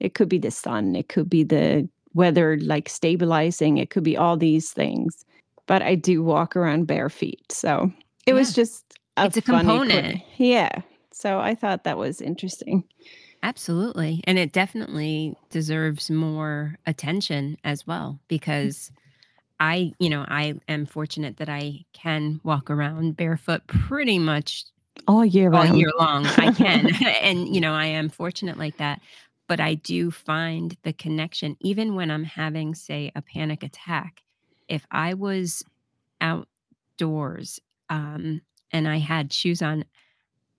It 0.00 0.14
could 0.14 0.28
be 0.28 0.38
the 0.38 0.50
sun, 0.50 0.96
it 0.96 1.08
could 1.08 1.28
be 1.28 1.44
the 1.44 1.88
weather 2.14 2.58
like 2.58 2.88
stabilizing, 2.88 3.78
it 3.78 3.90
could 3.90 4.04
be 4.04 4.16
all 4.16 4.36
these 4.36 4.72
things. 4.72 5.24
But 5.66 5.82
I 5.82 5.94
do 5.94 6.22
walk 6.22 6.56
around 6.56 6.86
bare 6.86 7.08
feet. 7.08 7.50
So 7.50 7.92
it 8.26 8.34
was 8.34 8.52
just 8.52 8.98
a 9.16 9.26
It's 9.26 9.36
a 9.36 9.42
component. 9.42 10.22
yeah. 10.36 10.82
So 11.12 11.38
I 11.38 11.54
thought 11.54 11.84
that 11.84 11.98
was 11.98 12.20
interesting. 12.20 12.84
Absolutely. 13.42 14.22
And 14.24 14.38
it 14.38 14.52
definitely 14.52 15.36
deserves 15.50 16.10
more 16.10 16.78
attention 16.86 17.56
as 17.64 17.86
well 17.86 18.18
mm. 18.18 18.28
because 18.28 18.90
I, 19.60 19.92
you 19.98 20.10
know, 20.10 20.24
I 20.26 20.54
am 20.68 20.86
fortunate 20.86 21.36
that 21.38 21.48
I 21.48 21.84
can 21.92 22.40
walk 22.44 22.70
around 22.70 23.16
barefoot 23.16 23.66
pretty 23.66 24.18
much 24.18 24.64
All 25.06 25.24
year 25.24 25.52
all 25.52 25.64
round. 25.64 25.78
year 25.78 25.90
long. 25.98 26.26
I 26.26 26.52
can. 26.52 26.88
and, 27.22 27.52
you 27.54 27.60
know, 27.60 27.72
I 27.72 27.86
am 27.86 28.08
fortunate 28.08 28.58
like 28.58 28.78
that. 28.78 29.00
But 29.48 29.60
I 29.60 29.74
do 29.74 30.10
find 30.10 30.76
the 30.82 30.92
connection, 30.92 31.56
even 31.60 31.94
when 31.94 32.10
I'm 32.10 32.24
having, 32.24 32.74
say, 32.74 33.12
a 33.14 33.22
panic 33.22 33.62
attack. 33.62 34.22
If 34.72 34.86
I 34.90 35.14
was 35.14 35.64
outdoors 36.20 37.60
um, 37.90 38.42
and 38.72 38.88
I 38.88 38.98
had 38.98 39.32
shoes 39.32 39.62
on, 39.62 39.84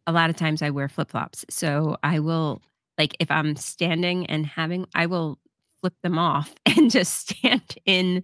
a 0.08 0.12
lot 0.12 0.30
of 0.30 0.36
times 0.36 0.62
I 0.62 0.70
wear 0.70 0.90
flip 0.90 1.12
flops. 1.12 1.46
So 1.50 1.98
I 2.04 2.20
will, 2.20 2.62
like, 2.98 3.16
if 3.20 3.32
I'm 3.32 3.56
standing 3.56 4.26
and 4.28 4.46
having, 4.46 4.86
I 4.96 5.06
will 5.06 5.40
flip 5.82 5.94
them 6.04 6.18
off 6.18 6.54
and 6.66 6.92
just 6.92 7.30
stand 7.30 7.76
in 7.86 8.24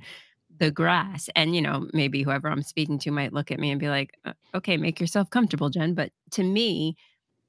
the 0.59 0.71
grass. 0.71 1.29
And, 1.35 1.55
you 1.55 1.61
know, 1.61 1.87
maybe 1.93 2.23
whoever 2.23 2.49
I'm 2.49 2.63
speaking 2.63 2.99
to 2.99 3.11
might 3.11 3.33
look 3.33 3.51
at 3.51 3.59
me 3.59 3.71
and 3.71 3.79
be 3.79 3.89
like, 3.89 4.11
"Uh, 4.25 4.33
okay, 4.55 4.77
make 4.77 4.99
yourself 4.99 5.29
comfortable, 5.29 5.69
Jen. 5.69 5.93
But 5.93 6.11
to 6.31 6.43
me, 6.43 6.97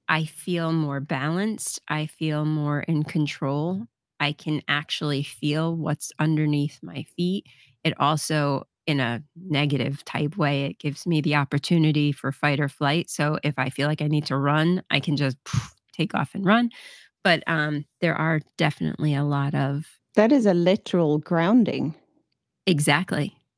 I 0.08 0.24
feel 0.24 0.72
more 0.72 1.00
balanced. 1.00 1.80
I 1.88 2.06
feel 2.06 2.44
more 2.44 2.80
in 2.80 3.04
control. 3.04 3.86
I 4.18 4.32
can 4.32 4.62
actually 4.68 5.22
feel 5.22 5.74
what's 5.76 6.12
underneath 6.18 6.78
my 6.82 7.04
feet. 7.16 7.46
It 7.84 7.94
also, 7.98 8.66
in 8.86 9.00
a 9.00 9.22
negative 9.36 10.04
type 10.04 10.36
way, 10.36 10.64
it 10.64 10.78
gives 10.78 11.06
me 11.06 11.20
the 11.20 11.36
opportunity 11.36 12.12
for 12.12 12.32
fight 12.32 12.60
or 12.60 12.68
flight. 12.68 13.10
So 13.10 13.38
if 13.42 13.58
I 13.58 13.70
feel 13.70 13.88
like 13.88 14.02
I 14.02 14.08
need 14.08 14.26
to 14.26 14.36
run, 14.36 14.82
I 14.90 15.00
can 15.00 15.16
just 15.16 15.36
take 15.92 16.14
off 16.14 16.34
and 16.34 16.44
run. 16.44 16.70
But 17.22 17.42
um, 17.46 17.84
there 18.00 18.14
are 18.14 18.40
definitely 18.56 19.14
a 19.14 19.24
lot 19.24 19.54
of 19.54 19.86
that 20.16 20.32
is 20.32 20.46
a 20.46 20.54
literal 20.54 21.18
grounding. 21.18 21.94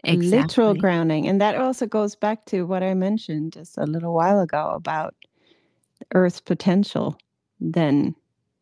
exactly, 0.05 0.35
a 0.35 0.37
literal 0.37 0.75
grounding. 0.75 1.27
And 1.27 1.41
that 1.41 1.57
also 1.57 1.87
goes 1.87 2.15
back 2.15 2.45
to 2.47 2.67
what 2.67 2.83
I 2.83 2.95
mentioned 2.95 3.55
just 3.55 3.79
a 3.79 3.85
little 3.85 4.15
while 4.15 4.41
ago 4.41 4.73
about 4.75 5.15
Earth's 6.15 6.41
potential, 6.41 7.17
then 7.61 8.15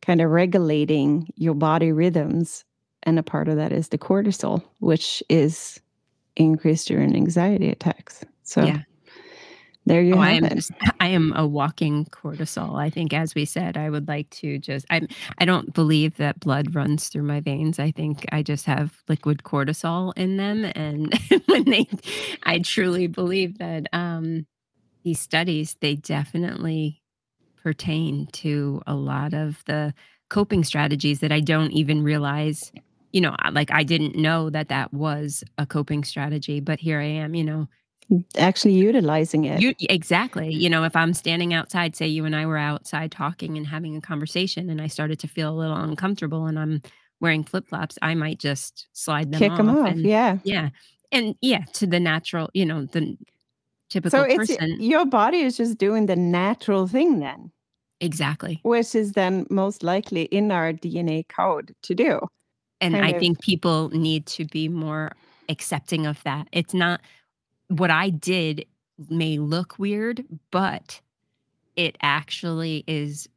kind 0.03 0.21
of 0.21 0.31
regulating 0.31 1.29
your 1.37 1.55
body 1.55 1.93
rhythms. 1.93 2.65
And 3.05 3.19
a 3.19 3.23
part 3.23 3.49
of 3.49 3.57
that 3.57 3.73
is 3.73 3.89
the 3.89 3.99
cortisol, 3.99 4.63
which 4.79 5.23
is 5.29 5.81
increased 6.37 6.89
during 6.89 7.17
anxiety 7.17 7.71
attacks. 7.71 8.25
So 8.43 8.65
Yeah. 8.65 8.81
there 9.87 10.03
you 10.03 10.15
Oh, 10.17 10.19
I 10.19 10.35
have 10.35 10.45
am 10.45 10.59
it. 10.59 10.67
I 11.01 11.09
am 11.09 11.33
a 11.35 11.47
walking 11.47 12.05
cortisol. 12.07 12.79
I 12.79 12.91
think, 12.91 13.13
as 13.15 13.35
we 13.35 13.45
said, 13.47 13.77
I 13.77 13.89
would 13.89 14.07
like 14.07 14.29
to 14.31 14.59
just. 14.59 14.85
I 14.91 15.01
I 15.39 15.45
don't 15.47 15.73
believe 15.73 16.17
that 16.19 16.41
blood 16.41 16.75
runs 16.75 17.09
through 17.09 17.23
my 17.23 17.41
veins. 17.41 17.79
I 17.79 17.91
think 17.91 18.27
I 18.33 18.43
just 18.43 18.67
have 18.67 19.03
liquid 19.09 19.43
cortisol 19.45 20.13
in 20.17 20.37
them, 20.37 20.65
and 20.75 21.13
when 21.47 21.65
they, 21.65 21.89
I 22.45 22.59
truly 22.59 23.07
believe 23.07 23.59
that 23.59 23.87
um, 23.95 24.47
these 25.05 25.21
studies 25.21 25.77
they 25.81 25.97
definitely 25.97 27.03
pertain 27.63 28.27
to 28.33 28.83
a 28.87 28.95
lot 28.95 29.35
of 29.35 29.63
the 29.67 29.95
coping 30.29 30.65
strategies 30.65 31.21
that 31.21 31.33
I 31.33 31.41
don't 31.41 31.73
even 31.73 32.03
realize. 32.03 32.73
You 33.13 33.21
know, 33.23 33.35
like 33.53 33.71
I 33.73 33.83
didn't 33.83 34.17
know 34.17 34.51
that 34.51 34.69
that 34.69 34.93
was 34.93 35.43
a 35.59 35.67
coping 35.67 36.05
strategy, 36.05 36.61
but 36.61 36.79
here 36.81 37.01
I 37.01 37.05
am. 37.07 37.35
You 37.35 37.45
know, 37.45 37.69
mm, 38.11 38.25
Actually 38.39 38.75
utilizing 38.75 39.45
it. 39.45 39.61
you 39.61 39.75
exactly. 39.89 40.53
You 40.55 40.69
know, 40.71 40.85
if 40.85 40.95
I'm 40.95 41.13
standing 41.15 41.53
outside, 41.53 41.97
say 41.97 42.07
you 42.07 42.25
and 42.25 42.37
I 42.37 42.47
were 42.47 42.57
outside 42.59 43.11
talking 43.13 43.57
and 43.57 43.67
having 43.67 43.97
a 43.97 44.01
conversation, 44.01 44.71
and 44.71 44.81
I 44.81 44.87
started 44.87 45.19
to 45.21 45.29
feel 45.29 45.51
a 45.53 45.59
little 45.59 45.77
uncomfortable, 45.77 46.47
and 46.47 46.59
I'm 46.59 46.83
wearing 47.21 47.45
flip 47.45 47.69
flops, 47.69 47.99
I 48.01 48.15
might 48.15 48.39
just 48.39 48.87
slide 48.93 49.33
them 49.33 49.39
Kick 49.41 49.51
off. 49.53 49.57
them 49.59 49.69
off. 49.71 49.89
and- 49.91 50.01
Yeah. 50.01 50.39
yeah, 50.45 50.71
and 51.13 51.35
yeah, 51.43 51.65
to 51.75 51.87
the 51.87 52.01
natural, 52.01 52.49
you 52.55 52.65
know, 52.65 52.87
the 52.87 53.17
typical 53.91 54.21
So 54.21 54.25
it's 54.25 54.37
person. 54.37 54.81
your 54.81 55.05
body 55.05 55.41
is 55.41 55.57
just 55.57 55.77
doing 55.79 56.07
the 56.07 56.17
natural 56.17 56.87
thing 56.87 57.19
then, 57.19 57.51
exactly. 58.01 58.61
which 58.63 58.95
is 58.95 59.13
then 59.13 59.47
most 59.51 59.83
likely 59.83 60.23
in 60.27 60.51
our 60.53 60.73
DNA 60.73 61.25
code 61.29 61.75
to 61.83 61.95
do. 61.95 62.21
And 62.81 62.95
kind 62.95 63.05
I 63.07 63.11
of- 63.11 63.21
think 63.21 63.41
people 63.41 63.91
need 63.91 64.27
to 64.27 64.45
be 64.45 64.69
more 64.69 65.13
accepting 65.49 66.07
of 66.07 66.23
that. 66.25 66.49
It's 66.53 66.75
not 66.75 67.01
what 67.69 67.91
I 67.91 68.11
did 68.11 68.67
may 69.09 69.39
look 69.39 69.79
weird, 69.79 70.25
but 70.51 71.01
it 71.77 71.97
actually 72.03 72.85
is 72.87 73.29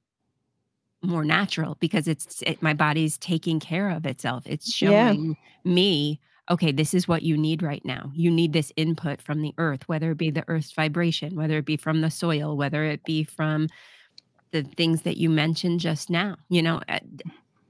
more 1.02 1.26
natural 1.26 1.76
because 1.80 2.08
it's 2.08 2.42
it, 2.44 2.62
my 2.62 2.74
body's 2.74 3.18
taking 3.18 3.60
care 3.60 3.90
of 3.90 4.06
itself. 4.06 4.44
It's 4.46 4.82
Yeah. 4.82 5.12
showing 5.12 5.38
me, 5.66 6.20
okay, 6.50 6.72
this 6.72 6.94
is 6.94 7.08
what 7.08 7.24
you 7.24 7.38
need 7.38 7.62
right 7.62 7.84
now. 7.86 8.12
You 8.14 8.32
need 8.32 8.54
this 8.54 8.72
input 8.76 9.22
from 9.22 9.42
the 9.42 9.54
earth, 9.58 9.88
whether 9.88 10.12
it 10.12 10.18
be 10.18 10.32
the 10.32 10.44
earth's 10.48 10.72
vibration, 10.72 11.36
whether 11.36 11.58
it 11.58 11.66
be 11.66 11.78
from 11.78 12.02
the 12.02 12.12
soil, 12.12 12.56
whether 12.58 12.84
it 12.86 13.04
be 13.04 13.24
from 13.24 13.68
the 14.52 14.64
things 14.64 15.02
that 15.04 15.18
you 15.18 15.30
mentioned 15.30 15.80
just 15.80 16.10
now. 16.10 16.38
You 16.50 16.62
know, 16.62 16.82
uh, 16.88 17.00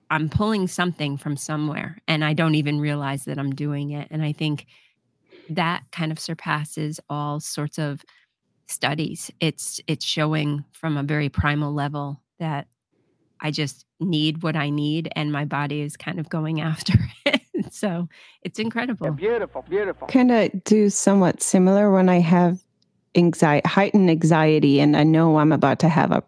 I'm 0.09 0.29
pulling 0.29 0.67
something 0.67 1.17
from 1.17 1.37
somewhere 1.37 2.01
and 2.07 2.23
I 2.23 2.33
don't 2.33 2.55
even 2.55 2.79
realize 2.79 3.25
that 3.25 3.39
I'm 3.39 3.55
doing 3.55 3.91
it. 3.91 4.07
And 4.11 4.23
I 4.23 4.31
think 4.31 4.67
that 5.49 5.83
kind 5.91 6.11
of 6.11 6.19
surpasses 6.19 6.99
all 7.09 7.39
sorts 7.39 7.77
of 7.77 8.03
studies. 8.67 9.31
It's 9.39 9.81
it's 9.87 10.05
showing 10.05 10.63
from 10.71 10.97
a 10.97 11.03
very 11.03 11.29
primal 11.29 11.73
level 11.73 12.21
that 12.39 12.67
I 13.41 13.51
just 13.51 13.85
need 13.99 14.43
what 14.43 14.55
I 14.55 14.69
need 14.69 15.09
and 15.15 15.31
my 15.31 15.45
body 15.45 15.81
is 15.81 15.97
kind 15.97 16.19
of 16.19 16.29
going 16.29 16.61
after 16.71 16.93
it. 17.25 17.41
so 17.71 18.07
it's 18.41 18.59
incredible. 18.59 19.11
Beautiful, 19.11 19.63
beautiful. 19.69 20.07
kind 20.07 20.31
of 20.31 20.63
do 20.63 20.89
somewhat 20.89 21.41
similar 21.41 21.91
when 21.91 22.09
I 22.09 22.19
have 22.19 22.59
anxiety, 23.15 23.67
heightened 23.67 24.09
anxiety, 24.09 24.79
and 24.79 24.97
I 24.97 25.03
know 25.03 25.37
I'm 25.37 25.51
about 25.51 25.79
to 25.79 25.89
have 25.89 26.11
a 26.11 26.23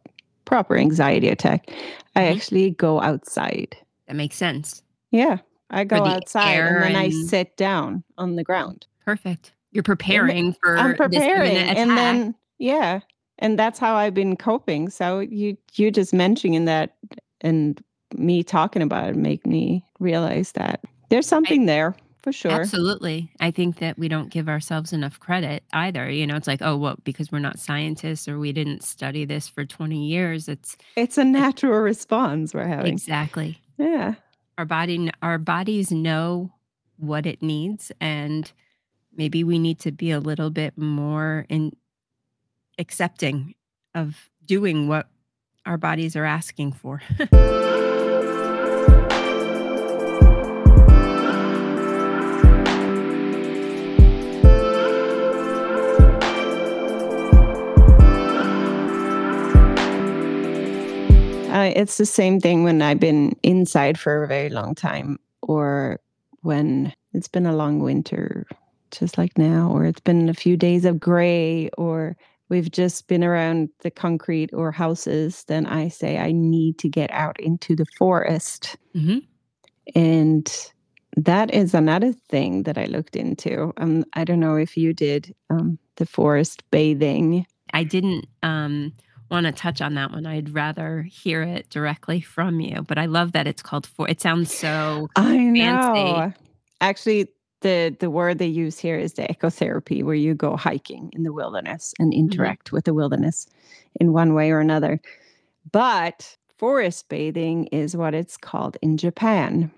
proper 0.46 0.78
anxiety 0.78 1.28
attack. 1.30 1.70
I 2.16 2.22
Mhm. 2.22 2.36
actually 2.36 2.70
go 2.72 3.02
outside. 3.02 3.76
That 4.08 4.16
makes 4.16 4.36
sense. 4.36 4.82
Yeah, 5.12 5.38
I 5.70 5.84
go 5.84 6.06
outside 6.06 6.58
and 6.58 6.82
then 6.82 6.96
I 6.96 7.10
sit 7.10 7.58
down 7.58 8.04
on 8.18 8.36
the 8.36 8.44
ground. 8.44 8.86
Perfect. 9.04 9.54
You're 9.72 9.84
preparing 9.84 10.56
for 10.62 10.78
I'm 10.78 10.96
preparing, 10.96 11.58
and 11.58 11.98
then 11.98 12.36
yeah, 12.60 13.00
and 13.40 13.60
that's 13.60 13.80
how 13.80 13.96
I've 13.96 14.14
been 14.14 14.38
coping. 14.38 14.90
So 14.90 15.20
you 15.20 15.58
you 15.74 15.92
just 15.92 16.14
mentioning 16.14 16.66
that 16.66 16.96
and 17.42 17.82
me 18.16 18.44
talking 18.44 18.82
about 18.82 19.10
it 19.10 19.16
make 19.16 19.46
me 19.46 19.84
realize 20.00 20.54
that 20.54 20.82
there's 21.10 21.28
something 21.28 21.66
there 21.66 21.96
for 22.26 22.32
sure. 22.32 22.52
Absolutely. 22.52 23.32
I 23.40 23.52
think 23.52 23.78
that 23.78 24.00
we 24.00 24.08
don't 24.08 24.32
give 24.32 24.50
ourselves 24.50 24.92
enough 24.92 25.20
credit 25.20 25.64
either. 25.72 26.10
You 26.10 26.26
know, 26.26 26.36
it's 26.36 26.48
like, 26.48 26.64
oh, 26.64 26.76
well, 26.76 26.98
because 27.04 27.32
we're 27.32 27.38
not 27.38 27.60
scientists 27.60 28.28
or 28.28 28.40
we 28.40 28.52
didn't 28.52 28.84
study 28.84 29.26
this 29.26 29.48
for 29.48 29.64
20 29.64 30.08
years. 30.08 30.50
It's 30.50 30.76
It's 30.96 31.20
a 31.20 31.24
natural 31.24 31.80
response 31.82 32.52
we're 32.56 32.66
having. 32.66 32.92
exactly. 32.92 33.62
Yeah. 33.78 34.16
Our 34.58 34.66
body 34.66 35.12
our 35.22 35.38
bodies 35.38 35.92
know 35.92 36.52
what 36.98 37.28
it 37.28 37.44
needs 37.44 37.92
and 38.02 38.52
maybe 39.16 39.44
we 39.44 39.60
need 39.60 39.78
to 39.82 39.92
be 39.92 40.10
a 40.10 40.20
little 40.20 40.50
bit 40.50 40.76
more 40.80 41.46
in 41.48 41.74
accepting 42.80 43.54
of 43.94 44.32
doing 44.46 44.88
what 44.88 45.08
our 45.68 45.78
bodies 45.78 46.16
are 46.16 46.26
asking 46.26 46.72
for. 46.72 47.04
it's 61.68 61.98
the 61.98 62.06
same 62.06 62.40
thing 62.40 62.64
when 62.64 62.82
I've 62.82 63.00
been 63.00 63.36
inside 63.44 64.00
for 64.00 64.24
a 64.24 64.28
very 64.28 64.50
long 64.50 64.76
time, 64.76 65.18
or 65.42 66.00
when 66.42 66.94
it's 67.14 67.28
been 67.28 67.46
a 67.46 67.56
long 67.56 67.80
winter, 67.80 68.46
just 68.92 69.18
like 69.18 69.38
now, 69.38 69.72
or 69.72 69.86
it's 69.86 70.02
been 70.02 70.30
a 70.30 70.34
few 70.34 70.58
days 70.58 70.86
of 70.86 71.00
gray, 71.00 71.70
or 71.78 72.16
we've 72.50 72.72
just 72.72 73.08
been 73.08 73.24
around 73.24 73.70
the 73.82 73.92
concrete 73.92 74.54
or 74.54 74.72
houses. 74.72 75.44
Then 75.48 75.66
I 75.66 75.88
say, 75.90 76.18
I 76.18 76.32
need 76.32 76.78
to 76.80 76.90
get 76.90 77.12
out 77.12 77.40
into 77.40 77.76
the 77.76 77.86
forest. 77.98 78.76
hmm 78.94 79.20
And 79.96 80.72
that 81.18 81.54
is 81.54 81.74
another 81.74 82.14
thing 82.30 82.64
that 82.64 82.78
I 82.78 82.86
looked 82.86 83.16
into. 83.16 83.74
Um, 83.78 84.04
I 84.14 84.24
don't 84.26 84.40
know 84.40 84.58
if 84.58 84.76
you 84.76 84.94
did 84.94 85.34
um, 85.50 85.80
the 85.96 86.06
forest 86.06 86.64
bathing. 86.72 87.46
I 87.74 87.84
didn't 87.84 88.28
um, 88.44 88.94
want 89.30 89.46
to 89.46 89.52
touch 89.52 89.82
on 89.82 89.96
that 89.96 90.12
one. 90.12 90.26
I'd 90.26 90.54
rather 90.54 91.04
hear 91.04 91.42
it 91.42 91.70
directly 91.70 92.22
from 92.22 92.60
you. 92.60 92.84
But 92.84 92.98
I 92.98 93.06
love 93.06 93.32
that 93.34 93.48
it's 93.48 93.62
called 93.62 93.86
for. 93.86 94.10
It 94.10 94.22
sounds 94.22 94.54
so. 94.54 95.10
I 95.16 95.36
Fancy. 95.36 95.64
know. 95.64 96.34
Actually, 96.82 97.28
the 97.62 97.96
the 98.00 98.10
word 98.10 98.38
they 98.38 98.48
use 98.48 98.78
here 98.78 98.98
is 98.98 99.14
the 99.14 99.24
ecotherapy, 99.24 100.04
where 100.04 100.16
you 100.16 100.34
go 100.36 100.56
hiking 100.56 101.10
in 101.14 101.24
the 101.24 101.34
wilderness 101.34 101.94
and 102.00 102.12
mm-hmm. 102.12 102.20
interact 102.20 102.72
with 102.72 102.86
the 102.86 102.94
wilderness 102.94 103.48
in 104.00 104.14
one 104.14 104.34
way 104.34 104.52
or 104.52 104.60
another. 104.60 105.00
But 105.72 106.38
forest 106.58 107.10
bathing 107.10 107.68
is 107.68 107.98
what 107.98 108.14
it's 108.14 108.38
called 108.38 108.78
in 108.82 108.98
Japan, 108.98 109.72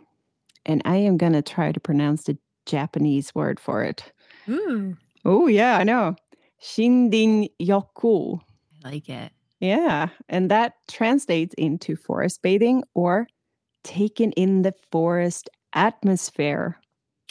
and 0.66 0.82
I 0.86 0.98
am 0.98 1.18
going 1.18 1.34
to 1.34 1.42
try 1.42 1.72
to 1.72 1.80
pronounce 1.80 2.24
the 2.24 2.38
Japanese 2.66 3.34
word 3.34 3.60
for 3.60 3.84
it. 3.84 4.12
Ooh, 4.50 4.98
Oh 5.28 5.48
yeah, 5.48 5.78
I 5.78 5.84
know. 5.84 6.16
Shinrin 6.62 7.50
yoku. 7.62 8.40
I 8.84 8.90
like 8.90 9.10
it. 9.10 9.32
Yeah, 9.60 10.10
and 10.30 10.52
that 10.52 10.74
translates 10.88 11.54
into 11.58 11.96
forest 11.96 12.42
bathing 12.42 12.84
or 12.94 13.28
taking 13.84 14.32
in 14.34 14.62
the 14.62 14.74
forest 14.92 15.50
atmosphere. 15.74 16.78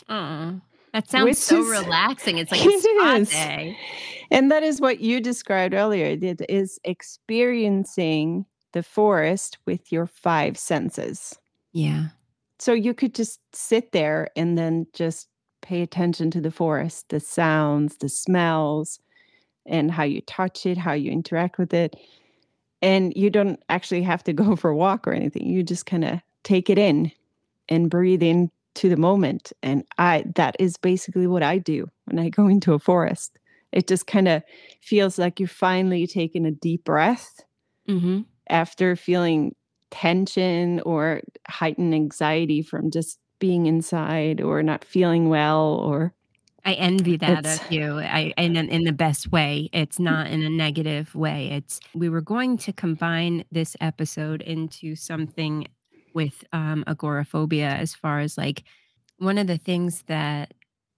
Oh, 0.08 0.60
that 0.92 1.08
sounds 1.08 1.24
Which 1.24 1.36
so 1.36 1.60
is- 1.60 1.68
relaxing. 1.84 2.38
It's 2.38 2.50
like 2.52 2.62
It 2.64 2.74
a 2.74 2.80
spa 2.80 3.14
is. 3.16 3.30
day. 3.30 3.78
And 4.30 4.50
that 4.50 4.62
is 4.64 4.80
what 4.80 4.98
you 5.00 5.20
described 5.20 5.72
earlier. 5.74 6.16
It 6.20 6.42
is 6.48 6.80
experiencing 6.84 8.46
the 8.72 8.82
forest 8.82 9.58
with 9.66 9.92
your 9.92 10.06
five 10.06 10.58
senses. 10.58 11.38
Yeah. 11.72 12.06
So 12.58 12.72
you 12.72 12.92
could 12.94 13.14
just 13.14 13.38
sit 13.52 13.92
there 13.92 14.28
and 14.34 14.56
then 14.58 14.86
just 14.94 15.28
pay 15.62 15.82
attention 15.82 16.30
to 16.32 16.40
the 16.40 16.50
forest, 16.50 17.06
the 17.10 17.20
sounds, 17.20 17.98
the 17.98 18.08
smells, 18.08 18.98
and 19.66 19.90
how 19.90 20.04
you 20.04 20.20
touch 20.22 20.66
it, 20.66 20.78
how 20.78 20.92
you 20.92 21.10
interact 21.10 21.58
with 21.58 21.74
it. 21.74 21.96
And 22.82 23.12
you 23.16 23.30
don't 23.30 23.62
actually 23.68 24.02
have 24.02 24.22
to 24.24 24.32
go 24.44 24.56
for 24.56 24.70
a 24.70 24.76
walk 24.76 25.06
or 25.06 25.12
anything. 25.12 25.46
You 25.46 25.62
just 25.62 25.86
kind 25.86 26.04
of 26.04 26.20
take 26.44 26.70
it 26.70 26.78
in 26.78 27.12
and 27.68 27.90
breathe 27.90 28.22
into 28.22 28.88
the 28.88 28.96
moment. 28.96 29.52
And 29.62 29.84
I 29.98 30.24
that 30.36 30.56
is 30.58 30.76
basically 30.76 31.26
what 31.26 31.42
I 31.42 31.58
do 31.58 31.88
when 32.04 32.18
I 32.18 32.28
go 32.28 32.46
into 32.48 32.74
a 32.74 32.78
forest. 32.78 33.38
It 33.72 33.88
just 33.88 34.06
kind 34.06 34.28
of 34.28 34.42
feels 34.80 35.18
like 35.18 35.40
you're 35.40 35.48
finally 35.48 36.06
taking 36.06 36.46
a 36.46 36.50
deep 36.50 36.84
breath 36.84 37.40
hmm 37.86 38.20
after 38.48 38.94
feeling 38.94 39.54
tension 39.90 40.80
or 40.86 41.20
heightened 41.48 41.94
anxiety 41.94 42.62
from 42.62 42.90
just 42.90 43.18
being 43.38 43.66
inside 43.66 44.40
or 44.40 44.62
not 44.62 44.84
feeling 44.84 45.28
well 45.28 45.80
or 45.84 46.14
I 46.66 46.72
envy 46.74 47.16
that 47.18 47.38
It's- 47.38 47.60
of 47.64 47.72
you. 47.72 48.00
I 48.00 48.34
in 48.36 48.56
in 48.56 48.82
the 48.84 48.92
best 48.92 49.30
way. 49.30 49.70
It's 49.72 50.00
not 50.00 50.26
in 50.26 50.42
a 50.42 50.50
negative 50.50 51.14
way. 51.14 51.50
It's 51.52 51.78
we 51.94 52.08
were 52.08 52.20
going 52.20 52.58
to 52.58 52.72
combine 52.72 53.44
this 53.52 53.76
episode 53.80 54.42
into 54.42 54.96
something 54.96 55.68
with 56.12 56.44
um, 56.52 56.82
agoraphobia, 56.88 57.68
as 57.68 57.94
far 57.94 58.18
as 58.20 58.36
like 58.36 58.64
one 59.18 59.38
of 59.38 59.46
the 59.46 59.58
things 59.58 60.02
that 60.08 60.54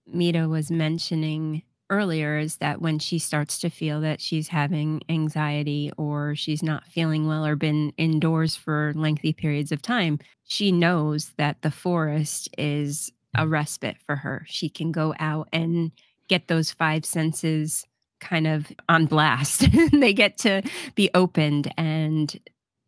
Mita 0.07 0.49
was 0.49 0.71
mentioning 0.71 1.61
earlier 1.91 2.37
is 2.37 2.57
that 2.57 2.81
when 2.81 2.99
she 2.99 3.19
starts 3.19 3.59
to 3.59 3.69
feel 3.69 4.01
that 4.01 4.21
she's 4.21 4.47
having 4.47 5.01
anxiety 5.09 5.91
or 5.97 6.35
she's 6.35 6.61
not 6.63 6.85
feeling 6.87 7.27
well 7.27 7.45
or 7.45 7.55
been 7.55 7.91
indoors 7.97 8.55
for 8.55 8.93
lengthy 8.95 9.33
periods 9.33 9.71
of 9.71 9.81
time, 9.81 10.19
she 10.45 10.71
knows 10.71 11.31
that 11.37 11.61
the 11.61 11.71
forest 11.71 12.49
is 12.57 13.11
a 13.35 13.45
mm. 13.45 13.51
respite 13.51 13.97
for 14.05 14.17
her. 14.17 14.45
She 14.47 14.69
can 14.69 14.91
go 14.91 15.13
out 15.19 15.49
and 15.51 15.91
get 16.27 16.47
those 16.47 16.71
five 16.71 17.05
senses 17.05 17.85
kind 18.19 18.47
of 18.47 18.71
on 18.87 19.05
blast. 19.05 19.67
they 19.91 20.13
get 20.13 20.37
to 20.39 20.61
be 20.95 21.09
opened 21.13 21.73
and 21.77 22.39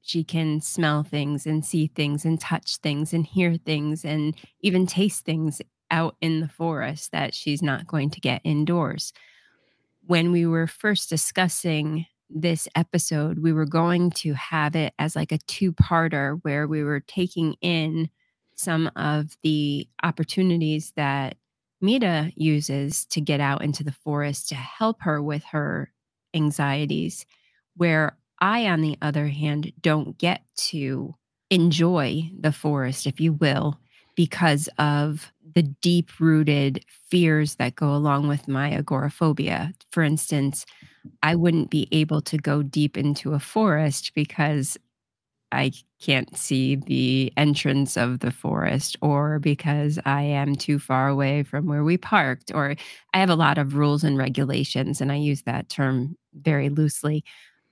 she 0.01 0.23
can 0.23 0.61
smell 0.61 1.03
things 1.03 1.45
and 1.45 1.63
see 1.63 1.87
things 1.87 2.25
and 2.25 2.39
touch 2.39 2.77
things 2.77 3.13
and 3.13 3.25
hear 3.25 3.55
things 3.55 4.03
and 4.03 4.35
even 4.61 4.87
taste 4.87 5.25
things 5.25 5.61
out 5.89 6.15
in 6.21 6.39
the 6.39 6.47
forest 6.47 7.11
that 7.11 7.33
she's 7.33 7.61
not 7.61 7.87
going 7.87 8.09
to 8.09 8.19
get 8.19 8.41
indoors. 8.43 9.13
When 10.07 10.31
we 10.31 10.45
were 10.45 10.67
first 10.67 11.09
discussing 11.09 12.07
this 12.29 12.67
episode, 12.75 13.39
we 13.39 13.53
were 13.53 13.65
going 13.65 14.09
to 14.11 14.33
have 14.33 14.75
it 14.75 14.93
as 14.97 15.15
like 15.15 15.31
a 15.31 15.37
two 15.37 15.73
parter 15.73 16.39
where 16.43 16.67
we 16.67 16.83
were 16.83 17.01
taking 17.01 17.55
in 17.61 18.09
some 18.61 18.91
of 18.95 19.37
the 19.43 19.87
opportunities 20.03 20.93
that 20.95 21.37
Mita 21.81 22.31
uses 22.35 23.05
to 23.05 23.19
get 23.19 23.39
out 23.39 23.63
into 23.63 23.83
the 23.83 23.91
forest 23.91 24.49
to 24.49 24.55
help 24.55 25.01
her 25.01 25.21
with 25.21 25.43
her 25.45 25.91
anxieties, 26.33 27.25
where 27.75 28.17
I, 28.39 28.67
on 28.67 28.81
the 28.81 28.97
other 29.01 29.27
hand, 29.27 29.71
don't 29.81 30.17
get 30.17 30.43
to 30.57 31.15
enjoy 31.49 32.31
the 32.39 32.51
forest, 32.51 33.07
if 33.07 33.19
you 33.19 33.33
will, 33.33 33.79
because 34.15 34.69
of 34.77 35.31
the 35.55 35.63
deep 35.63 36.19
rooted 36.19 36.85
fears 36.87 37.55
that 37.55 37.75
go 37.75 37.93
along 37.93 38.27
with 38.27 38.47
my 38.47 38.71
agoraphobia. 38.71 39.73
For 39.91 40.03
instance, 40.03 40.65
I 41.23 41.35
wouldn't 41.35 41.69
be 41.69 41.87
able 41.91 42.21
to 42.21 42.37
go 42.37 42.63
deep 42.63 42.97
into 42.97 43.33
a 43.33 43.39
forest 43.39 44.13
because 44.15 44.77
I 45.51 45.71
can't 46.01 46.35
see 46.37 46.75
the 46.75 47.31
entrance 47.37 47.97
of 47.97 48.19
the 48.19 48.31
forest, 48.31 48.97
or 49.01 49.39
because 49.39 49.99
I 50.05 50.23
am 50.23 50.55
too 50.55 50.79
far 50.79 51.07
away 51.09 51.43
from 51.43 51.65
where 51.67 51.83
we 51.83 51.97
parked, 51.97 52.51
or 52.53 52.75
I 53.13 53.19
have 53.19 53.29
a 53.29 53.35
lot 53.35 53.57
of 53.57 53.75
rules 53.75 54.03
and 54.03 54.17
regulations, 54.17 55.01
and 55.01 55.11
I 55.11 55.15
use 55.15 55.43
that 55.43 55.69
term 55.69 56.17
very 56.33 56.69
loosely. 56.69 57.23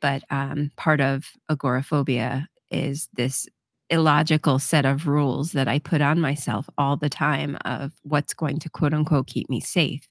But 0.01 0.23
um, 0.30 0.71
part 0.77 1.01
of 1.01 1.25
agoraphobia 1.49 2.47
is 2.71 3.09
this 3.13 3.47
illogical 3.89 4.59
set 4.59 4.86
of 4.86 5.07
rules 5.07 5.51
that 5.53 5.67
I 5.67 5.80
put 5.80 6.01
on 6.01 6.21
myself 6.21 6.69
all 6.77 6.95
the 6.95 7.09
time 7.09 7.57
of 7.65 7.91
what's 8.03 8.34
going 8.34 8.59
to 8.59 8.69
quote 8.69 8.93
unquote 8.93 9.27
keep 9.27 9.49
me 9.49 9.59
safe. 9.59 10.07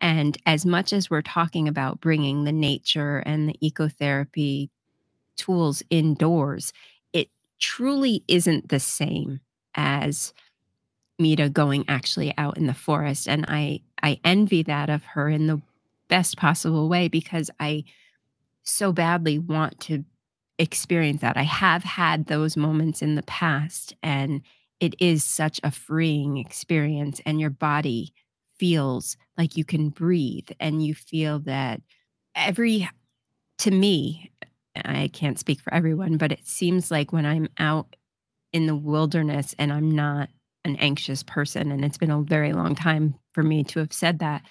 And 0.00 0.38
as 0.46 0.64
much 0.64 0.92
as 0.92 1.10
we're 1.10 1.22
talking 1.22 1.66
about 1.68 2.00
bringing 2.00 2.44
the 2.44 2.52
nature 2.52 3.18
and 3.26 3.48
the 3.48 3.56
ecotherapy 3.62 4.70
tools 5.36 5.82
indoors, 5.90 6.72
truly 7.58 8.24
isn't 8.28 8.68
the 8.68 8.80
same 8.80 9.40
as 9.74 10.32
Mita 11.18 11.48
going 11.48 11.84
actually 11.88 12.32
out 12.38 12.56
in 12.56 12.66
the 12.66 12.74
forest. 12.74 13.28
And 13.28 13.44
I 13.48 13.80
I 14.02 14.20
envy 14.24 14.62
that 14.64 14.88
of 14.88 15.04
her 15.04 15.28
in 15.28 15.46
the 15.46 15.60
best 16.08 16.36
possible 16.36 16.88
way 16.88 17.08
because 17.08 17.50
I 17.58 17.84
so 18.62 18.92
badly 18.92 19.38
want 19.38 19.80
to 19.80 20.04
experience 20.58 21.20
that. 21.20 21.36
I 21.36 21.42
have 21.42 21.84
had 21.84 22.26
those 22.26 22.56
moments 22.56 23.02
in 23.02 23.14
the 23.14 23.22
past 23.22 23.94
and 24.02 24.42
it 24.80 24.94
is 25.00 25.24
such 25.24 25.60
a 25.62 25.70
freeing 25.70 26.36
experience 26.38 27.20
and 27.26 27.40
your 27.40 27.50
body 27.50 28.12
feels 28.58 29.16
like 29.36 29.56
you 29.56 29.64
can 29.64 29.88
breathe 29.88 30.48
and 30.60 30.84
you 30.84 30.94
feel 30.94 31.38
that 31.40 31.80
every 32.34 32.88
to 33.58 33.70
me 33.70 34.30
i 34.84 35.08
can't 35.08 35.38
speak 35.38 35.60
for 35.60 35.72
everyone 35.72 36.16
but 36.16 36.32
it 36.32 36.46
seems 36.46 36.90
like 36.90 37.12
when 37.12 37.26
i'm 37.26 37.48
out 37.58 37.96
in 38.52 38.66
the 38.66 38.76
wilderness 38.76 39.54
and 39.58 39.72
i'm 39.72 39.90
not 39.90 40.28
an 40.64 40.76
anxious 40.76 41.22
person 41.22 41.70
and 41.70 41.84
it's 41.84 41.98
been 41.98 42.10
a 42.10 42.20
very 42.22 42.52
long 42.52 42.74
time 42.74 43.14
for 43.32 43.42
me 43.42 43.64
to 43.64 43.78
have 43.78 43.92
said 43.92 44.18
that 44.18 44.42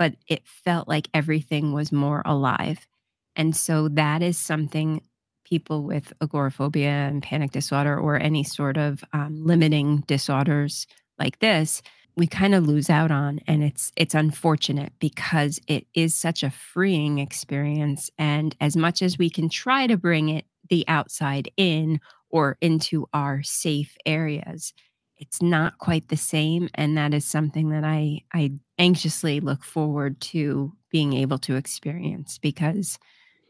but 0.00 0.14
it 0.26 0.42
felt 0.46 0.88
like 0.88 1.10
everything 1.12 1.74
was 1.74 1.92
more 1.92 2.22
alive. 2.24 2.88
And 3.36 3.54
so 3.54 3.88
that 3.88 4.22
is 4.22 4.38
something 4.38 5.02
people 5.44 5.82
with 5.82 6.14
agoraphobia 6.22 6.88
and 6.88 7.22
panic 7.22 7.50
disorder 7.50 8.00
or 8.00 8.16
any 8.16 8.42
sort 8.42 8.78
of 8.78 9.04
um, 9.12 9.44
limiting 9.44 10.02
disorders 10.06 10.86
like 11.18 11.38
this 11.40 11.82
we 12.16 12.26
kind 12.26 12.54
of 12.54 12.66
lose 12.66 12.90
out 12.90 13.10
on 13.10 13.40
and 13.46 13.62
it's 13.62 13.92
it's 13.96 14.14
unfortunate 14.14 14.92
because 14.98 15.60
it 15.66 15.86
is 15.94 16.14
such 16.14 16.42
a 16.42 16.50
freeing 16.50 17.18
experience 17.18 18.10
and 18.18 18.56
as 18.60 18.76
much 18.76 19.02
as 19.02 19.18
we 19.18 19.30
can 19.30 19.48
try 19.48 19.86
to 19.86 19.96
bring 19.96 20.28
it 20.28 20.44
the 20.68 20.84
outside 20.88 21.50
in 21.56 22.00
or 22.30 22.56
into 22.60 23.06
our 23.12 23.42
safe 23.42 23.96
areas 24.06 24.72
it's 25.16 25.42
not 25.42 25.78
quite 25.78 26.08
the 26.08 26.16
same 26.16 26.68
and 26.74 26.96
that 26.96 27.14
is 27.14 27.24
something 27.24 27.70
that 27.70 27.84
i 27.84 28.20
i 28.32 28.52
anxiously 28.78 29.40
look 29.40 29.64
forward 29.64 30.20
to 30.20 30.72
being 30.90 31.12
able 31.12 31.38
to 31.38 31.56
experience 31.56 32.38
because 32.38 32.98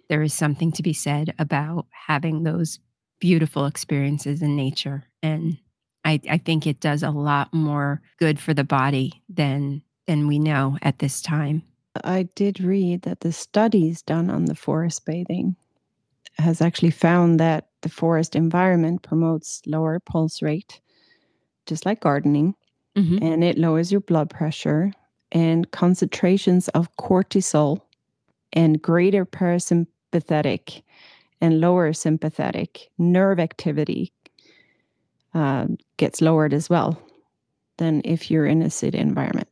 there 0.08 0.22
is 0.22 0.34
something 0.34 0.72
to 0.72 0.82
be 0.82 0.92
said 0.92 1.34
about 1.38 1.86
having 1.90 2.42
those 2.42 2.80
beautiful 3.20 3.66
experiences 3.66 4.42
in 4.42 4.56
nature. 4.56 5.04
And 5.22 5.58
I, 6.04 6.20
I 6.28 6.38
think 6.38 6.66
it 6.66 6.80
does 6.80 7.02
a 7.02 7.10
lot 7.10 7.52
more 7.52 8.00
good 8.18 8.38
for 8.38 8.54
the 8.54 8.64
body 8.64 9.22
than 9.28 9.82
than 10.06 10.26
we 10.26 10.38
know 10.38 10.76
at 10.82 10.98
this 10.98 11.20
time. 11.20 11.62
I 12.04 12.24
did 12.34 12.60
read 12.60 13.02
that 13.02 13.20
the 13.20 13.32
studies 13.32 14.02
done 14.02 14.30
on 14.30 14.46
the 14.46 14.54
forest 14.54 15.04
bathing 15.06 15.56
has 16.38 16.60
actually 16.60 16.90
found 16.90 17.38
that 17.38 17.68
the 17.82 17.88
forest 17.88 18.34
environment 18.34 19.02
promotes 19.02 19.62
lower 19.66 20.00
pulse 20.00 20.42
rate, 20.42 20.80
just 21.66 21.86
like 21.86 22.00
gardening, 22.00 22.54
mm-hmm. 22.96 23.18
and 23.22 23.44
it 23.44 23.58
lowers 23.58 23.92
your 23.92 24.00
blood 24.00 24.30
pressure 24.30 24.92
and 25.32 25.70
concentrations 25.70 26.68
of 26.68 26.94
cortisol 26.96 27.80
and 28.52 28.82
greater 28.82 29.24
parasympathetic 29.24 30.82
and 31.40 31.60
lower 31.60 31.92
sympathetic 31.92 32.90
nerve 32.98 33.38
activity 33.38 34.12
uh, 35.34 35.66
gets 35.96 36.20
lowered 36.20 36.52
as 36.52 36.68
well 36.68 37.00
than 37.78 38.02
if 38.04 38.30
you're 38.30 38.46
in 38.46 38.62
a 38.62 38.70
city 38.70 38.98
environment. 38.98 39.48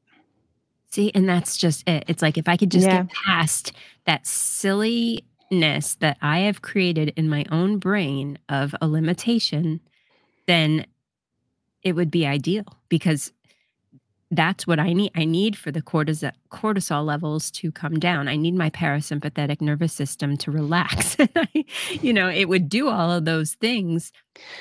See, 0.91 1.11
and 1.14 1.29
that's 1.29 1.57
just 1.57 1.89
it. 1.89 2.05
It's 2.09 2.22
like 2.22 2.39
if 2.39 2.49
I 2.49 2.57
could 2.57 2.70
just 2.70 2.87
yeah. 2.87 3.03
get 3.03 3.12
past 3.12 3.72
that 4.07 4.26
silliness 4.26 5.97
that 5.97 6.16
I 6.22 6.41
have 6.41 6.62
created 6.62 7.12
in 7.16 7.29
my 7.29 7.45
own 7.51 7.79
brain 7.79 8.39
of 8.49 8.74
a 8.81 8.89
limitation, 8.89 9.81
then 10.47 10.87
it 11.83 11.93
would 11.93 12.11
be 12.11 12.26
ideal 12.26 12.64
because 12.89 13.33
that's 14.31 14.66
what 14.66 14.79
I 14.79 14.93
need. 14.93 15.12
I 15.14 15.24
need 15.24 15.57
for 15.57 15.70
the 15.70 15.81
cortisol, 15.81 16.33
cortisol 16.51 17.05
levels 17.05 17.51
to 17.53 17.72
come 17.72 17.99
down. 17.99 18.29
I 18.29 18.37
need 18.37 18.55
my 18.55 18.70
parasympathetic 18.70 19.61
nervous 19.61 19.93
system 19.93 20.37
to 20.39 20.51
relax. 20.51 21.16
you 22.03 22.12
know, 22.12 22.29
it 22.29 22.49
would 22.49 22.68
do 22.68 22.89
all 22.89 23.11
of 23.11 23.24
those 23.24 23.55
things 23.55 24.12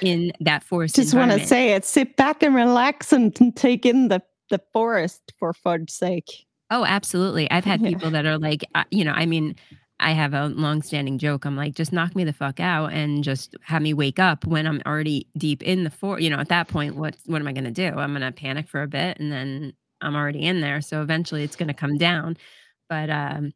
in 0.02 0.32
that 0.40 0.64
forest. 0.64 0.96
Just 0.96 1.14
want 1.14 1.32
to 1.32 1.46
say 1.46 1.74
it. 1.74 1.84
Sit 1.84 2.16
back 2.16 2.44
and 2.44 2.56
relax 2.56 3.12
and, 3.12 3.36
take 3.56 3.86
in 3.86 4.08
the 4.08 4.22
the 4.50 4.62
forest 4.72 5.34
for 5.38 5.54
fud's 5.54 5.94
sake. 5.94 6.46
Oh, 6.70 6.86
absolutely. 6.86 7.50
I've 7.52 7.66
had 7.66 7.84
people 7.84 8.12
that 8.12 8.26
are 8.26 8.38
like, 8.38 8.64
uh, 8.76 8.84
you 8.92 9.04
know, 9.04 9.12
I 9.12 9.26
mean, 9.26 9.56
I 10.00 10.12
have 10.12 10.34
a 10.34 10.48
long-standing 10.48 11.18
joke. 11.18 11.46
I'm 11.46 11.56
like, 11.56 11.74
just 11.74 11.92
knock 11.92 12.16
me 12.16 12.24
the 12.24 12.34
fuck 12.34 12.60
out 12.60 12.94
and 12.94 13.24
just 13.24 13.56
have 13.64 13.82
me 13.82 13.94
wake 13.94 14.20
up 14.20 14.46
when 14.46 14.68
I'm 14.68 14.82
already 14.86 15.28
deep 15.38 15.64
in 15.64 15.84
the 15.84 15.90
fort. 15.90 16.22
You 16.22 16.30
know, 16.30 16.38
at 16.40 16.50
that 16.50 16.68
point, 16.68 16.96
what 16.96 17.16
what 17.26 17.42
am 17.42 17.48
I 17.48 17.54
going 17.54 17.64
to 17.64 17.72
do? 17.72 17.98
I'm 17.98 18.12
going 18.12 18.22
to 18.22 18.32
panic 18.32 18.68
for 18.68 18.84
a 18.84 18.88
bit, 18.88 19.20
and 19.20 19.32
then 19.32 19.74
I'm 20.02 20.16
already 20.16 20.44
in 20.44 20.62
there. 20.62 20.82
So 20.82 21.02
eventually, 21.02 21.44
it's 21.44 21.56
going 21.56 21.68
to 21.68 21.74
come 21.74 21.98
down. 21.98 22.38
But 22.90 23.10
um, 23.10 23.54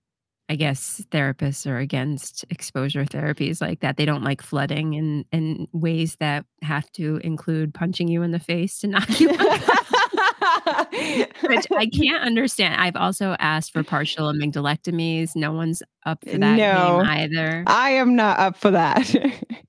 I 0.49 0.55
guess 0.55 1.01
therapists 1.11 1.65
are 1.65 1.77
against 1.77 2.43
exposure 2.49 3.05
therapies 3.05 3.61
like 3.61 3.81
that. 3.81 3.97
They 3.97 4.05
don't 4.05 4.23
like 4.23 4.41
flooding 4.41 4.95
in 4.95 5.25
in 5.31 5.67
ways 5.73 6.17
that 6.19 6.45
have 6.63 6.91
to 6.93 7.17
include 7.23 7.73
punching 7.73 8.07
you 8.07 8.23
in 8.23 8.31
the 8.31 8.39
face 8.39 8.79
to 8.79 8.87
knock 8.89 9.19
you. 9.19 9.29
Which 11.43 11.65
I 11.71 11.85
can't 11.93 12.23
understand. 12.23 12.81
I've 12.81 12.95
also 12.95 13.35
asked 13.39 13.73
for 13.73 13.83
partial 13.83 14.31
amygdalectomies. 14.31 15.35
No 15.35 15.51
one's 15.51 15.83
up 16.05 16.23
for 16.23 16.37
that 16.37 16.57
no, 16.57 17.03
either. 17.05 17.63
I 17.67 17.91
am 17.91 18.15
not 18.15 18.39
up 18.39 18.57
for 18.57 18.71
that. 18.71 19.05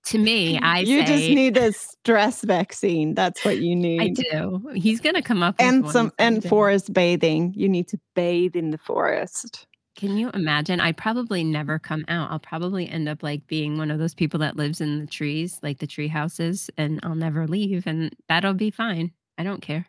to 0.07 0.18
me, 0.18 0.59
I 0.62 0.80
you 0.80 1.00
say, 1.00 1.07
just 1.07 1.28
need 1.30 1.57
a 1.57 1.72
stress 1.72 2.42
vaccine. 2.42 3.14
That's 3.14 3.44
what 3.44 3.59
you 3.59 3.76
need. 3.76 4.00
I 4.00 4.09
do. 4.09 4.70
He's 4.74 5.00
going 5.00 5.14
to 5.14 5.22
come 5.22 5.42
up 5.42 5.57
and 5.59 5.88
some 5.90 6.12
and 6.18 6.42
forest 6.44 6.92
bathing. 6.92 7.53
You 7.57 7.68
need 7.68 7.88
to 7.88 7.98
bathe 8.14 8.57
in 8.57 8.70
the 8.70 8.78
forest. 8.78 9.66
Can 9.94 10.16
you 10.16 10.30
imagine? 10.30 10.80
I'd 10.80 10.96
probably 10.96 11.44
never 11.44 11.78
come 11.78 12.05
out. 12.09 12.30
I'll 12.30 12.38
probably 12.38 12.88
end 12.88 13.09
up 13.09 13.22
like 13.22 13.46
being 13.46 13.76
one 13.76 13.90
of 13.90 13.98
those 13.98 14.14
people 14.14 14.40
that 14.40 14.57
lives 14.57 14.80
in 14.80 15.00
the 15.00 15.07
trees, 15.07 15.59
like 15.62 15.78
the 15.78 15.86
tree 15.86 16.09
houses, 16.09 16.70
and 16.78 16.98
I'll 17.03 17.14
never 17.14 17.46
leave, 17.46 17.86
and 17.86 18.14
that'll 18.28 18.55
be 18.55 18.70
fine. 18.70 19.12
I 19.36 19.42
don't 19.42 19.61
care. 19.61 19.86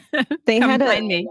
they 0.46 0.60
had 0.60 0.82
a 0.82 1.00
me. 1.00 1.28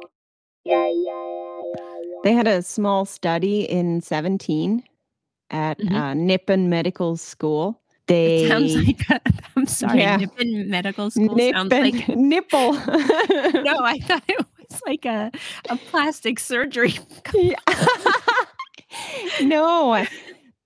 they 2.24 2.34
had 2.34 2.48
a 2.48 2.62
small 2.62 3.06
study 3.06 3.64
in 3.64 4.02
17 4.02 4.84
at 5.50 5.80
mm-hmm. 5.80 5.96
uh, 5.96 6.14
Nippon 6.14 6.70
Medical 6.70 7.18
School. 7.18 7.82
They 8.08 8.46
it 8.46 8.48
sounds 8.50 8.76
like 8.76 9.02
i 9.10 9.20
am 9.56 9.66
sorry, 9.66 10.00
yeah. 10.00 10.18
Nippon 10.18 10.70
Medical 10.70 11.12
School 11.12 11.36
Nippon, 11.36 11.70
sounds 11.70 11.94
like 11.94 12.08
nipple. 12.18 12.74
no, 12.74 13.78
I 13.84 14.00
thought 14.06 14.24
it 14.28 14.46
was 14.70 14.82
like 14.86 15.06
a 15.06 15.32
a 15.70 15.78
plastic 15.78 16.40
surgery. 16.40 16.98
no, 19.42 20.06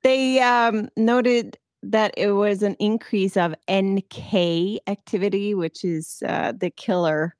they 0.04 0.40
um, 0.40 0.90
noted 0.98 1.58
that 1.84 2.14
it 2.18 2.32
was 2.32 2.64
an 2.64 2.76
increase 2.80 3.38
of 3.38 3.54
NK 3.72 4.80
activity, 4.88 5.54
which 5.54 5.84
is 5.84 6.24
uh, 6.28 6.52
the 6.58 6.72
killer 6.72 7.36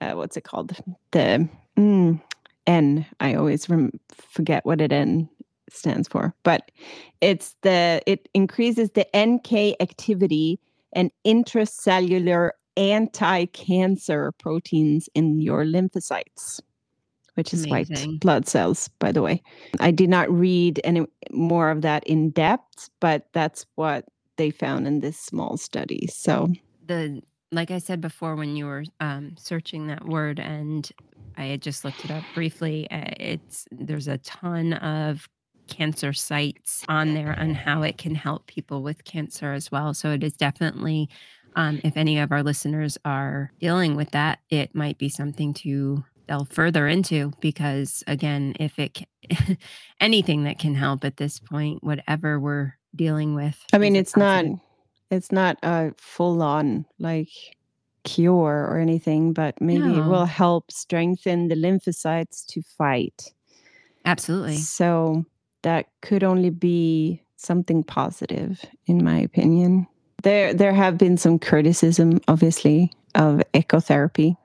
uh, 0.00 0.12
what's 0.12 0.36
it 0.36 0.44
called? 0.44 0.76
The 1.12 1.48
mm, 1.76 2.20
N. 2.66 3.06
I 3.20 3.34
always 3.34 3.68
rem- 3.68 3.98
forget 4.10 4.64
what 4.64 4.80
it 4.80 4.92
N 4.92 5.28
stands 5.70 6.08
for, 6.08 6.34
but 6.42 6.70
it's 7.20 7.56
the 7.62 8.02
it 8.06 8.28
increases 8.34 8.90
the 8.90 9.06
NK 9.16 9.76
activity 9.80 10.58
and 10.92 11.10
intracellular 11.24 12.50
anti-cancer 12.76 14.32
proteins 14.38 15.08
in 15.14 15.40
your 15.40 15.64
lymphocytes 15.64 16.60
which 17.34 17.52
is 17.52 17.64
Amazing. 17.64 17.96
white 17.96 18.20
blood 18.20 18.46
cells 18.46 18.88
by 19.00 19.10
the 19.10 19.22
way 19.22 19.42
i 19.80 19.90
did 19.90 20.08
not 20.08 20.30
read 20.30 20.80
any 20.84 21.04
more 21.30 21.70
of 21.70 21.82
that 21.82 22.04
in 22.04 22.30
depth 22.30 22.88
but 23.00 23.26
that's 23.32 23.66
what 23.74 24.04
they 24.36 24.50
found 24.50 24.86
in 24.86 25.00
this 25.00 25.18
small 25.18 25.56
study 25.56 26.06
so 26.06 26.48
the 26.86 27.20
like 27.52 27.70
I 27.70 27.78
said 27.78 28.00
before, 28.00 28.36
when 28.36 28.56
you 28.56 28.66
were 28.66 28.84
um, 29.00 29.34
searching 29.38 29.88
that 29.88 30.04
word, 30.06 30.38
and 30.38 30.88
I 31.36 31.46
had 31.46 31.62
just 31.62 31.84
looked 31.84 32.04
it 32.04 32.10
up 32.10 32.24
briefly, 32.34 32.90
uh, 32.90 33.10
it's 33.18 33.66
there's 33.70 34.08
a 34.08 34.18
ton 34.18 34.74
of 34.74 35.28
cancer 35.68 36.12
sites 36.12 36.84
on 36.88 37.14
there 37.14 37.38
on 37.38 37.54
how 37.54 37.82
it 37.82 37.96
can 37.96 38.14
help 38.14 38.46
people 38.46 38.82
with 38.82 39.04
cancer 39.04 39.52
as 39.52 39.70
well. 39.70 39.94
So 39.94 40.10
it 40.10 40.22
is 40.22 40.34
definitely, 40.34 41.08
um, 41.56 41.80
if 41.84 41.96
any 41.96 42.18
of 42.18 42.32
our 42.32 42.42
listeners 42.42 42.98
are 43.04 43.52
dealing 43.60 43.96
with 43.96 44.10
that, 44.10 44.40
it 44.50 44.74
might 44.74 44.98
be 44.98 45.08
something 45.08 45.54
to 45.54 46.04
delve 46.28 46.48
further 46.48 46.86
into 46.86 47.32
because 47.40 48.04
again, 48.06 48.54
if 48.60 48.78
it 48.78 48.94
can, 48.94 49.56
anything 50.00 50.44
that 50.44 50.58
can 50.58 50.74
help 50.74 51.04
at 51.04 51.16
this 51.16 51.38
point, 51.38 51.82
whatever 51.82 52.38
we're 52.38 52.76
dealing 52.94 53.34
with. 53.34 53.56
I 53.72 53.78
mean, 53.78 53.96
it's 53.96 54.16
not 54.16 54.44
it's 55.10 55.32
not 55.32 55.58
a 55.62 55.92
full 55.98 56.42
on 56.42 56.86
like 56.98 57.28
cure 58.04 58.66
or 58.68 58.78
anything, 58.78 59.32
but 59.32 59.60
maybe 59.60 59.88
no. 59.88 59.98
it 59.98 60.06
will 60.06 60.24
help 60.24 60.70
strengthen 60.70 61.48
the 61.48 61.54
lymphocytes 61.54 62.46
to 62.46 62.62
fight. 62.62 63.32
Absolutely. 64.04 64.56
So 64.56 65.24
that 65.62 65.86
could 66.00 66.24
only 66.24 66.50
be 66.50 67.22
something 67.36 67.82
positive, 67.82 68.64
in 68.86 69.04
my 69.04 69.18
opinion. 69.18 69.86
There, 70.22 70.52
there 70.54 70.74
have 70.74 70.98
been 70.98 71.16
some 71.16 71.38
criticism, 71.38 72.20
obviously, 72.28 72.92
of 73.14 73.42
ecotherapy, 73.54 74.36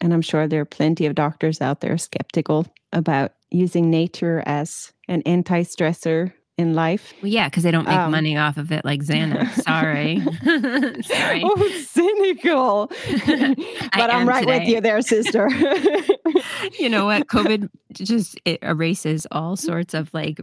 and 0.00 0.12
I'm 0.12 0.22
sure 0.22 0.46
there 0.46 0.60
are 0.60 0.66
plenty 0.66 1.06
of 1.06 1.14
doctors 1.14 1.60
out 1.60 1.80
there 1.80 1.98
skeptical 1.98 2.66
about 2.92 3.32
using 3.50 3.90
nature 3.90 4.42
as 4.46 4.92
an 5.08 5.22
anti-stressor 5.22 6.32
in 6.58 6.74
life. 6.74 7.12
Well, 7.22 7.30
yeah, 7.30 7.48
because 7.48 7.62
they 7.64 7.70
don't 7.70 7.86
make 7.86 7.96
Um, 7.98 8.10
money 8.10 8.36
off 8.36 8.56
of 8.56 8.72
it 8.72 8.84
like 8.84 9.02
Xanax. 9.02 9.62
Sorry. 9.62 10.20
Sorry. 11.02 11.42
Oh, 11.44 11.68
cynical. 11.84 12.86
but 13.92 14.10
I'm 14.10 14.26
right 14.28 14.46
with 14.46 14.66
you 14.66 14.80
there, 14.80 15.02
sister. 15.02 15.48
you 16.78 16.88
know 16.88 17.04
what? 17.06 17.26
COVID 17.28 17.68
just 17.92 18.40
it 18.44 18.58
erases 18.62 19.26
all 19.30 19.56
sorts 19.56 19.92
of 19.94 20.12
like 20.14 20.40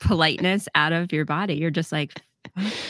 politeness 0.00 0.68
out 0.74 0.92
of 0.92 1.12
your 1.12 1.24
body. 1.24 1.54
You're 1.54 1.70
just 1.70 1.92
like, 1.92 2.12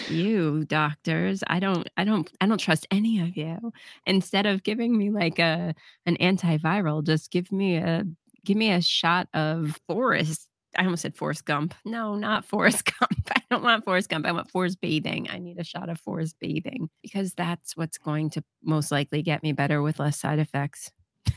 you 0.09 0.65
doctors. 0.65 1.43
I 1.47 1.61
don't 1.61 1.89
I 1.97 2.05
don't 2.05 2.31
I 2.41 2.47
don't 2.47 2.59
trust 2.59 2.87
any 2.91 3.21
of 3.21 3.37
you. 3.37 3.73
Instead 4.07 4.47
of 4.47 4.63
giving 4.63 4.97
me 4.97 5.11
like 5.11 5.39
a 5.39 5.75
an 6.07 6.17
antiviral, 6.21 7.05
just 7.05 7.31
give 7.31 7.51
me 7.53 7.77
a 7.77 8.05
give 8.45 8.57
me 8.57 8.73
a 8.73 8.81
shot 8.81 9.29
of 9.35 9.81
Forrest. 9.89 10.49
I 10.77 10.85
almost 10.85 11.03
said 11.03 11.15
Forrest 11.15 11.45
Gump. 11.45 11.75
No, 11.85 12.15
not 12.15 12.45
Forrest 12.45 12.85
Gump. 12.99 13.31
I 13.31 13.43
don't 13.51 13.63
want 13.63 13.85
Forrest 13.85 14.09
Gump. 14.09 14.27
I 14.27 14.33
want 14.33 14.51
Forrest 14.51 14.81
bathing. 14.81 15.29
I 15.31 15.39
need 15.39 15.59
a 15.59 15.65
shot 15.65 15.89
of 15.89 16.01
Forrest 16.01 16.37
bathing 16.41 16.89
because 17.03 17.35
that's 17.35 17.77
what's 17.77 17.99
going 17.99 18.31
to 18.31 18.45
most 18.63 18.91
likely 18.91 19.23
get 19.23 19.43
me 19.43 19.53
better 19.53 19.83
with 19.83 19.99
less 19.99 20.19
side 20.19 20.39
effects. 20.39 20.91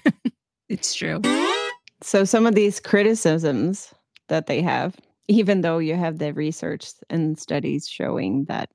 it's 0.70 0.94
true. 0.94 1.22
so 2.02 2.24
some 2.24 2.46
of 2.46 2.56
these 2.56 2.80
criticisms 2.80 3.94
that 4.30 4.48
they 4.48 4.62
have, 4.62 4.96
even 5.28 5.62
though 5.62 5.80
you 5.80 5.96
have 5.96 6.20
the 6.20 6.34
research 6.34 6.92
and 7.10 7.38
studies 7.38 7.88
showing 7.88 8.46
that, 8.46 8.70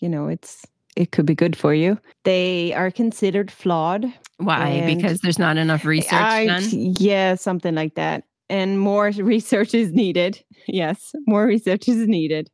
you 0.00 0.08
know, 0.08 0.28
it's 0.28 0.64
it 0.96 1.12
could 1.12 1.26
be 1.26 1.34
good 1.34 1.54
for 1.54 1.74
you, 1.74 1.98
they 2.24 2.72
are 2.72 2.90
considered 2.90 3.50
flawed. 3.50 4.10
Why? 4.38 4.82
Because 4.86 5.20
there's 5.20 5.38
not 5.38 5.58
enough 5.58 5.84
research 5.84 6.12
I- 6.12 6.46
done. 6.46 6.64
Yeah, 6.70 7.34
something 7.34 7.74
like 7.74 7.96
that. 7.96 8.24
And 8.48 8.78
more 8.78 9.06
research 9.16 9.74
is 9.74 9.92
needed. 9.92 10.42
Yes, 10.66 11.14
more 11.26 11.46
research 11.46 11.88
is 11.88 12.06
needed 12.06 12.50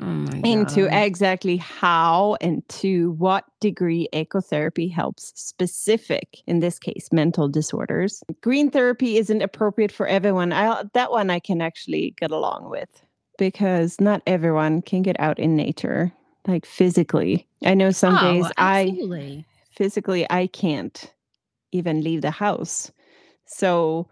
Oh 0.00 0.26
into 0.44 0.84
God. 0.84 0.94
exactly 0.94 1.58
how 1.58 2.36
and 2.40 2.66
to 2.68 3.12
what 3.12 3.44
degree 3.60 4.08
ecotherapy 4.14 4.90
helps 4.90 5.32
specific, 5.34 6.38
in 6.46 6.60
this 6.60 6.78
case, 6.78 7.08
mental 7.12 7.48
disorders. 7.48 8.22
Green 8.40 8.70
therapy 8.70 9.18
isn't 9.18 9.42
appropriate 9.42 9.92
for 9.92 10.06
everyone. 10.06 10.52
I, 10.52 10.84
that 10.94 11.10
one 11.10 11.28
I 11.28 11.38
can 11.38 11.60
actually 11.60 12.14
get 12.18 12.30
along 12.30 12.70
with 12.70 12.88
because 13.38 14.00
not 14.00 14.22
everyone 14.26 14.82
can 14.82 15.02
get 15.02 15.18
out 15.20 15.38
in 15.38 15.54
nature, 15.54 16.12
like 16.46 16.64
physically. 16.64 17.46
I 17.64 17.74
know 17.74 17.90
some 17.90 18.16
Oh, 18.16 18.20
days 18.20 18.50
I 18.56 18.98
physically 19.76 20.26
I 20.30 20.46
can't 20.46 21.12
even 21.72 22.02
leave 22.02 22.22
the 22.22 22.30
house. 22.30 22.90
So 23.46 24.08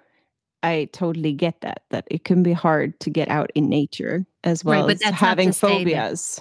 I 0.63 0.89
totally 0.93 1.33
get 1.33 1.61
that 1.61 1.83
that 1.91 2.07
it 2.11 2.25
can 2.25 2.43
be 2.43 2.53
hard 2.53 2.99
to 3.01 3.11
get 3.11 3.29
out 3.29 3.51
in 3.55 3.69
nature 3.69 4.27
as 4.45 4.65
Right, 4.65 4.79
well 4.79 4.87
but 4.89 5.03
as 5.05 5.15
having 5.15 5.53
say 5.53 5.85
that- 5.85 5.91
phobias. 5.91 6.41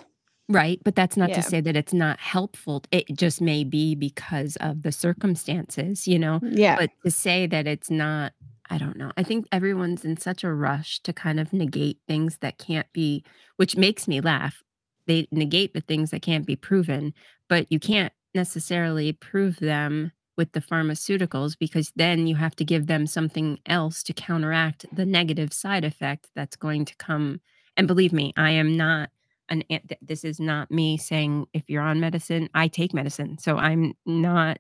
Right, 0.49 0.80
but 0.86 0.95
that's 0.95 1.18
not 1.18 1.30
Yeah. 1.30 1.36
to 1.36 1.41
say 1.43 1.59
that 1.61 1.76
it's 1.76 1.93
not 1.93 2.20
helpful. 2.22 2.82
It 2.89 3.05
just 3.13 3.41
may 3.41 3.65
be 3.65 3.95
because 3.95 4.55
of 4.57 4.82
the 4.84 4.93
circumstances, 4.93 6.07
you 6.07 6.18
know. 6.18 6.39
Yeah. 6.41 6.78
But 6.78 6.91
to 7.03 7.11
say 7.11 7.47
that 7.47 7.68
it's 7.68 7.89
not, 7.91 8.32
I 8.70 8.78
don't 8.78 8.95
know. 8.95 9.11
I 9.18 9.24
think 9.24 9.45
everyone's 9.51 10.05
in 10.05 10.15
such 10.15 10.45
a 10.45 10.53
rush 10.53 11.01
to 11.01 11.11
kind 11.11 11.39
of 11.41 11.51
negate 11.51 11.99
things 12.07 12.38
that 12.38 12.57
can't 12.57 12.88
be, 12.93 13.26
which 13.57 13.76
makes 13.76 14.07
me 14.07 14.22
laugh. 14.22 14.63
They 15.05 15.28
negate 15.32 15.74
the 15.74 15.82
things 15.82 16.11
that 16.11 16.22
can't 16.22 16.45
be 16.45 16.55
proven, 16.55 17.13
but 17.49 17.70
you 17.70 17.80
can't 17.80 18.13
necessarily 18.34 19.11
prove 19.11 19.57
them 19.59 20.11
with 20.38 20.51
the 20.53 20.61
pharmaceuticals 20.61 21.57
because 21.59 21.91
then 21.95 22.27
you 22.27 22.35
have 22.35 22.55
to 22.57 22.65
give 22.65 22.88
them 22.88 23.07
something 23.07 23.59
else 23.65 24.03
to 24.03 24.13
counteract 24.13 24.85
the 24.93 25.05
negative 25.05 25.53
side 25.53 25.83
effect 25.83 26.29
that's 26.35 26.55
going 26.55 26.85
to 26.85 26.95
come. 26.97 27.41
And 27.75 27.88
believe 27.88 28.13
me, 28.13 28.33
I 28.38 28.51
am 28.51 28.77
not 28.77 29.09
an 29.49 29.63
this 30.01 30.23
is 30.25 30.39
not 30.39 30.71
me 30.71 30.97
saying 30.97 31.47
if 31.53 31.69
you're 31.69 31.81
on 31.81 31.99
medicine, 31.99 32.49
I 32.53 32.67
take 32.67 32.93
medicine. 32.93 33.38
So 33.39 33.57
I'm 33.57 33.93
not 34.05 34.59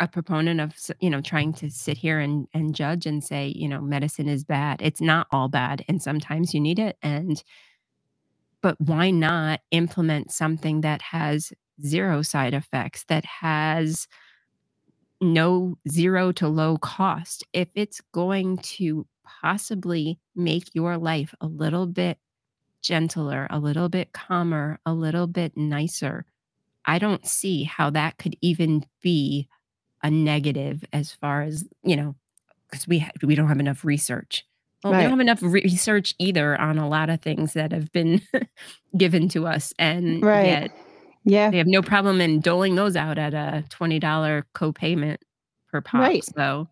a 0.00 0.08
proponent 0.08 0.60
of 0.60 0.74
you 1.00 1.10
know 1.10 1.20
trying 1.20 1.52
to 1.52 1.70
sit 1.70 1.98
here 1.98 2.20
and 2.20 2.46
and 2.54 2.74
judge 2.74 3.06
and 3.06 3.22
say 3.24 3.52
you 3.54 3.68
know 3.68 3.80
medicine 3.80 4.28
is 4.28 4.44
bad 4.44 4.80
it's 4.80 5.00
not 5.00 5.26
all 5.32 5.48
bad 5.48 5.84
and 5.88 6.00
sometimes 6.02 6.54
you 6.54 6.60
need 6.60 6.78
it 6.78 6.96
and 7.02 7.42
but 8.62 8.80
why 8.80 9.10
not 9.10 9.60
implement 9.70 10.30
something 10.30 10.82
that 10.82 11.02
has 11.02 11.52
zero 11.84 12.22
side 12.22 12.54
effects 12.54 13.04
that 13.08 13.24
has 13.24 14.06
no 15.20 15.76
zero 15.88 16.32
to 16.32 16.48
low 16.48 16.78
cost 16.78 17.44
if 17.52 17.68
it's 17.74 18.00
going 18.12 18.56
to 18.58 19.06
possibly 19.24 20.18
make 20.34 20.74
your 20.74 20.96
life 20.96 21.34
a 21.40 21.46
little 21.46 21.86
bit 21.86 22.18
gentler 22.82 23.46
a 23.50 23.58
little 23.58 23.88
bit 23.88 24.12
calmer 24.12 24.78
a 24.86 24.92
little 24.94 25.26
bit 25.26 25.56
nicer 25.56 26.24
i 26.84 26.98
don't 26.98 27.26
see 27.26 27.64
how 27.64 27.90
that 27.90 28.16
could 28.18 28.36
even 28.40 28.84
be 29.02 29.48
a 30.02 30.10
negative 30.10 30.84
as 30.92 31.12
far 31.12 31.42
as 31.42 31.64
you 31.82 31.96
know 31.96 32.14
because 32.70 32.86
we 32.86 33.00
ha- 33.00 33.10
we 33.22 33.34
don't 33.34 33.48
have 33.48 33.60
enough 33.60 33.84
research 33.84 34.44
well, 34.84 34.92
we 34.92 35.02
don't 35.02 35.10
have 35.10 35.18
enough 35.20 35.42
re- 35.42 35.62
research 35.64 36.14
either 36.20 36.58
on 36.60 36.78
a 36.78 36.88
lot 36.88 37.10
of 37.10 37.20
things 37.20 37.54
that 37.54 37.72
have 37.72 37.90
been 37.90 38.20
given 38.96 39.28
to 39.30 39.44
us 39.48 39.74
and 39.76 40.22
Right. 40.22 40.46
yet 40.46 40.70
Yeah. 41.28 41.50
they 41.50 41.58
have 41.58 41.66
no 41.66 41.82
problem 41.82 42.20
in 42.20 42.40
doling 42.40 42.74
those 42.74 42.96
out 42.96 43.18
at 43.18 43.34
a 43.34 43.64
$20 43.70 44.44
copayment 44.54 45.18
per 45.70 45.80
pop 45.80 46.00
Right. 46.00 46.24
so 46.24 46.68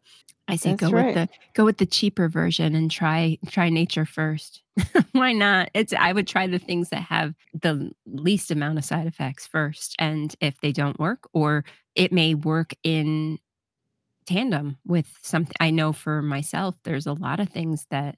i 0.49 0.57
say 0.57 0.71
That's 0.71 0.81
go 0.81 0.91
right. 0.91 1.07
with 1.07 1.15
the 1.15 1.29
go 1.55 1.65
with 1.65 1.79
the 1.79 1.87
cheaper 1.87 2.29
version 2.29 2.75
and 2.75 2.91
try 2.91 3.39
try 3.49 3.69
nature 3.69 4.07
first 4.07 4.63
why 5.13 5.33
not 5.33 5.71
it's 5.75 5.93
i 5.93 6.13
would 6.13 6.27
try 6.27 6.47
the 6.47 6.59
things 6.59 6.89
that 6.91 7.03
have 7.03 7.35
the 7.61 7.91
least 8.07 8.51
amount 8.51 8.79
of 8.79 8.85
side 8.85 9.07
effects 9.07 9.47
first 9.47 9.95
and 9.99 10.35
if 10.41 10.59
they 10.61 10.73
don't 10.73 10.99
work 10.99 11.29
or 11.35 11.65
it 11.95 12.13
may 12.13 12.35
work 12.35 12.73
in 12.83 13.39
tandem 14.27 14.77
with 14.87 15.07
something 15.23 15.55
i 15.61 15.71
know 15.71 15.93
for 15.93 16.23
myself 16.23 16.75
there's 16.85 17.07
a 17.07 17.13
lot 17.13 17.39
of 17.41 17.49
things 17.49 17.87
that 17.91 18.17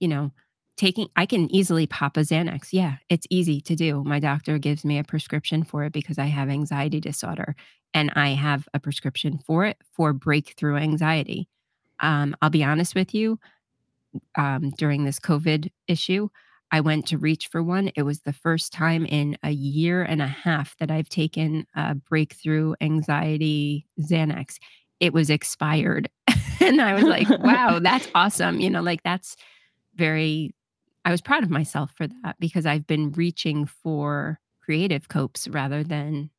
you 0.00 0.08
know 0.08 0.30
taking 0.78 1.08
i 1.16 1.26
can 1.26 1.54
easily 1.54 1.86
pop 1.86 2.16
a 2.16 2.20
xanax. 2.20 2.68
Yeah 2.72 2.96
it's 3.10 3.26
easy 3.28 3.60
to 3.62 3.74
do. 3.76 4.02
My 4.04 4.20
doctor 4.20 4.58
gives 4.58 4.84
me 4.84 4.98
a 4.98 5.04
prescription 5.04 5.64
for 5.64 5.84
it 5.84 5.92
because 5.92 6.18
i 6.18 6.26
have 6.26 6.48
anxiety 6.48 7.00
disorder 7.00 7.54
and 7.92 8.10
i 8.16 8.30
have 8.30 8.66
a 8.72 8.80
prescription 8.80 9.38
for 9.38 9.66
it 9.66 9.76
for 9.92 10.12
breakthrough 10.14 10.76
anxiety. 10.76 11.48
Um, 12.00 12.34
i'll 12.40 12.48
be 12.50 12.64
honest 12.64 12.94
with 12.94 13.12
you 13.14 13.38
um, 14.36 14.70
during 14.78 15.04
this 15.04 15.18
covid 15.18 15.70
issue 15.88 16.28
i 16.70 16.80
went 16.80 17.06
to 17.08 17.18
reach 17.18 17.48
for 17.48 17.62
one. 17.62 17.90
It 17.96 18.02
was 18.02 18.20
the 18.20 18.32
first 18.32 18.72
time 18.72 19.04
in 19.06 19.36
a 19.42 19.50
year 19.50 20.02
and 20.02 20.22
a 20.22 20.26
half 20.26 20.76
that 20.78 20.90
i've 20.90 21.08
taken 21.08 21.66
a 21.74 21.94
breakthrough 21.94 22.74
anxiety 22.80 23.86
xanax. 24.00 24.56
It 25.00 25.12
was 25.12 25.28
expired. 25.30 26.08
And 26.60 26.80
i 26.80 26.92
was 26.92 27.04
like 27.04 27.28
wow 27.40 27.78
that's 27.78 28.08
awesome. 28.14 28.60
You 28.60 28.70
know 28.70 28.82
like 28.82 29.02
that's 29.02 29.36
very 29.94 30.54
i 31.08 31.10
was 31.10 31.20
proud 31.22 31.42
of 31.42 31.50
myself 31.50 31.90
for 31.96 32.06
that 32.06 32.36
because 32.38 32.66
i've 32.66 32.86
been 32.86 33.10
reaching 33.12 33.66
for 33.66 34.38
creative 34.62 35.08
copes 35.08 35.48
rather 35.48 35.82
than 35.82 36.30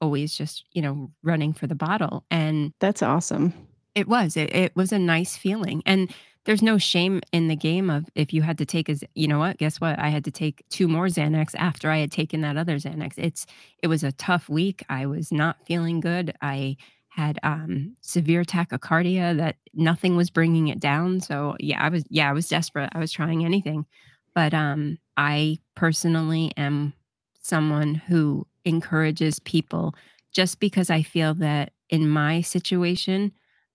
always 0.00 0.34
just 0.34 0.64
you 0.72 0.82
know 0.82 1.10
running 1.22 1.52
for 1.52 1.66
the 1.66 1.74
bottle 1.74 2.24
and 2.30 2.72
That's 2.80 3.02
awesome. 3.02 3.52
it 3.94 4.08
was 4.08 4.36
it, 4.36 4.54
it 4.54 4.74
was 4.74 4.92
a 4.92 4.98
nice 4.98 5.36
feeling 5.36 5.82
and 5.86 6.12
there's 6.44 6.62
no 6.62 6.76
shame 6.76 7.22
in 7.32 7.48
the 7.48 7.56
game 7.56 7.88
of 7.88 8.04
if 8.14 8.32
you 8.32 8.42
had 8.42 8.58
to 8.58 8.66
take 8.66 8.88
as 8.88 9.02
you 9.14 9.28
know 9.28 9.38
what 9.38 9.58
guess 9.58 9.80
what 9.80 9.98
i 9.98 10.08
had 10.08 10.24
to 10.24 10.30
take 10.30 10.64
two 10.70 10.88
more 10.88 11.06
xanax 11.06 11.54
after 11.56 11.90
i 11.90 11.98
had 11.98 12.10
taken 12.10 12.40
that 12.40 12.56
other 12.56 12.76
xanax 12.76 13.14
it's 13.18 13.46
it 13.82 13.86
was 13.88 14.02
a 14.02 14.12
tough 14.12 14.48
week 14.48 14.82
i 14.88 15.06
was 15.06 15.30
not 15.30 15.56
feeling 15.66 16.00
good 16.00 16.34
i 16.42 16.76
had 17.08 17.38
um 17.42 17.96
severe 18.00 18.44
tachycardia 18.44 19.36
that 19.36 19.56
nothing 19.72 20.16
was 20.16 20.30
bringing 20.30 20.68
it 20.68 20.80
down 20.80 21.20
so 21.20 21.54
yeah 21.60 21.82
i 21.82 21.88
was 21.88 22.04
yeah 22.10 22.28
i 22.28 22.32
was 22.32 22.48
desperate 22.48 22.90
i 22.92 22.98
was 22.98 23.12
trying 23.12 23.44
anything 23.44 23.86
but 24.34 24.54
um 24.54 24.98
i 25.16 25.58
personally 25.74 26.52
am 26.56 26.92
someone 27.40 27.94
who 27.94 28.46
encourages 28.64 29.38
people 29.40 29.94
just 30.32 30.60
because 30.60 30.90
i 30.90 31.02
feel 31.02 31.34
that 31.34 31.72
in 31.90 32.08
my 32.08 32.40
situation 32.40 33.32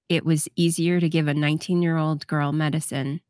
it 0.09 0.25
was 0.25 0.47
easier 0.55 0.99
to 0.99 1.09
give 1.09 1.27
a 1.27 1.33
19 1.33 1.81
year 1.81 1.97
old 1.97 2.25
girl 2.27 2.51
medicine 2.51 3.21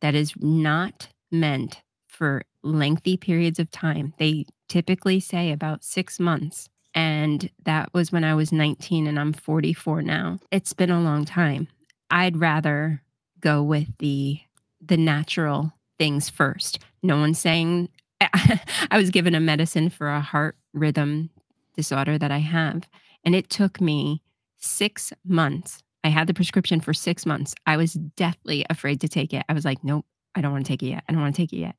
that 0.00 0.14
is 0.14 0.34
not 0.40 1.08
meant 1.30 1.82
for 2.06 2.42
lengthy 2.62 3.16
periods 3.16 3.58
of 3.58 3.70
time. 3.70 4.14
They 4.18 4.46
typically 4.68 5.20
say 5.20 5.50
about 5.50 5.84
six 5.84 6.18
months. 6.20 6.68
And 6.94 7.50
that 7.64 7.92
was 7.92 8.12
when 8.12 8.22
I 8.24 8.34
was 8.34 8.52
19 8.52 9.06
and 9.06 9.18
I'm 9.18 9.32
44 9.32 10.02
now. 10.02 10.38
It's 10.50 10.72
been 10.72 10.90
a 10.90 11.00
long 11.00 11.24
time. 11.24 11.68
I'd 12.10 12.36
rather 12.36 13.02
go 13.40 13.62
with 13.62 13.88
the 13.98 14.40
the 14.80 14.96
natural 14.96 15.72
things 15.98 16.28
first. 16.28 16.78
No 17.02 17.18
one's 17.18 17.38
saying 17.38 17.88
I 18.20 18.96
was 18.96 19.10
given 19.10 19.34
a 19.34 19.40
medicine 19.40 19.90
for 19.90 20.08
a 20.08 20.20
heart 20.20 20.56
rhythm 20.72 21.30
disorder 21.76 22.18
that 22.18 22.30
I 22.30 22.38
have. 22.38 22.88
And 23.24 23.34
it 23.34 23.50
took 23.50 23.80
me 23.80 24.22
six 24.56 25.12
months. 25.24 25.82
I 26.02 26.08
had 26.08 26.26
the 26.26 26.34
prescription 26.34 26.80
for 26.80 26.92
six 26.92 27.26
months. 27.26 27.54
I 27.66 27.76
was 27.76 27.94
deathly 27.94 28.64
afraid 28.68 29.00
to 29.00 29.08
take 29.08 29.32
it. 29.32 29.44
I 29.48 29.52
was 29.54 29.64
like, 29.64 29.82
nope, 29.82 30.04
I 30.34 30.40
don't 30.40 30.52
want 30.52 30.66
to 30.66 30.72
take 30.72 30.82
it 30.82 30.88
yet. 30.88 31.04
I 31.08 31.12
don't 31.12 31.22
want 31.22 31.34
to 31.34 31.42
take 31.42 31.52
it 31.52 31.58
yet. 31.58 31.76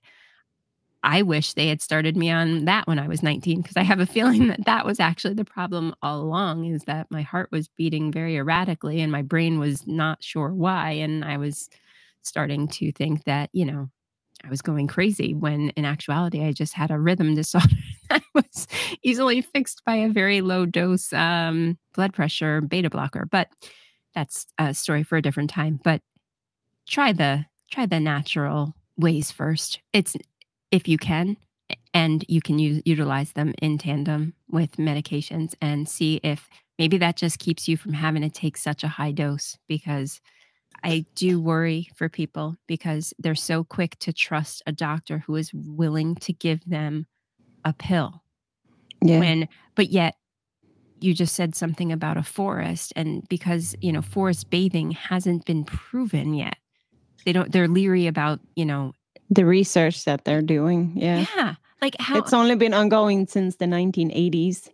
I 1.03 1.21
wish 1.21 1.53
they 1.53 1.67
had 1.67 1.83
started 1.83 2.17
me 2.17 2.31
on 2.31 2.65
that 2.65 2.87
when 2.87 2.97
I 2.97 3.07
was 3.07 3.21
19 3.21 3.61
because 3.61 3.77
I 3.77 3.83
have 3.83 3.99
a 3.99 4.07
feeling 4.07 4.47
that 4.47 4.65
that 4.65 4.85
was 4.85 4.99
actually 4.99 5.35
the 5.35 5.45
problem 5.45 5.93
all 6.01 6.19
along 6.19 6.65
is 6.65 6.83
that 6.85 7.11
my 7.11 7.21
heart 7.21 7.49
was 7.51 7.67
beating 7.67 8.11
very 8.11 8.37
erratically 8.37 9.01
and 9.01 9.11
my 9.11 9.21
brain 9.21 9.59
was 9.59 9.85
not 9.85 10.23
sure 10.23 10.51
why 10.51 10.91
and 10.93 11.23
I 11.23 11.37
was 11.37 11.69
starting 12.23 12.67
to 12.69 12.91
think 12.91 13.25
that, 13.25 13.51
you 13.53 13.65
know, 13.65 13.89
I 14.45 14.49
was 14.49 14.61
going 14.61 14.87
crazy 14.87 15.33
when 15.33 15.69
in 15.71 15.85
actuality 15.85 16.43
I 16.43 16.51
just 16.51 16.73
had 16.73 16.91
a 16.91 16.99
rhythm 16.99 17.35
disorder 17.35 17.75
that 18.09 18.21
was 18.33 18.67
easily 19.03 19.41
fixed 19.41 19.83
by 19.85 19.95
a 19.95 20.09
very 20.09 20.41
low 20.41 20.65
dose 20.65 21.11
um, 21.13 21.77
blood 21.93 22.13
pressure 22.13 22.61
beta 22.61 22.89
blocker. 22.89 23.27
But 23.29 23.49
that's 24.13 24.45
a 24.57 24.73
story 24.73 25.03
for 25.03 25.17
a 25.17 25.21
different 25.21 25.49
time. 25.49 25.79
But 25.83 26.01
try 26.87 27.11
the 27.11 27.45
try 27.71 27.85
the 27.85 27.99
natural 27.99 28.75
ways 28.97 29.31
first. 29.31 29.79
It's 29.93 30.15
if 30.71 30.87
you 30.87 30.97
can, 30.97 31.37
and 31.93 32.25
you 32.27 32.41
can 32.41 32.59
use, 32.59 32.81
utilize 32.85 33.31
them 33.31 33.53
in 33.61 33.77
tandem 33.77 34.33
with 34.49 34.77
medications 34.77 35.55
and 35.61 35.87
see 35.87 36.19
if 36.23 36.47
maybe 36.77 36.97
that 36.97 37.15
just 37.15 37.39
keeps 37.39 37.67
you 37.67 37.77
from 37.77 37.93
having 37.93 38.21
to 38.21 38.29
take 38.29 38.57
such 38.57 38.83
a 38.83 38.89
high 38.89 39.11
dose 39.11 39.57
because 39.67 40.21
I 40.85 41.05
do 41.15 41.41
worry 41.41 41.89
for 41.95 42.09
people 42.09 42.55
because 42.67 43.13
they're 43.17 43.35
so 43.35 43.63
quick 43.63 43.97
to 43.99 44.13
trust 44.13 44.61
a 44.67 44.71
doctor 44.71 45.19
who 45.19 45.35
is 45.35 45.51
willing 45.53 46.15
to 46.17 46.33
give 46.33 46.63
them 46.65 47.07
a 47.63 47.73
pill. 47.73 48.21
Yeah. 49.01 49.19
When 49.19 49.47
but 49.75 49.89
yet 49.89 50.15
you 50.99 51.13
just 51.13 51.35
said 51.35 51.55
something 51.55 51.91
about 51.91 52.17
a 52.17 52.23
forest 52.23 52.93
and 52.95 53.27
because, 53.29 53.75
you 53.81 53.91
know, 53.91 54.01
forest 54.01 54.49
bathing 54.49 54.91
hasn't 54.91 55.45
been 55.45 55.63
proven 55.63 56.33
yet. 56.33 56.57
They 57.25 57.33
don't 57.33 57.51
they're 57.51 57.67
leery 57.67 58.07
about, 58.07 58.39
you 58.55 58.65
know, 58.65 58.93
the 59.29 59.45
research 59.45 60.05
that 60.05 60.23
they're 60.23 60.41
doing. 60.41 60.93
Yeah. 60.95 61.25
Yeah. 61.35 61.55
Like 61.81 61.95
how 61.99 62.17
it's 62.17 62.33
only 62.33 62.55
been 62.55 62.73
ongoing 62.73 63.27
since 63.27 63.57
the 63.57 63.65
1980s. 63.65 64.69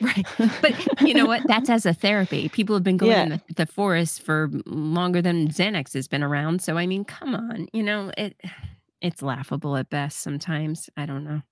Right. 0.00 0.26
But 0.60 1.02
you 1.02 1.14
know 1.14 1.26
what? 1.26 1.42
That's 1.46 1.70
as 1.70 1.86
a 1.86 1.94
therapy. 1.94 2.48
People 2.48 2.74
have 2.76 2.84
been 2.84 2.96
going 2.96 3.12
yeah. 3.12 3.22
in 3.22 3.28
the, 3.30 3.42
the, 3.54 3.66
forest 3.66 4.22
for 4.22 4.50
longer 4.66 5.22
than 5.22 5.48
Xanax 5.48 5.94
has 5.94 6.08
been 6.08 6.22
around. 6.22 6.62
So 6.62 6.76
I 6.76 6.86
mean, 6.86 7.04
come 7.04 7.34
on. 7.34 7.68
You 7.72 7.82
know, 7.82 8.12
it 8.16 8.40
it's 9.00 9.22
laughable 9.22 9.76
at 9.76 9.90
best 9.90 10.20
sometimes. 10.20 10.88
I 10.96 11.06
don't 11.06 11.24
know. 11.24 11.42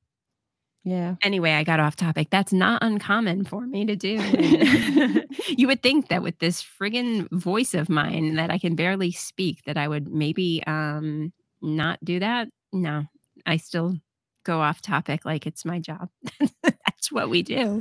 Yeah. 0.84 1.14
Anyway, 1.22 1.52
I 1.52 1.64
got 1.64 1.80
off 1.80 1.96
topic. 1.96 2.28
That's 2.30 2.52
not 2.52 2.82
uncommon 2.82 3.44
for 3.46 3.66
me 3.66 3.86
to 3.86 3.96
do. 3.96 4.16
you 5.48 5.66
would 5.66 5.82
think 5.82 6.08
that 6.08 6.22
with 6.22 6.38
this 6.40 6.62
friggin' 6.62 7.30
voice 7.30 7.72
of 7.72 7.88
mine 7.88 8.34
that 8.34 8.50
I 8.50 8.58
can 8.58 8.74
barely 8.74 9.10
speak, 9.10 9.64
that 9.64 9.78
I 9.78 9.88
would 9.88 10.08
maybe 10.08 10.62
um 10.66 11.32
not 11.62 12.04
do 12.04 12.20
that. 12.20 12.48
No, 12.72 13.04
I 13.46 13.56
still 13.56 13.96
go 14.44 14.60
off 14.60 14.82
topic 14.82 15.24
like 15.24 15.46
it's 15.46 15.64
my 15.64 15.78
job. 15.78 16.10
What 17.10 17.28
we 17.30 17.42
do. 17.42 17.80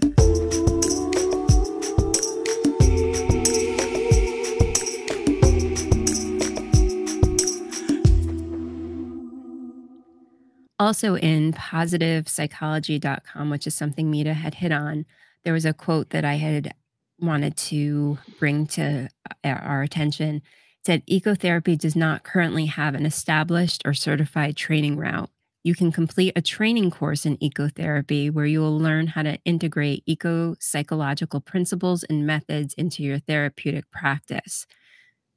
Also, 10.79 11.15
in 11.15 11.53
positivepsychology.com, 11.53 13.49
which 13.49 13.65
is 13.65 13.73
something 13.73 14.11
Mita 14.11 14.33
had 14.33 14.55
hit 14.55 14.73
on, 14.73 15.05
there 15.43 15.53
was 15.53 15.63
a 15.65 15.73
quote 15.73 16.09
that 16.09 16.25
I 16.25 16.33
had 16.35 16.73
wanted 17.19 17.55
to 17.55 18.17
bring 18.39 18.67
to 18.67 19.07
uh, 19.45 19.47
our 19.47 19.81
attention. 19.83 20.37
It 20.37 20.43
said, 20.85 21.05
Ecotherapy 21.07 21.77
does 21.77 21.95
not 21.95 22.23
currently 22.23 22.65
have 22.65 22.95
an 22.95 23.05
established 23.05 23.81
or 23.85 23.93
certified 23.93 24.57
training 24.57 24.97
route. 24.97 25.29
You 25.63 25.75
can 25.75 25.91
complete 25.91 26.33
a 26.35 26.41
training 26.41 26.91
course 26.91 27.25
in 27.25 27.37
ecotherapy 27.37 28.29
where 28.31 28.45
you 28.45 28.59
will 28.59 28.77
learn 28.77 29.07
how 29.07 29.23
to 29.23 29.37
integrate 29.45 30.03
eco 30.05 30.55
psychological 30.59 31.39
principles 31.39 32.03
and 32.03 32.27
methods 32.27 32.73
into 32.73 33.01
your 33.01 33.19
therapeutic 33.19 33.89
practice. 33.89 34.67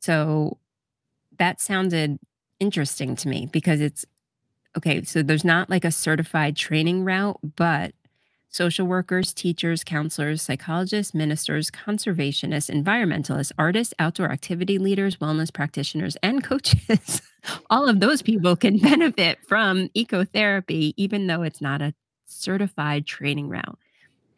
So 0.00 0.58
that 1.38 1.60
sounded 1.60 2.18
interesting 2.60 3.16
to 3.16 3.28
me 3.28 3.48
because 3.52 3.80
it's 3.80 4.04
okay. 4.76 5.02
So 5.04 5.22
there's 5.22 5.44
not 5.44 5.70
like 5.70 5.84
a 5.84 5.90
certified 5.92 6.56
training 6.56 7.04
route, 7.04 7.38
but 7.56 7.94
social 8.56 8.86
workers, 8.86 9.34
teachers, 9.34 9.84
counselors, 9.84 10.40
psychologists, 10.40 11.12
ministers, 11.12 11.70
conservationists, 11.70 12.70
environmentalists, 12.70 13.52
artists, 13.58 13.92
outdoor 13.98 14.32
activity 14.32 14.78
leaders, 14.78 15.16
wellness 15.18 15.52
practitioners, 15.52 16.16
and 16.22 16.42
coaches. 16.50 17.20
All 17.68 17.86
of 17.86 18.00
those 18.00 18.22
people 18.22 18.56
can 18.56 18.78
benefit 18.92 19.38
from 19.46 19.90
ecotherapy, 19.94 20.94
even 20.96 21.26
though 21.26 21.42
it's 21.42 21.60
not 21.60 21.82
a 21.82 21.94
certified 22.24 23.06
training 23.06 23.50
route. 23.50 23.78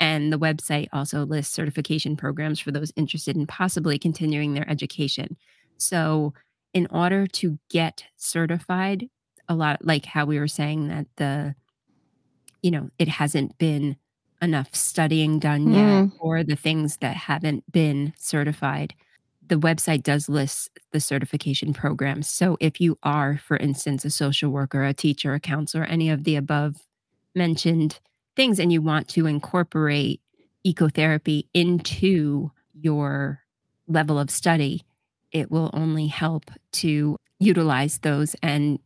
And 0.00 0.32
the 0.32 0.38
website 0.38 0.88
also 0.92 1.24
lists 1.24 1.54
certification 1.54 2.16
programs 2.16 2.58
for 2.58 2.72
those 2.72 2.92
interested 2.96 3.36
in 3.36 3.46
possibly 3.46 4.00
continuing 4.00 4.54
their 4.54 4.68
education. 4.68 5.36
So, 5.76 6.34
in 6.74 6.88
order 6.90 7.26
to 7.26 7.58
get 7.70 8.04
certified, 8.16 9.08
a 9.48 9.54
lot 9.54 9.84
like 9.84 10.04
how 10.06 10.26
we 10.26 10.38
were 10.38 10.48
saying 10.48 10.88
that 10.88 11.06
the 11.16 11.54
you 12.62 12.70
know, 12.70 12.90
it 12.98 13.08
hasn't 13.08 13.56
been 13.58 13.96
enough 14.40 14.74
studying 14.74 15.38
done 15.38 15.72
yet 15.72 16.04
mm. 16.04 16.12
or 16.18 16.44
the 16.44 16.56
things 16.56 16.98
that 16.98 17.16
haven't 17.16 17.70
been 17.70 18.12
certified. 18.16 18.94
The 19.46 19.56
website 19.56 20.02
does 20.02 20.28
list 20.28 20.70
the 20.92 21.00
certification 21.00 21.72
programs. 21.72 22.28
So 22.28 22.56
if 22.60 22.80
you 22.80 22.98
are, 23.02 23.38
for 23.38 23.56
instance, 23.56 24.04
a 24.04 24.10
social 24.10 24.50
worker, 24.50 24.84
a 24.84 24.92
teacher, 24.92 25.34
a 25.34 25.40
counselor, 25.40 25.84
any 25.84 26.10
of 26.10 26.24
the 26.24 26.36
above 26.36 26.76
mentioned 27.34 27.98
things, 28.36 28.58
and 28.58 28.72
you 28.72 28.82
want 28.82 29.08
to 29.08 29.26
incorporate 29.26 30.20
ecotherapy 30.66 31.44
into 31.54 32.50
your 32.74 33.40
level 33.86 34.18
of 34.18 34.30
study, 34.30 34.84
it 35.32 35.50
will 35.50 35.70
only 35.72 36.06
help 36.06 36.50
to 36.72 37.16
utilize 37.38 37.98
those 37.98 38.34
and 38.42 38.78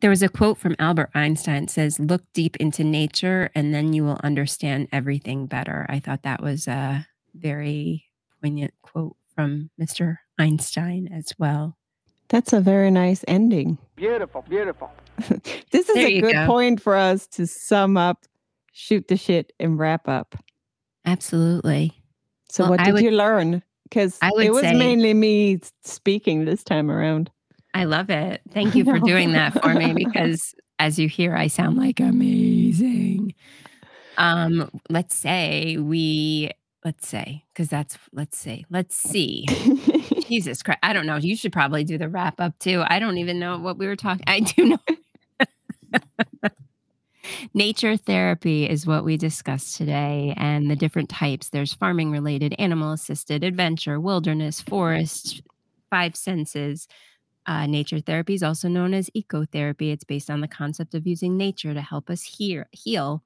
there 0.00 0.10
was 0.10 0.22
a 0.22 0.28
quote 0.28 0.58
from 0.58 0.76
Albert 0.78 1.10
Einstein 1.14 1.68
says, 1.68 2.00
"Look 2.00 2.22
deep 2.32 2.56
into 2.56 2.84
nature 2.84 3.50
and 3.54 3.74
then 3.74 3.92
you 3.92 4.04
will 4.04 4.20
understand 4.22 4.88
everything 4.92 5.46
better." 5.46 5.86
I 5.88 6.00
thought 6.00 6.22
that 6.22 6.42
was 6.42 6.66
a 6.66 7.06
very 7.34 8.06
poignant 8.40 8.74
quote 8.82 9.16
from 9.34 9.70
Mr. 9.80 10.18
Einstein 10.38 11.08
as 11.12 11.32
well. 11.38 11.76
That's 12.28 12.52
a 12.52 12.60
very 12.60 12.90
nice 12.90 13.24
ending. 13.26 13.78
Beautiful, 13.96 14.44
beautiful. 14.48 14.90
this 15.70 15.88
is 15.88 15.94
there 15.94 16.06
a 16.06 16.20
good 16.20 16.32
go. 16.32 16.46
point 16.46 16.80
for 16.80 16.94
us 16.94 17.26
to 17.28 17.46
sum 17.46 17.96
up, 17.96 18.24
shoot 18.72 19.08
the 19.08 19.16
shit, 19.16 19.52
and 19.58 19.78
wrap 19.78 20.08
up. 20.08 20.36
Absolutely. 21.04 21.92
So, 22.50 22.64
well, 22.64 22.70
what 22.70 22.84
did 22.84 22.94
would, 22.94 23.02
you 23.02 23.10
learn? 23.10 23.62
Because 23.82 24.18
it 24.22 24.52
was 24.52 24.62
say, 24.62 24.74
mainly 24.74 25.12
me 25.12 25.60
speaking 25.82 26.44
this 26.44 26.62
time 26.62 26.90
around. 26.90 27.30
I 27.74 27.84
love 27.84 28.10
it. 28.10 28.42
Thank 28.52 28.74
you 28.74 28.84
for 28.84 28.98
doing 28.98 29.32
that 29.32 29.60
for 29.62 29.74
me 29.74 29.94
because 29.96 30.54
as 30.78 30.98
you 30.98 31.08
hear, 31.08 31.36
I 31.36 31.46
sound 31.46 31.76
like 31.76 32.00
amazing. 32.00 33.34
Um, 34.18 34.70
let's 34.88 35.14
say 35.14 35.76
we 35.78 36.50
let's 36.84 37.06
say, 37.06 37.44
because 37.52 37.68
that's 37.68 37.98
let's 38.12 38.38
say, 38.38 38.64
let's 38.70 38.96
see. 38.96 39.46
Jesus 40.28 40.62
Christ. 40.62 40.78
I 40.82 40.92
don't 40.92 41.06
know. 41.06 41.16
You 41.16 41.36
should 41.36 41.52
probably 41.52 41.84
do 41.84 41.98
the 41.98 42.08
wrap 42.08 42.40
up 42.40 42.58
too. 42.58 42.82
I 42.86 42.98
don't 42.98 43.18
even 43.18 43.38
know 43.38 43.58
what 43.58 43.78
we 43.78 43.86
were 43.86 43.96
talking. 43.96 44.24
I 44.26 44.40
do 44.40 44.66
know. 44.66 44.78
Nature 47.54 47.96
therapy 47.96 48.68
is 48.68 48.86
what 48.86 49.04
we 49.04 49.16
discussed 49.16 49.76
today, 49.76 50.34
and 50.36 50.70
the 50.70 50.76
different 50.76 51.08
types. 51.08 51.48
There's 51.50 51.74
farming 51.74 52.10
related, 52.10 52.54
animal 52.58 52.92
assisted, 52.92 53.44
adventure, 53.44 54.00
wilderness, 54.00 54.60
forest, 54.60 55.42
five 55.90 56.16
senses. 56.16 56.88
Uh, 57.46 57.66
nature 57.66 58.00
therapy 58.00 58.34
is 58.34 58.42
also 58.42 58.68
known 58.68 58.94
as 58.94 59.10
ecotherapy. 59.16 59.92
It's 59.92 60.04
based 60.04 60.30
on 60.30 60.40
the 60.40 60.48
concept 60.48 60.94
of 60.94 61.06
using 61.06 61.36
nature 61.36 61.74
to 61.74 61.80
help 61.80 62.10
us 62.10 62.22
hear, 62.22 62.68
heal. 62.72 63.22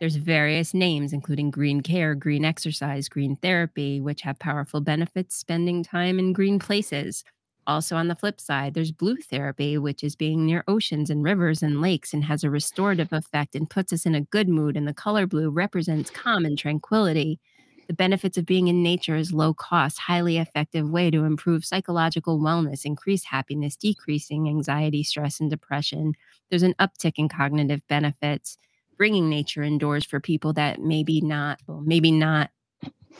There's 0.00 0.16
various 0.16 0.74
names, 0.74 1.12
including 1.12 1.50
green 1.50 1.80
care, 1.82 2.14
green 2.14 2.44
exercise, 2.44 3.08
green 3.08 3.36
therapy, 3.36 4.00
which 4.00 4.22
have 4.22 4.38
powerful 4.38 4.80
benefits 4.80 5.36
spending 5.36 5.82
time 5.82 6.18
in 6.18 6.32
green 6.34 6.58
places. 6.58 7.24
Also, 7.66 7.96
on 7.96 8.08
the 8.08 8.16
flip 8.16 8.40
side, 8.40 8.74
there's 8.74 8.92
blue 8.92 9.16
therapy, 9.16 9.78
which 9.78 10.04
is 10.04 10.16
being 10.16 10.46
near 10.46 10.64
oceans 10.68 11.10
and 11.10 11.24
rivers 11.24 11.62
and 11.62 11.80
lakes 11.80 12.14
and 12.14 12.24
has 12.24 12.44
a 12.44 12.50
restorative 12.50 13.12
effect 13.12 13.54
and 13.56 13.70
puts 13.70 13.92
us 13.92 14.06
in 14.06 14.14
a 14.14 14.20
good 14.22 14.48
mood. 14.48 14.76
And 14.76 14.88
the 14.88 14.94
color 14.94 15.26
blue 15.26 15.50
represents 15.50 16.10
calm 16.10 16.44
and 16.44 16.58
tranquility. 16.58 17.40
The 17.86 17.94
benefits 17.94 18.36
of 18.36 18.46
being 18.46 18.68
in 18.68 18.82
nature 18.82 19.16
is 19.16 19.32
low 19.32 19.54
cost, 19.54 19.98
highly 19.98 20.38
effective 20.38 20.90
way 20.90 21.10
to 21.10 21.24
improve 21.24 21.64
psychological 21.64 22.40
wellness, 22.40 22.84
increase 22.84 23.24
happiness, 23.24 23.76
decreasing 23.76 24.48
anxiety, 24.48 25.04
stress, 25.04 25.38
and 25.38 25.48
depression. 25.48 26.14
There's 26.50 26.64
an 26.64 26.74
uptick 26.80 27.14
in 27.16 27.28
cognitive 27.28 27.82
benefits. 27.88 28.58
Bringing 28.96 29.28
nature 29.28 29.62
indoors 29.62 30.04
for 30.04 30.20
people 30.20 30.52
that 30.54 30.80
maybe 30.80 31.20
not, 31.20 31.60
well, 31.66 31.82
maybe 31.84 32.10
not 32.10 32.50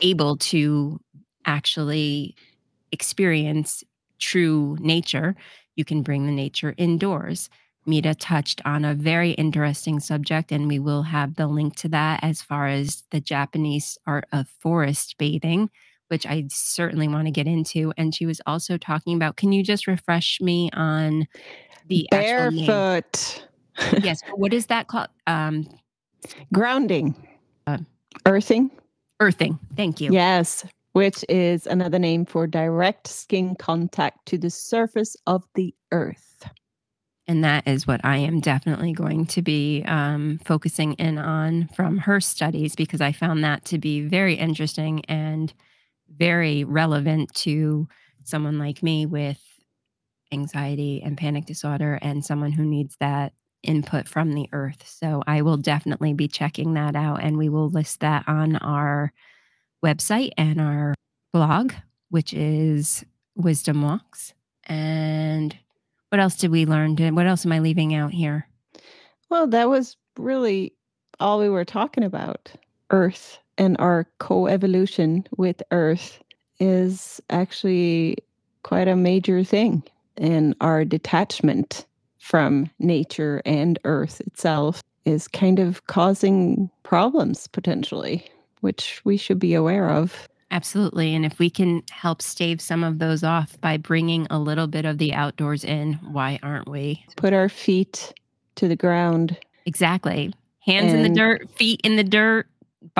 able 0.01 0.37
to 0.37 0.99
actually 1.45 2.35
experience 2.91 3.83
true 4.19 4.75
nature, 4.79 5.35
you 5.75 5.85
can 5.85 6.01
bring 6.01 6.25
the 6.25 6.31
nature 6.31 6.73
indoors. 6.77 7.49
Mita 7.87 8.13
touched 8.13 8.61
on 8.65 8.83
a 8.83 8.93
very 8.93 9.31
interesting 9.31 9.99
subject, 9.99 10.51
and 10.51 10.67
we 10.67 10.77
will 10.77 11.03
have 11.03 11.35
the 11.35 11.47
link 11.47 11.75
to 11.77 11.87
that 11.89 12.19
as 12.21 12.41
far 12.41 12.67
as 12.67 13.03
the 13.11 13.21
Japanese 13.21 13.97
art 14.05 14.25
of 14.33 14.47
forest 14.59 15.15
bathing, 15.17 15.69
which 16.09 16.25
I 16.25 16.45
certainly 16.49 17.07
want 17.07 17.25
to 17.27 17.31
get 17.31 17.47
into. 17.47 17.93
And 17.97 18.13
she 18.13 18.25
was 18.25 18.41
also 18.45 18.77
talking 18.77 19.15
about, 19.15 19.37
can 19.37 19.53
you 19.53 19.63
just 19.63 19.87
refresh 19.87 20.41
me 20.41 20.69
on 20.73 21.27
the 21.87 22.07
barefoot? 22.11 23.47
yes. 24.03 24.21
What 24.35 24.53
is 24.53 24.65
that 24.67 24.87
called? 24.87 25.09
Um, 25.25 25.67
Grounding, 26.51 27.15
uh, 27.67 27.77
earthing. 28.25 28.69
Earthing. 29.19 29.57
Thank 29.75 30.01
you. 30.01 30.11
Yes, 30.11 30.65
which 30.91 31.23
is 31.29 31.67
another 31.67 31.99
name 31.99 32.25
for 32.25 32.47
direct 32.47 33.07
skin 33.07 33.55
contact 33.55 34.25
to 34.27 34.37
the 34.37 34.49
surface 34.49 35.15
of 35.25 35.43
the 35.55 35.73
earth. 35.91 36.26
And 37.27 37.43
that 37.43 37.67
is 37.67 37.85
what 37.85 37.99
I 38.05 38.17
am 38.17 38.39
definitely 38.39 38.93
going 38.93 39.25
to 39.27 39.41
be 39.41 39.83
um, 39.85 40.39
focusing 40.45 40.93
in 40.93 41.17
on 41.17 41.67
from 41.75 41.97
her 41.97 42.21
studies 42.21 42.75
because 42.75 43.01
I 43.01 43.11
found 43.11 43.43
that 43.43 43.65
to 43.65 43.77
be 43.77 44.01
very 44.01 44.35
interesting 44.35 45.03
and 45.09 45.53
very 46.09 46.63
relevant 46.63 47.33
to 47.35 47.87
someone 48.23 48.57
like 48.57 48.81
me 48.81 49.05
with 49.05 49.41
anxiety 50.31 51.01
and 51.03 51.17
panic 51.17 51.45
disorder 51.45 51.99
and 52.01 52.23
someone 52.23 52.51
who 52.51 52.63
needs 52.63 52.95
that 52.99 53.33
input 53.63 54.07
from 54.07 54.33
the 54.33 54.47
earth. 54.53 54.83
So 54.85 55.21
I 55.27 55.41
will 55.41 55.57
definitely 55.57 56.13
be 56.13 56.27
checking 56.27 56.73
that 56.75 56.95
out 56.95 57.21
and 57.21 57.37
we 57.37 57.49
will 57.49 57.69
list 57.69 57.99
that 58.01 58.23
on 58.27 58.55
our 58.57 59.11
website 59.83 60.31
and 60.37 60.61
our 60.61 60.93
blog, 61.33 61.73
which 62.09 62.33
is 62.33 63.05
Wisdom 63.35 63.81
Walks. 63.81 64.33
And 64.65 65.57
what 66.09 66.19
else 66.19 66.35
did 66.35 66.51
we 66.51 66.65
learn? 66.65 66.95
What 67.15 67.27
else 67.27 67.45
am 67.45 67.51
I 67.51 67.59
leaving 67.59 67.93
out 67.93 68.11
here? 68.11 68.47
Well, 69.29 69.47
that 69.47 69.69
was 69.69 69.97
really 70.17 70.73
all 71.19 71.39
we 71.39 71.49
were 71.49 71.65
talking 71.65 72.03
about. 72.03 72.51
Earth 72.91 73.39
and 73.57 73.75
our 73.79 74.07
co-evolution 74.19 75.27
with 75.35 75.61
Earth 75.71 76.19
is 76.59 77.21
actually 77.29 78.17
quite 78.63 78.87
a 78.87 78.95
major 78.95 79.43
thing. 79.43 79.83
And 80.17 80.55
our 80.61 80.85
detachment 80.85 81.85
from 82.19 82.69
nature 82.79 83.41
and 83.45 83.77
Earth 83.83 84.21
itself 84.21 84.81
is 85.05 85.27
kind 85.27 85.59
of 85.59 85.85
causing 85.87 86.69
problems 86.83 87.47
potentially, 87.47 88.25
which 88.61 89.01
we 89.05 89.17
should 89.17 89.39
be 89.39 89.53
aware 89.53 89.89
of. 89.89 90.27
Absolutely. 90.49 91.13
And 91.13 91.25
if 91.25 91.39
we 91.39 91.49
can 91.49 91.83
help 91.91 92.21
stave 92.21 92.61
some 92.61 92.83
of 92.83 92.99
those 92.99 93.23
off 93.23 93.59
by 93.59 93.77
bringing 93.77 94.27
a 94.29 94.39
little 94.39 94.67
bit 94.67 94.85
of 94.85 94.97
the 94.97 95.13
outdoors 95.13 95.63
in, 95.63 95.93
why 96.11 96.39
aren't 96.41 96.69
we? 96.69 97.03
Put 97.17 97.33
our 97.33 97.49
feet 97.49 98.13
to 98.55 98.67
the 98.67 98.75
ground. 98.75 99.37
Exactly. 99.65 100.33
Hands 100.59 100.93
in 100.93 101.03
the 101.03 101.09
dirt, 101.09 101.49
feet 101.51 101.81
in 101.83 101.95
the 101.95 102.03
dirt. 102.03 102.47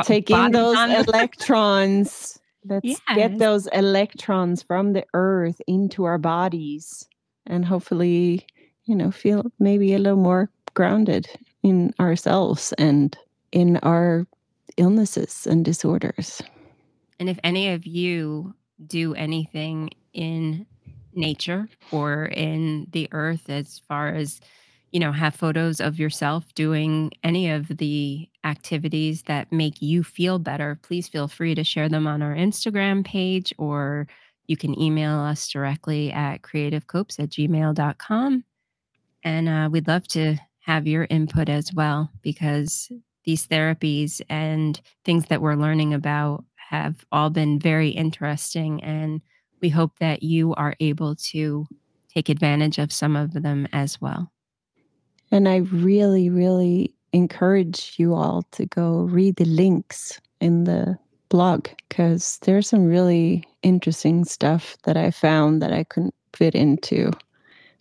taking 0.03 0.51
those 0.51 0.77
electrons. 1.07 2.39
Let's 2.65 2.85
yes. 2.85 2.99
get 3.15 3.39
those 3.39 3.67
electrons 3.67 4.61
from 4.61 4.91
the 4.91 5.05
earth 5.13 5.61
into 5.67 6.03
our 6.03 6.17
bodies 6.17 7.07
and 7.45 7.65
hopefully, 7.65 8.45
you 8.85 8.95
know, 8.95 9.09
feel 9.09 9.51
maybe 9.59 9.93
a 9.93 9.99
little 9.99 10.17
more 10.17 10.49
grounded 10.73 11.27
in 11.63 11.93
ourselves 11.99 12.73
and 12.77 13.17
in 13.51 13.77
our 13.77 14.27
illnesses 14.75 15.47
and 15.47 15.63
disorders. 15.63 16.41
And 17.19 17.29
if 17.29 17.39
any 17.43 17.69
of 17.69 17.85
you 17.85 18.53
do 18.85 19.13
anything 19.15 19.89
in 20.13 20.65
nature 21.13 21.67
or 21.91 22.25
in 22.25 22.87
the 22.91 23.07
earth 23.11 23.49
as 23.49 23.81
far 23.87 24.09
as 24.09 24.39
you 24.91 24.99
know 24.99 25.11
have 25.11 25.35
photos 25.35 25.81
of 25.81 25.99
yourself 25.99 26.53
doing 26.53 27.11
any 27.23 27.49
of 27.49 27.67
the 27.77 28.29
activities 28.43 29.23
that 29.23 29.51
make 29.51 29.81
you 29.81 30.03
feel 30.03 30.37
better 30.39 30.79
please 30.83 31.07
feel 31.07 31.27
free 31.27 31.55
to 31.55 31.63
share 31.63 31.89
them 31.89 32.05
on 32.05 32.21
our 32.21 32.35
instagram 32.35 33.03
page 33.03 33.51
or 33.57 34.07
you 34.45 34.55
can 34.55 34.79
email 34.79 35.17
us 35.19 35.47
directly 35.49 36.11
at 36.11 36.41
creativecopes 36.43 37.19
at 37.19 37.29
gmail.com 37.29 38.43
and 39.23 39.49
uh, 39.49 39.67
we'd 39.71 39.87
love 39.87 40.07
to 40.07 40.37
have 40.59 40.87
your 40.87 41.07
input 41.09 41.49
as 41.49 41.73
well 41.73 42.11
because 42.21 42.91
these 43.25 43.47
therapies 43.47 44.21
and 44.29 44.79
things 45.03 45.25
that 45.25 45.41
we're 45.41 45.55
learning 45.55 45.93
about 45.93 46.45
have 46.69 47.05
all 47.11 47.29
been 47.29 47.59
very 47.59 47.89
interesting. 47.89 48.83
And 48.83 49.21
we 49.61 49.69
hope 49.69 49.99
that 49.99 50.21
you 50.21 50.53
are 50.55 50.75
able 50.79 51.15
to 51.15 51.65
take 52.13 52.29
advantage 52.29 52.77
of 52.77 52.91
some 52.91 53.15
of 53.15 53.33
them 53.33 53.67
as 53.71 54.01
well. 54.01 54.31
And 55.31 55.47
I 55.47 55.57
really, 55.57 56.29
really 56.29 56.93
encourage 57.13 57.95
you 57.97 58.13
all 58.13 58.43
to 58.51 58.65
go 58.65 59.01
read 59.01 59.37
the 59.37 59.45
links 59.45 60.19
in 60.41 60.65
the 60.65 60.97
blog 61.29 61.67
because 61.87 62.37
there's 62.43 62.67
some 62.67 62.85
really 62.85 63.45
interesting 63.63 64.25
stuff 64.25 64.77
that 64.83 64.97
I 64.97 65.11
found 65.11 65.61
that 65.61 65.71
I 65.71 65.83
couldn't 65.85 66.15
fit 66.33 66.53
into 66.53 67.11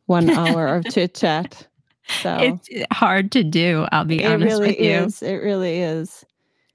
one 0.07 0.31
hour 0.31 0.69
of 0.69 0.85
chit 0.93 1.15
chat. 1.15 1.67
So 2.23 2.37
it's 2.39 2.69
eh, 2.73 2.85
hard 2.93 3.33
to 3.33 3.43
do. 3.43 3.87
I'll 3.91 4.05
be 4.05 4.23
it 4.23 4.27
honest 4.27 4.61
really 4.61 4.69
with 4.69 4.81
you. 4.81 4.93
Is. 4.93 5.23
It 5.23 5.37
really 5.37 5.81
is. 5.81 6.25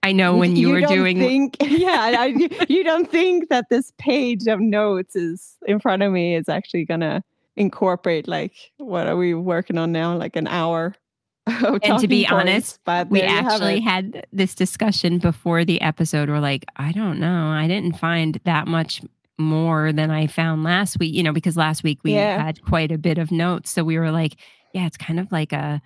I 0.03 0.11
know 0.11 0.35
when 0.35 0.55
you, 0.55 0.67
you 0.67 0.73
were 0.73 0.87
doing. 0.87 1.19
Think, 1.19 1.57
yeah, 1.61 2.15
I, 2.17 2.65
you 2.67 2.83
don't 2.83 3.09
think 3.09 3.49
that 3.49 3.69
this 3.69 3.93
page 3.97 4.47
of 4.47 4.59
notes 4.59 5.15
is 5.15 5.57
in 5.67 5.79
front 5.79 6.01
of 6.01 6.11
me 6.11 6.35
is 6.35 6.49
actually 6.49 6.85
gonna 6.85 7.23
incorporate 7.55 8.27
like 8.27 8.53
what 8.77 9.07
are 9.07 9.17
we 9.17 9.33
working 9.33 9.77
on 9.77 9.91
now? 9.91 10.15
Like 10.15 10.35
an 10.35 10.47
hour. 10.47 10.95
and 11.47 11.99
to 11.99 12.07
be 12.07 12.23
points, 12.23 12.31
honest, 12.31 12.79
but 12.85 13.09
we 13.09 13.21
actually 13.21 13.79
had 13.79 14.25
this 14.31 14.55
discussion 14.55 15.17
before 15.17 15.65
the 15.65 15.81
episode. 15.81 16.29
We're 16.29 16.39
like, 16.39 16.65
I 16.77 16.91
don't 16.91 17.19
know, 17.19 17.47
I 17.47 17.67
didn't 17.67 17.97
find 17.97 18.39
that 18.45 18.67
much 18.67 19.01
more 19.37 19.91
than 19.91 20.11
I 20.11 20.27
found 20.27 20.63
last 20.63 20.99
week. 20.99 21.13
You 21.13 21.23
know, 21.23 21.33
because 21.33 21.57
last 21.57 21.83
week 21.83 21.99
we 22.03 22.13
yeah. 22.13 22.43
had 22.43 22.63
quite 22.63 22.91
a 22.91 22.97
bit 22.97 23.17
of 23.17 23.31
notes, 23.31 23.69
so 23.69 23.83
we 23.83 23.99
were 23.99 24.11
like, 24.11 24.35
yeah, 24.73 24.87
it's 24.87 24.97
kind 24.97 25.19
of 25.19 25.31
like 25.31 25.51
a 25.51 25.81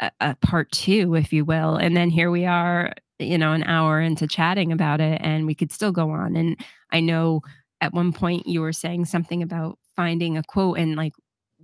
a, 0.00 0.10
a 0.20 0.36
part 0.36 0.72
two, 0.72 1.14
if 1.14 1.32
you 1.32 1.44
will. 1.44 1.76
And 1.76 1.96
then 1.96 2.10
here 2.10 2.30
we 2.30 2.46
are 2.46 2.92
you 3.20 3.38
know, 3.38 3.52
an 3.52 3.64
hour 3.64 4.00
into 4.00 4.26
chatting 4.26 4.72
about 4.72 5.00
it 5.00 5.20
and 5.22 5.46
we 5.46 5.54
could 5.54 5.72
still 5.72 5.92
go 5.92 6.10
on. 6.10 6.36
And 6.36 6.56
I 6.90 7.00
know 7.00 7.42
at 7.80 7.92
one 7.92 8.12
point 8.12 8.46
you 8.46 8.60
were 8.60 8.72
saying 8.72 9.06
something 9.06 9.42
about 9.42 9.78
finding 9.96 10.36
a 10.36 10.42
quote 10.42 10.78
and 10.78 10.96
like 10.96 11.12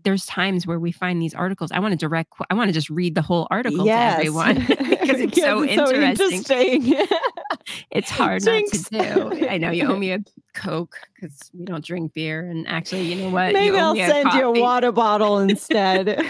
there's 0.05 0.25
times 0.27 0.67
where 0.67 0.79
we 0.79 0.93
find 0.93 1.21
these 1.21 1.35
articles. 1.35 1.73
I 1.73 1.81
want 1.81 1.93
to 1.93 1.97
direct, 1.97 2.33
I 2.49 2.55
want 2.55 2.69
to 2.69 2.73
just 2.73 2.89
read 2.89 3.17
the 3.17 3.23
whole 3.23 3.49
article 3.51 3.85
yes. 3.85 4.15
to 4.15 4.21
everyone 4.21 4.55
because 4.69 5.21
it's, 5.21 5.41
so, 5.41 5.63
it's 5.63 5.73
interesting. 5.73 6.43
so 6.45 6.55
interesting. 6.55 7.07
it's 7.91 8.11
hard 8.11 8.45
Jinx. 8.45 8.93
not 8.93 9.03
to 9.03 9.31
do. 9.41 9.49
I 9.49 9.59
know 9.59 9.71
you 9.71 9.87
owe 9.87 9.97
me 9.97 10.13
a 10.13 10.21
Coke 10.55 10.97
because 11.15 11.51
we 11.53 11.65
don't 11.65 11.85
drink 11.85 12.13
beer. 12.13 12.49
And 12.49 12.69
actually, 12.69 13.03
you 13.03 13.17
know 13.17 13.31
what? 13.31 13.53
Maybe 13.53 13.77
I'll 13.77 13.97
send 13.97 14.33
you 14.35 14.43
a 14.43 14.53
water 14.53 14.93
bottle 14.93 15.39
instead. 15.39 16.25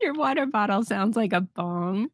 Your 0.00 0.14
water 0.14 0.44
bottle 0.46 0.84
sounds 0.84 1.16
like 1.16 1.32
a 1.32 1.42
bong 1.42 2.08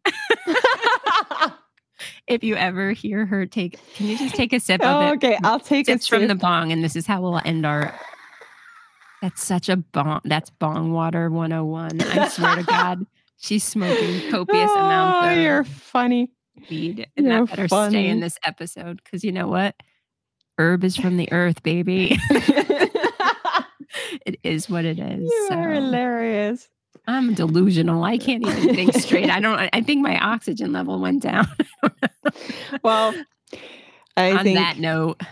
if 2.26 2.44
you 2.44 2.56
ever 2.56 2.92
hear 2.92 3.26
her 3.26 3.46
take, 3.46 3.78
can 3.94 4.06
you 4.06 4.18
just 4.18 4.34
take 4.34 4.52
a 4.52 4.60
sip 4.60 4.82
of 4.82 5.02
it? 5.02 5.16
Okay, 5.16 5.38
I'll 5.42 5.60
take 5.60 5.88
It's 5.88 6.06
from 6.06 6.28
the 6.28 6.34
bong, 6.34 6.72
and 6.72 6.82
this 6.82 6.96
is 6.96 7.06
how 7.06 7.20
we'll 7.20 7.40
end 7.44 7.66
our. 7.66 7.94
That's 9.22 9.42
such 9.42 9.68
a 9.68 9.76
bong. 9.76 10.20
That's 10.24 10.50
bong 10.50 10.92
water 10.92 11.30
101. 11.30 12.00
I 12.00 12.28
swear 12.28 12.56
to 12.56 12.62
God, 12.62 13.06
she's 13.38 13.64
smoking 13.64 14.30
copious 14.30 14.70
oh, 14.70 14.76
amounts 14.76 15.28
of. 15.28 15.42
You're 15.42 15.64
funny. 15.64 16.30
Weed, 16.70 17.06
and 17.16 17.26
you're 17.26 17.46
that 17.46 17.50
better 17.50 17.68
funny. 17.68 17.90
stay 17.90 18.06
in 18.08 18.20
this 18.20 18.38
episode 18.44 19.00
because 19.02 19.24
you 19.24 19.32
know 19.32 19.48
what? 19.48 19.74
Herb 20.58 20.82
is 20.82 20.96
from 20.96 21.16
the 21.16 21.30
earth, 21.32 21.62
baby. 21.62 22.18
it 24.26 24.38
is 24.42 24.68
what 24.68 24.84
it 24.84 24.98
is. 24.98 25.22
You 25.22 25.46
so. 25.48 25.54
are 25.54 25.70
hilarious. 25.70 26.68
I'm 27.08 27.32
delusional. 27.32 28.04
I 28.04 28.18
can't 28.18 28.46
even 28.46 28.74
think 28.74 28.92
straight. 28.94 29.30
I 29.30 29.40
don't. 29.40 29.58
I 29.72 29.80
think 29.80 30.02
my 30.02 30.18
oxygen 30.18 30.72
level 30.72 31.00
went 31.00 31.22
down. 31.22 31.48
well, 32.84 33.14
I 34.14 34.32
on 34.32 34.44
think 34.44 34.58
that 34.58 34.78
note, 34.78 35.22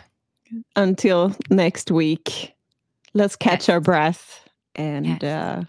until 0.74 1.36
next 1.50 1.90
week, 1.90 2.54
let's 3.12 3.36
catch 3.36 3.64
yes. 3.64 3.68
our 3.68 3.80
breath 3.80 4.48
and 4.74 5.06
yes. 5.06 5.22
uh, 5.22 5.64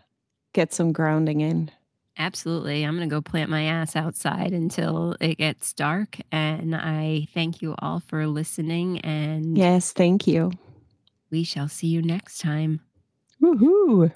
get 0.54 0.74
some 0.74 0.94
grounding 0.94 1.42
in. 1.42 1.72
Absolutely. 2.18 2.84
I'm 2.84 2.96
going 2.96 3.08
to 3.08 3.14
go 3.14 3.22
plant 3.22 3.50
my 3.50 3.66
ass 3.66 3.96
outside 3.96 4.54
until 4.54 5.16
it 5.20 5.38
gets 5.38 5.74
dark. 5.74 6.18
And 6.32 6.74
I 6.74 7.28
thank 7.34 7.62
you 7.62 7.76
all 7.78 8.00
for 8.00 8.26
listening. 8.26 9.00
And 9.02 9.58
yes, 9.58 9.92
thank 9.92 10.26
you. 10.26 10.52
We 11.30 11.44
shall 11.44 11.68
see 11.68 11.88
you 11.88 12.02
next 12.02 12.40
time. 12.40 12.80
Woohoo! 13.42 14.12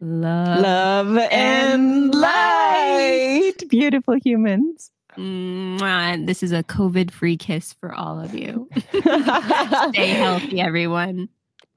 Love, 0.00 0.60
love 0.60 1.18
and 1.32 2.14
light. 2.14 3.54
Beautiful 3.68 4.16
humans. 4.24 4.92
Mwah. 5.16 6.24
This 6.26 6.42
is 6.42 6.52
a 6.52 6.62
COVID 6.62 7.10
free 7.10 7.36
kiss 7.36 7.72
for 7.72 7.92
all 7.92 8.20
of 8.20 8.34
you. 8.34 8.68
Stay 8.90 10.08
healthy, 10.10 10.60
everyone. 10.60 11.28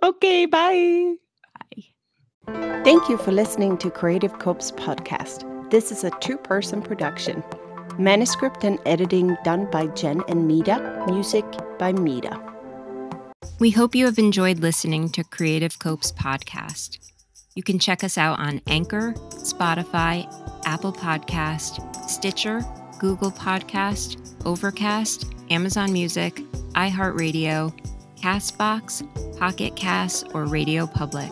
Okay, 0.03 0.45
bye. 0.45 1.15
Bye. 1.59 2.83
Thank 2.83 3.09
you 3.09 3.17
for 3.17 3.31
listening 3.31 3.77
to 3.79 3.89
Creative 3.89 4.37
Copes 4.37 4.71
podcast. 4.71 5.47
This 5.71 5.91
is 5.91 6.03
a 6.03 6.11
two 6.19 6.37
person 6.37 6.81
production. 6.81 7.43
Manuscript 7.97 8.63
and 8.63 8.79
editing 8.85 9.35
done 9.43 9.69
by 9.71 9.87
Jen 9.87 10.23
and 10.27 10.47
Mita, 10.47 11.03
music 11.07 11.45
by 11.79 11.91
Mita. 11.91 12.39
We 13.59 13.71
hope 13.71 13.95
you 13.95 14.05
have 14.05 14.19
enjoyed 14.19 14.59
listening 14.59 15.09
to 15.09 15.23
Creative 15.23 15.77
Copes 15.79 16.11
podcast. 16.11 17.10
You 17.53 17.63
can 17.63 17.79
check 17.79 18.03
us 18.03 18.17
out 18.17 18.39
on 18.39 18.61
Anchor, 18.67 19.13
Spotify, 19.31 20.25
Apple 20.65 20.93
Podcast, 20.93 22.09
Stitcher, 22.09 22.61
Google 22.97 23.31
Podcast, 23.31 24.17
Overcast, 24.45 25.33
Amazon 25.49 25.91
Music, 25.91 26.35
iHeartRadio, 26.75 27.77
Castbox, 28.17 29.37
Pocket 29.37 29.75
Cast, 29.75 30.27
or 30.33 30.45
Radio 30.45 30.87
Public. 30.87 31.29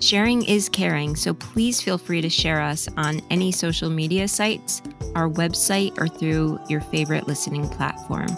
Sharing 0.00 0.42
is 0.46 0.70
caring, 0.70 1.14
so 1.14 1.34
please 1.34 1.82
feel 1.82 1.98
free 1.98 2.22
to 2.22 2.30
share 2.30 2.62
us 2.62 2.88
on 2.96 3.20
any 3.28 3.52
social 3.52 3.90
media 3.90 4.26
sites, 4.28 4.80
our 5.14 5.28
website, 5.28 5.96
or 5.98 6.08
through 6.08 6.58
your 6.70 6.80
favorite 6.80 7.28
listening 7.28 7.68
platform. 7.68 8.28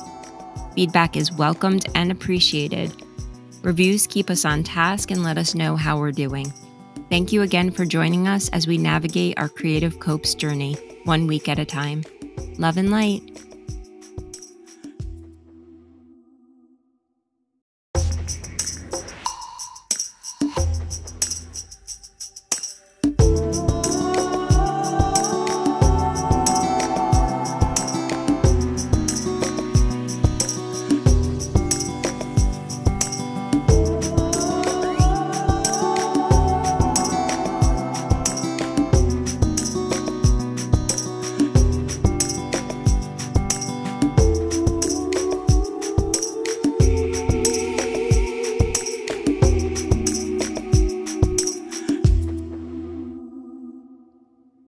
Feedback 0.75 1.17
is 1.17 1.31
welcomed 1.31 1.87
and 1.95 2.11
appreciated. 2.11 2.93
Reviews 3.63 4.09
keep 4.09 4.29
us 4.29 4.45
on 4.45 4.65
task 4.65 5.13
and 5.13 5.23
let 5.23 5.39
us 5.39 5.55
know 5.55 5.77
how 5.77 5.99
we're 5.99 6.11
doing. 6.11 6.53
Thank 7.09 7.33
you 7.33 7.43
again 7.43 7.71
for 7.71 7.85
joining 7.85 8.27
us 8.27 8.49
as 8.49 8.67
we 8.67 8.77
navigate 8.77 9.39
our 9.39 9.49
creative 9.49 10.01
copes 10.01 10.35
journey, 10.35 10.75
one 11.05 11.29
week 11.29 11.49
at 11.49 11.61
a 11.61 11.65
time. 11.65 12.03
Love 12.59 12.77
and 12.77 12.91
light. 12.91 13.23